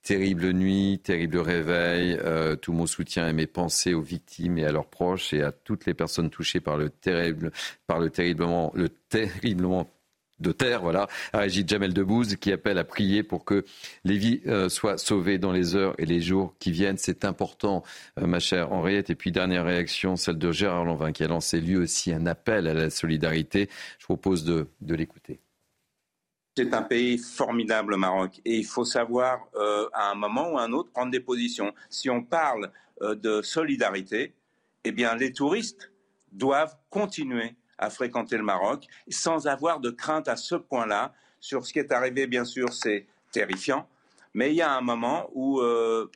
[0.03, 4.72] Terrible nuit, terrible réveil, euh, tout mon soutien et mes pensées aux victimes et à
[4.72, 7.53] leurs proches et à toutes les personnes touchées par le terrible,
[7.88, 9.89] par le terriblement, le terriblement
[10.39, 13.65] de terre, voilà, à Régis Jamel Debbouze, qui appelle à prier pour que
[14.03, 16.97] les vies euh, soient sauvées dans les heures et les jours qui viennent.
[16.97, 17.83] C'est important,
[18.19, 19.09] euh, ma chère Henriette.
[19.09, 22.67] Et puis, dernière réaction, celle de Gérard Lanvin, qui a lancé lui aussi un appel
[22.67, 23.69] à la solidarité.
[23.97, 25.39] Je propose de, l'écouter.
[26.57, 30.57] C'est un pays formidable, le Maroc, et il faut savoir, euh, à un moment ou
[30.57, 31.73] à un autre, prendre des positions.
[31.89, 32.71] Si on parle
[33.01, 34.33] de solidarité,
[34.85, 35.91] eh bien, les touristes
[36.31, 41.14] doivent continuer à fréquenter le Maroc sans avoir de crainte à ce point-là.
[41.39, 43.88] Sur ce qui est arrivé, bien sûr, c'est terrifiant,
[44.34, 46.10] mais il y a un moment où euh,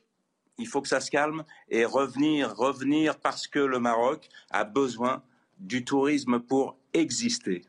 [0.57, 5.23] il faut que ça se calme et revenir, revenir parce que le Maroc a besoin
[5.60, 7.64] du tourisme pour exister.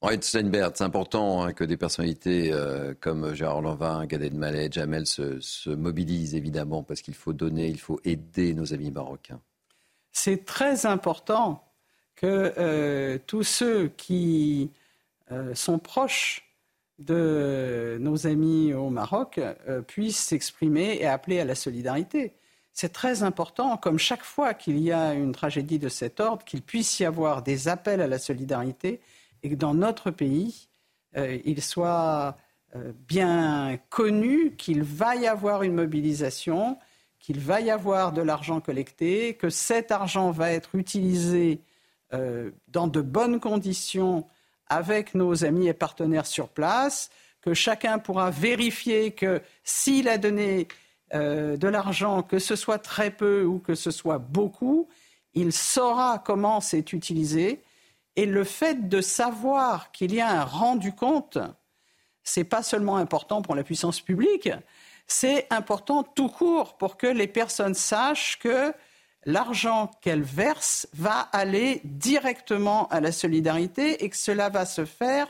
[0.00, 5.06] Henri Steinberg, c'est important hein, que des personnalités euh, comme Gérard Lanvin, Gad Elmaleh, Jamel
[5.06, 9.40] se, se mobilisent évidemment parce qu'il faut donner, il faut aider nos amis marocains.
[10.12, 11.63] C'est très important
[12.16, 14.70] que euh, tous ceux qui
[15.30, 16.48] euh, sont proches
[16.98, 22.34] de nos amis au Maroc euh, puissent s'exprimer et appeler à la solidarité.
[22.72, 26.62] C'est très important, comme chaque fois qu'il y a une tragédie de cet ordre, qu'il
[26.62, 29.00] puisse y avoir des appels à la solidarité
[29.42, 30.68] et que dans notre pays,
[31.16, 32.36] il soit
[33.06, 36.76] bien connu qu'il va y avoir une mobilisation,
[37.20, 41.60] qu'il va y avoir de l'argent collecté, que cet argent va être utilisé
[42.14, 44.26] euh, dans de bonnes conditions
[44.68, 47.10] avec nos amis et partenaires sur place,
[47.40, 50.68] que chacun pourra vérifier que s'il a donné
[51.12, 54.88] euh, de l'argent, que ce soit très peu ou que ce soit beaucoup,
[55.34, 57.60] il saura comment c'est utilisé.
[58.16, 61.38] Et le fait de savoir qu'il y a un rendu compte,
[62.22, 64.48] c'est pas seulement important pour la puissance publique,
[65.06, 68.72] c'est important tout court pour que les personnes sachent que
[69.24, 75.28] l'argent qu'elle verse va aller directement à la solidarité et que cela va se faire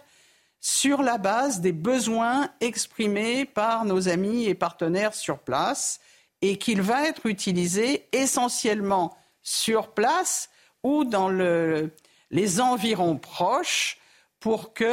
[0.60, 6.00] sur la base des besoins exprimés par nos amis et partenaires sur place
[6.40, 10.48] et qu'il va être utilisé essentiellement sur place
[10.82, 13.98] ou dans les environs proches
[14.40, 14.84] pour que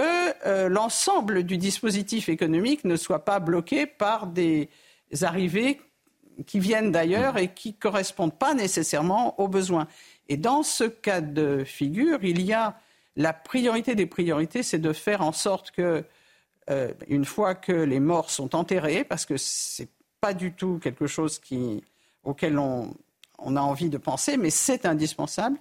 [0.46, 4.70] euh, l'ensemble du dispositif économique ne soit pas bloqué par des
[5.22, 5.82] arrivées
[6.46, 9.88] qui viennent d'ailleurs et qui ne correspondent pas nécessairement aux besoins.
[10.30, 12.78] Et dans ce cas de figure, il y a
[13.16, 16.04] la priorité des priorités, c'est de faire en sorte que,
[16.70, 19.90] euh, une fois que les morts sont enterrés, parce que ce n'est
[20.22, 21.84] pas du tout quelque chose qui,
[22.24, 22.96] auquel on,
[23.40, 25.58] a envie de penser, mais c'est indispensable.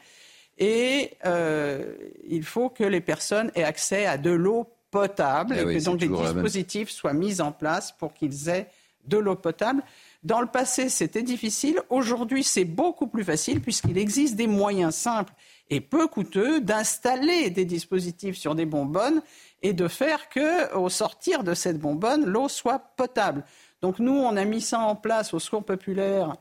[0.59, 1.97] Et euh,
[2.28, 5.98] il faut que les personnes aient accès à de l'eau potable, eh et que donc
[5.98, 8.69] des dispositifs soient mis en place pour qu'ils aient
[9.07, 9.82] de l'eau potable.
[10.22, 11.80] Dans le passé, c'était difficile.
[11.88, 15.32] Aujourd'hui, c'est beaucoup plus facile puisqu'il existe des moyens simples
[15.70, 19.22] et peu coûteux d'installer des dispositifs sur des bonbonnes
[19.62, 23.44] et de faire que, au sortir de cette bonbonne, l'eau soit potable.
[23.80, 26.34] Donc nous, on a mis ça en place au Secours populaire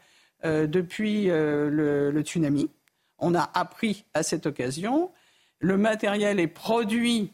[0.43, 1.69] euh, depuis euh,
[2.11, 2.69] le, tsunami.
[3.17, 5.11] On a appris à cette occasion.
[5.59, 7.31] Le matériel est produit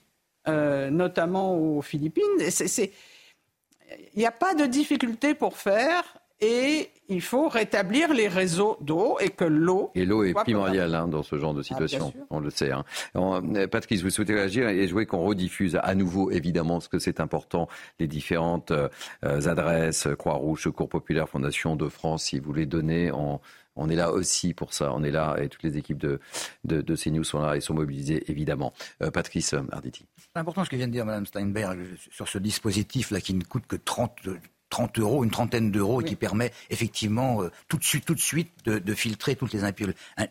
[0.47, 2.23] euh, notamment aux Philippines.
[2.39, 6.03] Il n'y a pas de difficulté pour faire
[6.41, 9.91] et il faut rétablir les réseaux d'eau et que l'eau.
[9.95, 12.71] Et l'eau est primordiale hein, dans ce genre de ah, situation, on le sait.
[12.71, 12.83] Hein.
[13.15, 17.19] Euh, Patrice, vous souhaitez réagir et jouer qu'on rediffuse à nouveau, évidemment, parce que c'est
[17.19, 17.67] important,
[17.99, 18.89] les différentes euh,
[19.21, 23.39] adresses, Croix-Rouge, Secours Populaire, Fondation de France, si vous les donnez en,
[23.75, 24.93] on est là aussi pour ça.
[24.93, 26.19] On est là et toutes les équipes de,
[26.63, 28.73] de, de CNews sont là et sont mobilisées, évidemment.
[29.01, 30.05] Euh, Patrice Arditi.
[30.17, 31.79] C'est important ce que vient de dire Mme Steinberg
[32.11, 34.23] sur ce dispositif-là qui ne coûte que 30
[34.75, 38.19] 30 euros, une trentaine d'euros, et qui permet effectivement euh, tout de suite, tout de
[38.19, 39.61] suite de, filtrer toutes les,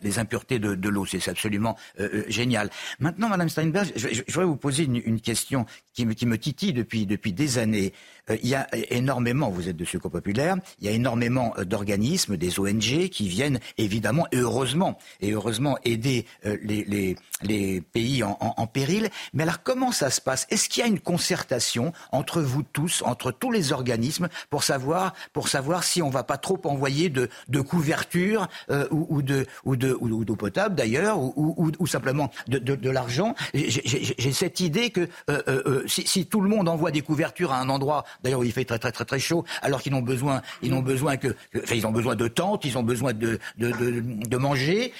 [0.02, 1.06] les impuretés de, l'eau.
[1.06, 2.68] C'est absolument euh, euh, génial.
[2.98, 5.64] Maintenant, Madame Steinberg, je, voudrais vous poser une, question
[5.94, 7.94] qui me, qui me, titille depuis, depuis des années.
[8.42, 12.58] Il y a énormément, vous êtes de Secours Populaire, il y a énormément d'organismes, des
[12.58, 19.10] ONG qui viennent évidemment et heureusement, et heureusement aider les, les, pays en, péril.
[19.32, 20.46] Mais alors comment ça se passe?
[20.50, 25.14] Est-ce qu'il y a une concertation entre vous tous, entre tous les organismes pour savoir,
[25.32, 29.76] pour savoir si on va pas trop envoyer de, de couverture euh, ou, de ou
[29.76, 33.34] de ou d'eau potable d'ailleurs ou, simplement de, l'argent?
[33.54, 37.68] J'ai cette idée que euh, euh, si, tout le monde envoie des couvertures à un
[37.68, 40.82] endroit, d'ailleurs il fait très très très très chaud, alors qu'ils n'ont besoin, ils n'ont
[40.82, 44.92] besoin que, enfin, ils ont besoin de tentes, ils ont besoin de manger,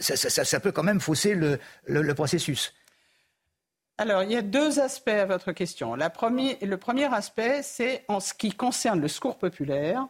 [0.00, 2.72] ça, ça, ça, peut quand même fausser le processus.
[4.00, 5.96] Alors, il y a deux aspects à votre question.
[5.96, 10.06] le premier aspect, c'est en ce qui concerne le secours populaire,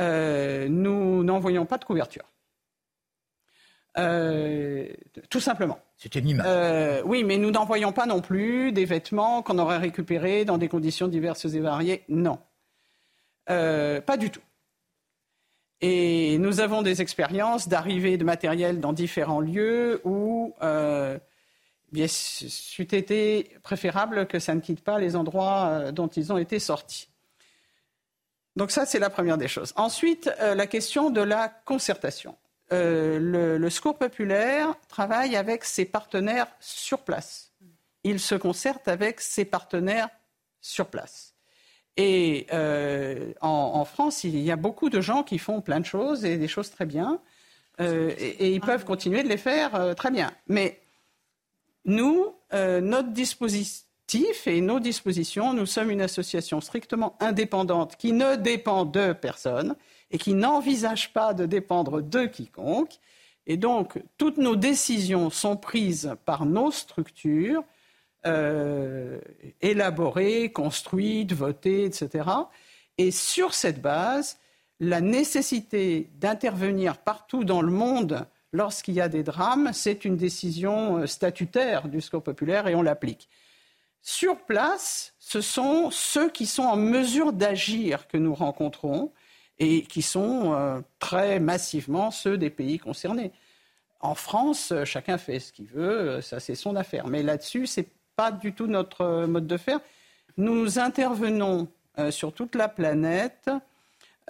[0.00, 2.24] euh, nous n'envoyons pas de couverture.
[3.98, 4.86] Euh,
[5.28, 5.80] tout simplement.
[6.02, 10.56] Une euh, oui, mais nous n'envoyons pas non plus des vêtements qu'on aurait récupérés dans
[10.56, 12.04] des conditions diverses et variées.
[12.08, 12.38] Non.
[13.46, 14.40] pas du tout.
[15.82, 20.54] Et nous avons des expériences d'arrivée de matériel dans différents lieux où
[21.92, 26.38] bien, c'eût été préférable que ça ne quitte pas les endroits euh, dont ils ont
[26.38, 27.08] été sortis.
[28.56, 29.72] Donc ça, c'est la première des choses.
[29.76, 32.36] Ensuite, euh, la question de la concertation.
[32.72, 37.52] Euh, le, secours populaire travaille avec ses partenaires sur place.
[38.04, 40.08] Il se concerte avec ses partenaires
[40.60, 41.34] sur place.
[41.96, 42.46] Et
[43.40, 46.48] en, France, il y a beaucoup de gens qui font plein de choses et des
[46.48, 47.20] choses très bien.
[47.78, 50.30] et, ils peuvent continuer de les faire très bien.
[50.46, 50.80] Mais
[51.84, 58.36] nous, euh, notre dispositif et nos dispositions, nous sommes une association strictement indépendante qui ne
[58.36, 59.76] dépend de personne
[60.10, 62.98] et qui n'envisage pas de dépendre de quiconque.
[63.46, 67.64] Et donc, toutes nos décisions sont prises par nos structures,
[68.26, 69.18] euh,
[69.60, 72.28] élaborées, construites, votées, etc.
[72.98, 74.38] Et sur cette base,
[74.78, 80.98] la nécessité d'intervenir partout dans le monde lorsqu'il y a des drames, c'est une décision
[80.98, 83.28] euh, statutaire du secours populaire et on l'applique.
[84.02, 89.12] Sur place, ce sont ceux qui sont en mesure d'agir que nous rencontrons
[89.60, 93.30] et qui sont euh, très massivement ceux des pays concernés.
[94.00, 97.06] En France, euh, chacun fait ce qu'il veut, ça c'est son affaire.
[97.06, 99.78] Mais là-dessus, ce n'est pas du tout notre mode de faire.
[100.36, 101.68] Nous intervenons
[102.10, 103.50] sur toute la planète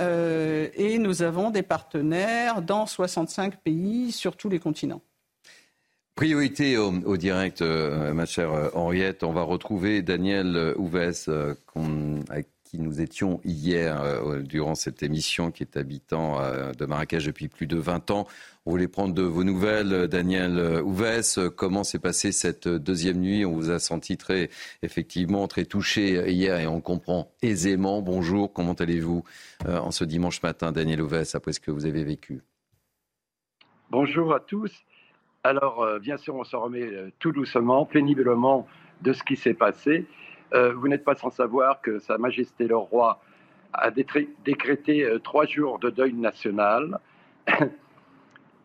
[0.00, 5.02] euh, et nous avons des partenaires dans 65 pays sur tous les continents.
[6.14, 9.22] Priorité au, direct, euh, ma chère euh, Henriette.
[9.22, 10.74] On va retrouver Daniel
[12.28, 14.00] avec qui nous étions hier
[14.44, 16.38] durant cette émission, qui est habitant
[16.72, 18.28] de Marrakech depuis plus de 20 ans.
[18.64, 21.40] On voulait prendre de vos nouvelles, Daniel Ouvès.
[21.56, 23.44] Comment s'est passée cette deuxième nuit?
[23.44, 24.50] On vous a senti très,
[24.82, 28.02] effectivement, très touché hier et on comprend aisément.
[28.02, 29.24] Bonjour, comment allez-vous
[29.66, 32.42] euh, en ce dimanche matin, Daniel Ouvès, après ce que vous avez vécu?
[33.90, 34.72] Bonjour à tous.
[35.42, 38.68] Alors, euh, bien sûr, on se remet euh, tout doucement, péniblement
[39.02, 40.06] de ce qui s'est passé.
[40.52, 43.20] Vous n'êtes pas sans savoir que Sa Majesté le Roi
[43.72, 46.98] a décrété trois jours de deuil national.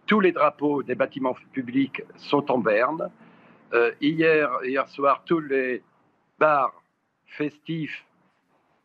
[0.08, 3.10] Tous les drapeaux des bâtiments publics sont en berne.
[4.02, 5.84] hier, hier soir, tous les
[6.40, 6.74] bars
[7.26, 8.06] festifs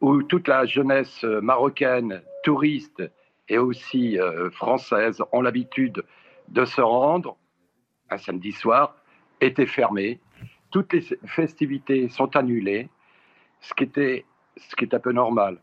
[0.01, 3.03] où toute la jeunesse euh, marocaine, touriste
[3.49, 6.05] et aussi euh, française ont l'habitude
[6.49, 7.37] de se rendre
[8.11, 8.97] un samedi soir,
[9.41, 10.19] étaient fermés.
[10.71, 12.89] Toutes les festivités sont annulées,
[13.61, 14.25] ce qui, était,
[14.57, 15.59] ce qui est un peu normal.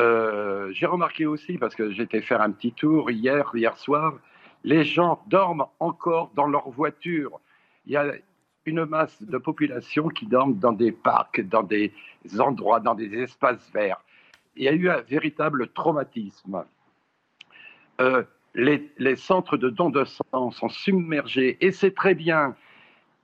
[0.00, 4.14] Euh, j'ai remarqué aussi, parce que j'étais faire un petit tour hier, hier soir,
[4.64, 7.40] les gens dorment encore dans leur voiture.
[7.86, 8.12] Il y a
[8.66, 11.92] une masse de population qui dorment dans des parcs, dans des
[12.38, 14.00] endroits, dans des espaces verts.
[14.56, 16.64] Il y a eu un véritable traumatisme.
[18.00, 18.24] Euh,
[18.54, 22.56] les, les, centres de dons de sang sont submergés et c'est très bien,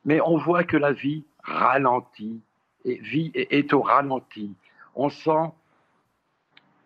[0.04, 2.40] mais on voit que la vie ralentit
[2.84, 4.54] et vie est au ralenti.
[4.94, 5.52] On sent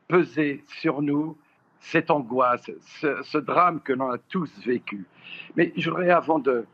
[0.09, 1.37] peser sur nous
[1.81, 2.71] cette angoisse,
[3.01, 5.07] ce, drame que l'on a tous vécu.
[5.57, 6.67] Mais je voudrais, avant de,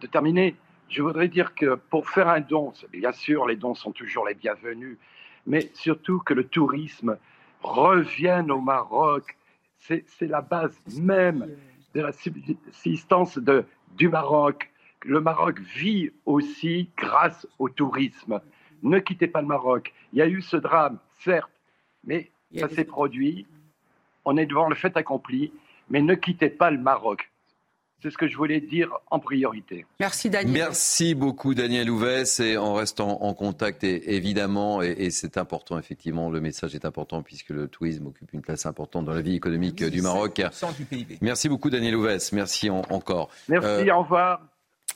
[0.00, 0.56] de terminer,
[0.88, 4.34] je voudrais dire que pour faire un don, bien sûr, les dons sont toujours les
[4.34, 4.98] bienvenus,
[5.46, 7.18] mais surtout que le tourisme
[7.62, 9.36] revienne au Maroc.
[9.78, 11.48] C'est la base même
[11.94, 13.64] de la subsistance de,
[13.96, 14.71] du Maroc.
[15.04, 18.40] Le Maroc vit aussi grâce au tourisme.
[18.82, 19.92] Ne quittez pas le Maroc.
[20.12, 21.50] Il y a eu ce drame, certes,
[22.04, 23.46] mais ça s'est produit.
[24.24, 25.52] On est devant le fait accompli,
[25.88, 27.32] mais ne quittez pas le Maroc.
[28.02, 29.86] C'est ce que je voulais dire en priorité.
[30.00, 30.52] Merci Daniel.
[30.52, 35.78] Merci beaucoup Daniel Ouvès et en restant en contact et, évidemment et, et c'est important
[35.78, 39.36] effectivement le message est important puisque le tourisme occupe une place importante dans la vie
[39.36, 40.42] économique oui, du Maroc.
[40.76, 41.18] Du PIB.
[41.20, 43.28] Merci beaucoup Daniel Ouvès, merci en, encore.
[43.48, 44.40] Merci, euh, au revoir.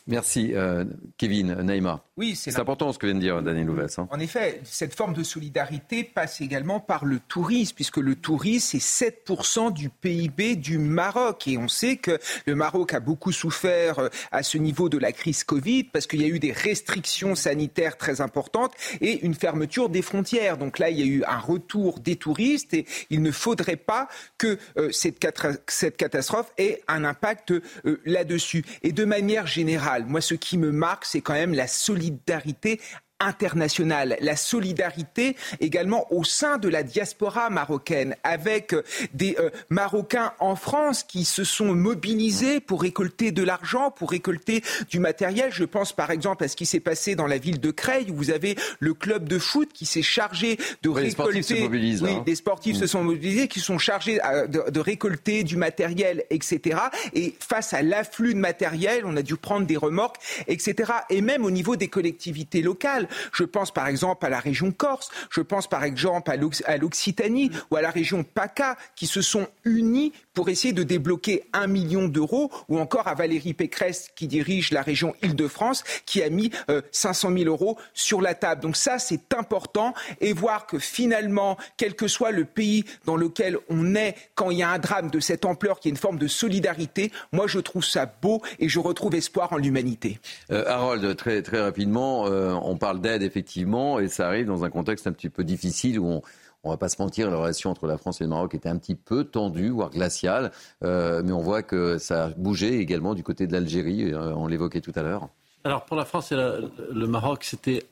[0.06, 0.84] Merci euh,
[1.18, 2.05] Kevin, Naïma.
[2.18, 3.98] Oui, c'est important ce que vient de dire Daniel Louvès.
[3.98, 4.08] Hein.
[4.10, 9.10] En effet, cette forme de solidarité passe également par le tourisme, puisque le tourisme, c'est
[9.28, 11.46] 7% du PIB du Maroc.
[11.46, 15.12] Et on sait que le Maroc a beaucoup souffert euh, à ce niveau de la
[15.12, 18.72] crise Covid, parce qu'il y a eu des restrictions sanitaires très importantes
[19.02, 20.56] et une fermeture des frontières.
[20.56, 24.08] Donc là, il y a eu un retour des touristes et il ne faudrait pas
[24.38, 25.22] que euh, cette,
[25.68, 28.64] cette, catastrophe ait un impact euh, là-dessus.
[28.82, 32.80] Et de manière générale, moi, ce qui me marque, c'est quand même la solidarité solidarité
[33.20, 38.74] internationale, la solidarité également au sein de la diaspora marocaine, avec
[39.14, 44.62] des euh, Marocains en France qui se sont mobilisés pour récolter de l'argent, pour récolter
[44.90, 45.50] du matériel.
[45.50, 48.16] Je pense par exemple à ce qui s'est passé dans la ville de Creil, où
[48.16, 51.06] vous avez le club de foot qui s'est chargé de oui, récolter.
[51.06, 52.02] Les sportifs se mobilisent.
[52.02, 52.22] Oui, hein.
[52.26, 52.80] des sportifs mmh.
[52.80, 56.78] se sont mobilisés, qui sont chargés euh, de, de, récolter du matériel, etc.
[57.14, 60.16] Et face à l'afflux de matériel, on a dû prendre des remorques,
[60.48, 60.92] etc.
[61.08, 63.05] Et même au niveau des collectivités locales.
[63.32, 67.76] Je pense par exemple à la région Corse, je pense par exemple à l'Occitanie ou
[67.76, 72.50] à la région PACA qui se sont unis pour essayer de débloquer un million d'euros,
[72.68, 77.30] ou encore à Valérie Pécresse qui dirige la région Île-de-France qui a mis euh, 500
[77.36, 78.60] 000 euros sur la table.
[78.60, 83.56] Donc ça, c'est important et voir que finalement, quel que soit le pays dans lequel
[83.70, 86.18] on est, quand il y a un drame de cette ampleur, qui est une forme
[86.18, 90.18] de solidarité, moi je trouve ça beau et je retrouve espoir en l'humanité.
[90.50, 94.70] Euh, Harold, très, très rapidement, euh, on parle d'aide effectivement et ça arrive dans un
[94.70, 96.22] contexte un petit peu difficile où on
[96.66, 98.76] on va pas se mentir, la relation entre la France et le Maroc était un
[98.76, 100.50] petit peu tendue, voire glaciale.
[100.82, 104.12] Euh, mais on voit que ça a bougé également du côté de l'Algérie.
[104.12, 105.28] Euh, on l'évoquait tout à l'heure.
[105.64, 107.84] Alors pour la France et le Maroc, c'était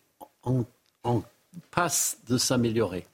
[0.42, 0.64] en,
[1.70, 3.06] passe de s'améliorer.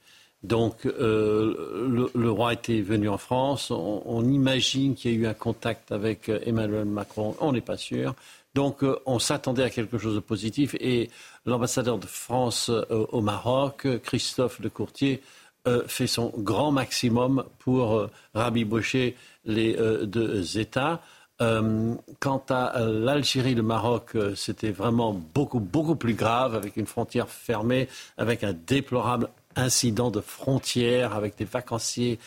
[0.43, 3.69] Donc euh, le, roi était venu en France.
[3.71, 7.35] On imagine qu'il y a eu un contact avec Emmanuel Macron.
[7.39, 8.15] On n'est pas sûr.
[8.53, 10.75] Donc euh, on s'attendait à quelque chose de positif.
[10.79, 11.09] Et
[11.45, 15.21] l'ambassadeur de France euh, au Maroc, Christophe de Courtier,
[15.67, 19.15] euh, fait son grand maximum pour rabibocher
[19.45, 21.01] les deux États.
[22.19, 27.87] quant à l'Algérie, le Maroc, c'était vraiment beaucoup, beaucoup plus grave, avec une frontière fermée,
[28.17, 32.19] avec un déplorable incident de frontière, avec des vacanciers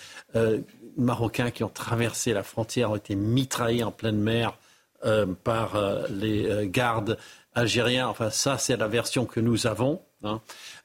[0.97, 4.59] marocains qui ont traversé la frontière, ont été mitraillés en pleine mer
[5.43, 5.77] par
[6.11, 7.19] les gardes
[7.55, 8.09] algériens.
[8.09, 10.01] Enfin, ça, c'est la version que nous avons.
[10.25, 10.41] Hein.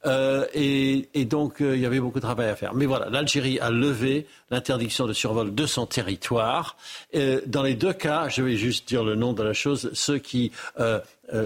[0.05, 2.73] Euh, et, donc, euh, il y avait beaucoup de travail à faire.
[2.73, 6.77] Mais voilà, l'Algérie a levé l'interdiction de survol de son territoire.
[7.15, 10.19] Euh, dans les deux cas, je vais juste dire le nom de la chose, ceux
[10.19, 10.99] qui euh,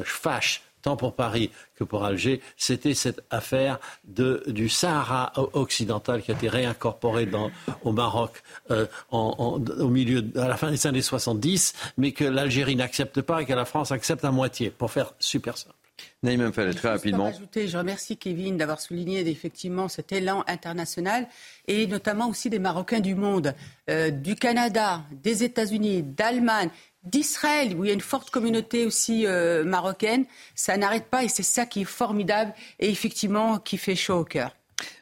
[0.03, 6.31] fâchent tant pour Paris que pour Alger, c'était cette affaire de, du Sahara occidental qui
[6.31, 7.49] a été réincorporé dans,
[7.83, 12.25] au Maroc euh, en, en, au milieu, à la fin des années 70, mais que
[12.25, 15.75] l'Algérie n'accepte pas et que la France accepte à moitié, pour faire super simple.
[16.21, 17.27] Naïm très rapidement.
[17.27, 21.27] Ajouter, je remercie Kevin d'avoir souligné effectivement cet élan international
[21.67, 23.53] et notamment aussi des Marocains du monde,
[23.89, 26.69] euh, du Canada, des États-Unis, d'Allemagne,
[27.03, 30.25] d'Israël, où il y a une forte communauté aussi euh, marocaine.
[30.55, 34.25] Ça n'arrête pas et c'est ça qui est formidable et effectivement qui fait chaud au
[34.25, 34.55] cœur.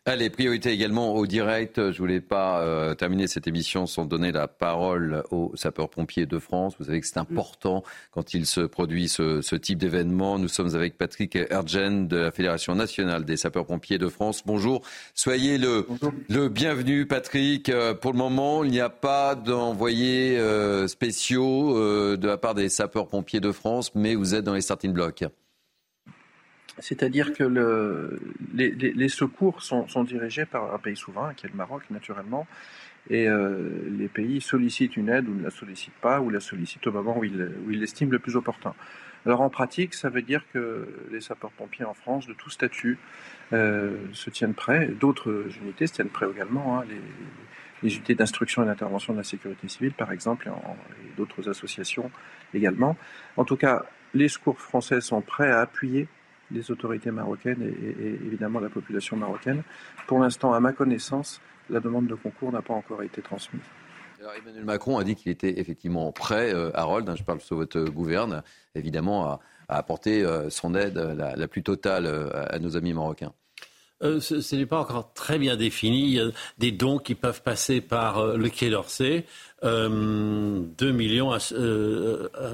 [0.06, 1.92] Allez, priorité également au direct.
[1.92, 6.74] Je voulais pas euh, terminer cette émission sans donner la parole aux sapeurs-pompiers de France.
[6.80, 10.40] Vous savez que c'est important quand il se produit ce, type d'événement.
[10.40, 14.42] Nous sommes avec Patrick Ergen de la Fédération nationale des sapeurs-pompiers de France.
[14.44, 14.82] Bonjour,
[15.14, 15.86] soyez le,
[16.30, 17.70] le bienvenu Patrick.
[17.70, 21.78] Euh, pour le moment, il n'y a pas d'envoyés euh, spéciaux
[22.18, 25.24] de la part des sapeurs-pompiers de France, mais vous êtes dans les starting blocks.
[26.82, 28.20] C'est-à-dire que le,
[28.54, 32.48] les, secours sont, dirigés par un pays souverain, qui est le Maroc, naturellement,
[33.10, 36.86] et euh, les pays sollicitent une aide ou ne la sollicitent pas, ou la sollicitent
[36.88, 38.74] au moment où ils où l'estiment le plus opportun.
[39.26, 42.98] Alors en pratique, ça veut dire que les sapeurs-pompiers en France, de tout statut,
[43.54, 44.88] euh, se tiennent prêts.
[44.88, 46.80] D'autres unités se tiennent prêts également.
[46.80, 47.02] Hein, les,
[47.84, 52.12] les unités d'instruction et d'intervention de la sécurité civile, par exemple, et d'autres associations
[52.54, 52.96] également.
[53.38, 56.08] En tout cas, les secours français sont prêts à appuyer
[56.54, 59.64] les autorités marocaines et, évidemment la population marocaine.
[60.08, 63.62] Pour l'instant, à ma connaissance, la demande de concours n'a pas encore été transmise.
[64.22, 67.56] Alors Emmanuel Macron a dit qu'il était effectivement prêt, euh, Harold, hein, je parle sous
[67.56, 68.44] votre gouverne,
[68.76, 73.34] évidemment, à, apporter euh, son aide la, plus totale euh, à nos amis marocains.
[74.02, 76.02] ce, n'est pas encore très bien défini.
[76.02, 76.30] Il y a
[76.60, 79.26] des dons qui peuvent passer par le Quai d'Orsay.
[79.64, 81.40] 2 millions à,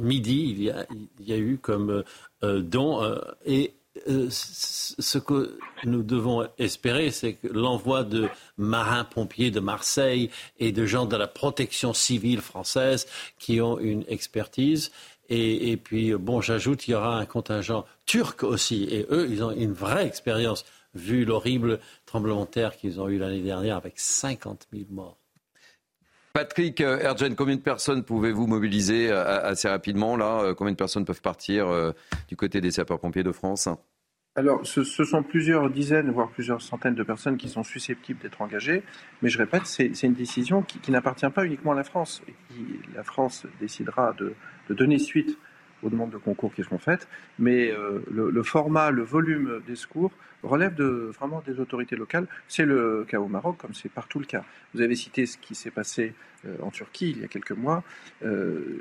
[0.02, 0.86] midi, il y, a,
[1.20, 2.04] il y, a, eu comme
[2.44, 3.02] don.
[3.46, 3.74] et
[4.08, 10.30] euh, ce que nous devons espérer, c'est l'envoi de marins-pompiers de Marseille
[10.60, 13.08] et de gens de la protection civile française
[13.40, 14.92] qui ont une expertise.
[15.30, 18.86] Et, puis, bon, j'ajoute, qu'il y aura un contingent turc aussi.
[18.86, 20.64] Et eux, ils ont une vraie expérience,
[20.96, 25.18] vu l'horrible tremblement de terre qu'ils ont eu l'année dernière avec 50 000 morts.
[26.38, 31.04] Patrick euh, Ergen, combien de personnes pouvez-vous mobiliser euh, assez rapidement là Combien de personnes
[31.04, 31.94] peuvent partir
[32.28, 33.68] du côté des sapeurs-pompiers de France?
[34.36, 38.84] Alors, ce, sont plusieurs dizaines, voire plusieurs centaines de personnes qui sont susceptibles d'être engagées,
[39.24, 42.22] mais je répète, c'est une décision qui, n'appartient pas uniquement à la France.
[42.28, 44.36] Et qui, la France décidera de,
[44.70, 45.40] donner suite
[45.84, 47.08] aux demandes de concours qui seront faites,
[47.40, 50.12] mais euh, le, format, le volume des secours
[50.44, 52.28] relève de, vraiment des autorités locales.
[52.48, 54.44] C'est le cas au Maroc, comme c'est partout le cas.
[54.74, 56.14] Vous avez cité ce qui s'est passé
[56.46, 57.84] euh, en Turquie il y a quelques mois.
[58.24, 58.80] Euh,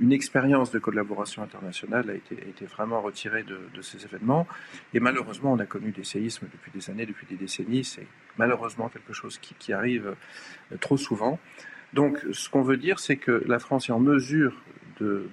[0.00, 4.46] une, expérience de collaboration internationale a été, vraiment retirée de, ces événements.
[4.92, 7.84] Et malheureusement, on a connu des séismes depuis des années, depuis des décennies.
[7.84, 10.16] C'est malheureusement quelque chose qui, arrive
[10.72, 11.38] euh, trop souvent.
[11.92, 14.60] Donc, ce qu'on veut dire, c'est que la France est en mesure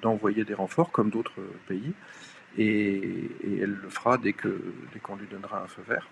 [0.01, 1.93] d'envoyer des renforts, comme d'autres pays
[2.57, 6.07] et, elle le fera dès qu'on dès lui donnera un feu vert.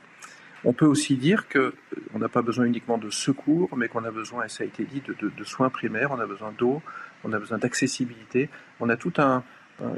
[0.64, 4.12] On peut aussi dire qu'on euh, n'a pas besoin uniquement de secours, mais qu'on a
[4.12, 6.82] besoin, et ça a été dit, de, soins primaires, on a besoin d'eau,
[7.24, 8.50] on a besoin d'accessibilité,
[8.80, 9.44] on a toute un,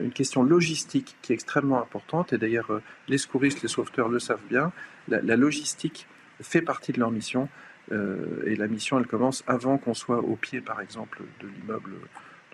[0.01, 4.19] une question logistique qui est extrêmement importante, et d'ailleurs euh, les secouristes, les sauveteurs le
[4.19, 4.73] savent bien,
[5.07, 6.07] la, logistique
[6.41, 7.47] fait partie de leur mission,
[7.93, 11.91] euh, et la mission, elle commence avant qu'on soit au pied, par exemple, de l'immeuble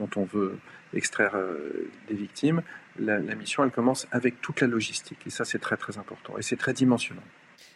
[0.07, 0.57] dont on veut
[0.93, 1.35] extraire
[2.07, 2.61] des victimes
[2.99, 5.19] la, mission, elle commence avec toute la logistique.
[5.25, 6.37] Et ça, c'est très, très important.
[6.37, 7.21] Et c'est très dimensionnant.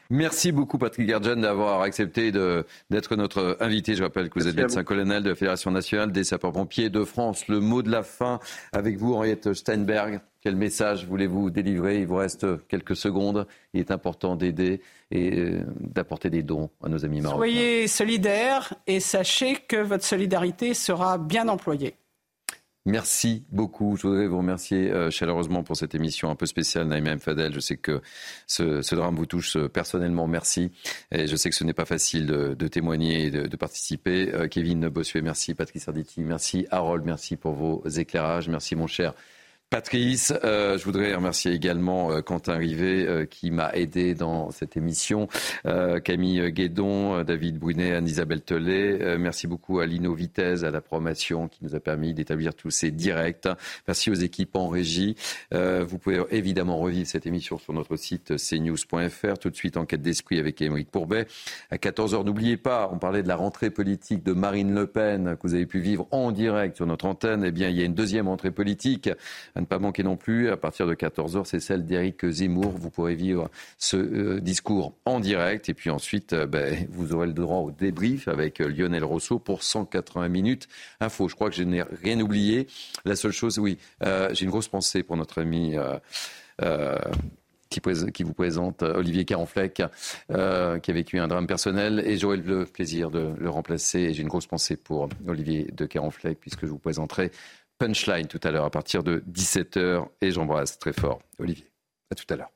[0.10, 3.94] Merci beaucoup Patrick Gerdjan d'avoir accepté d'être notre invité.
[3.94, 7.50] Je rappelle que vous êtes médecin-colonel de la Fédération nationale des sapeurs-pompiers de France.
[7.50, 8.40] Le mot de la fin
[8.72, 10.22] avec vous, Henriette Steinberg.
[10.40, 12.00] Quel message voulez-vous délivrer?
[12.00, 13.48] Il vous reste quelques secondes.
[13.74, 14.80] Il est important d'aider
[15.12, 17.40] et euh, d'apporter des dons à nos amis marocains.
[17.40, 21.96] Soyez solidaires et sachez que votre solidarité sera bien employée.
[22.88, 23.98] Merci beaucoup.
[23.98, 27.20] Je voudrais vous remercier euh, chaleureusement pour cette émission un peu spéciale, Naïma M.
[27.20, 27.54] Fadel.
[27.54, 28.02] Je sais que
[28.48, 30.26] ce, drame vous touche euh, personnellement.
[30.26, 30.72] Merci.
[31.12, 34.34] Et je sais que ce n'est pas facile de, témoigner et de, participer.
[34.34, 35.54] Euh, Kevin Bossuet, merci.
[35.54, 36.66] Patrice Arditi, merci.
[36.72, 38.48] Harold, merci pour vos éclairages.
[38.48, 39.14] Merci, mon cher
[39.70, 44.78] Patrice, euh, je voudrais remercier également euh, Quentin Rivet euh, qui m'a aidé dans cette
[44.78, 45.28] émission,
[46.06, 49.18] Camille Guédon, David Brunet, Anne-Isabelle Tellet.
[49.18, 52.92] merci beaucoup à Lino Vitesse, à la promotion qui nous a permis d'établir tous ces
[52.92, 53.48] directs.
[53.88, 55.16] Merci aux équipes en régie.
[55.52, 59.38] vous pouvez évidemment revivre cette émission sur notre site cnews.fr.
[59.40, 61.28] Tout de suite, enquête d'esprit avec Émeric Pourbet.
[61.70, 65.48] À 14h, n'oubliez pas, on parlait de la rentrée politique de Marine Le Pen que
[65.48, 67.44] vous avez pu vivre en direct sur notre antenne.
[67.44, 69.10] Eh bien, il y a une deuxième rentrée politique
[69.58, 72.74] à ne pas manquer non plus, à partir de 14h, c'est celle d'Éric Zemmour.
[72.78, 75.68] Vous pourrez vivre ce euh, discours en direct.
[75.68, 79.40] Et puis ensuite, euh, ben, vous aurez le droit au débrief avec euh, Lionel Rousseau
[79.40, 80.68] pour 180 minutes.
[81.00, 82.68] Info, je crois que je n'ai rien oublié.
[83.04, 85.76] La seule chose, oui, j'ai une grosse pensée pour notre ami.
[87.70, 89.82] Qui, vous présente Olivier Caronfleck, qui
[90.32, 92.04] a vécu un drame personnel.
[92.06, 94.00] Et j'aurai le plaisir de le remplacer.
[94.00, 97.32] Et j'ai une grosse pensée pour Olivier de Caronfleck, puisque je vous présenterai
[97.78, 101.72] Punchline tout à l'heure à partir de 17h et j'embrasse très fort Olivier.
[102.12, 102.52] À tout à l'heure.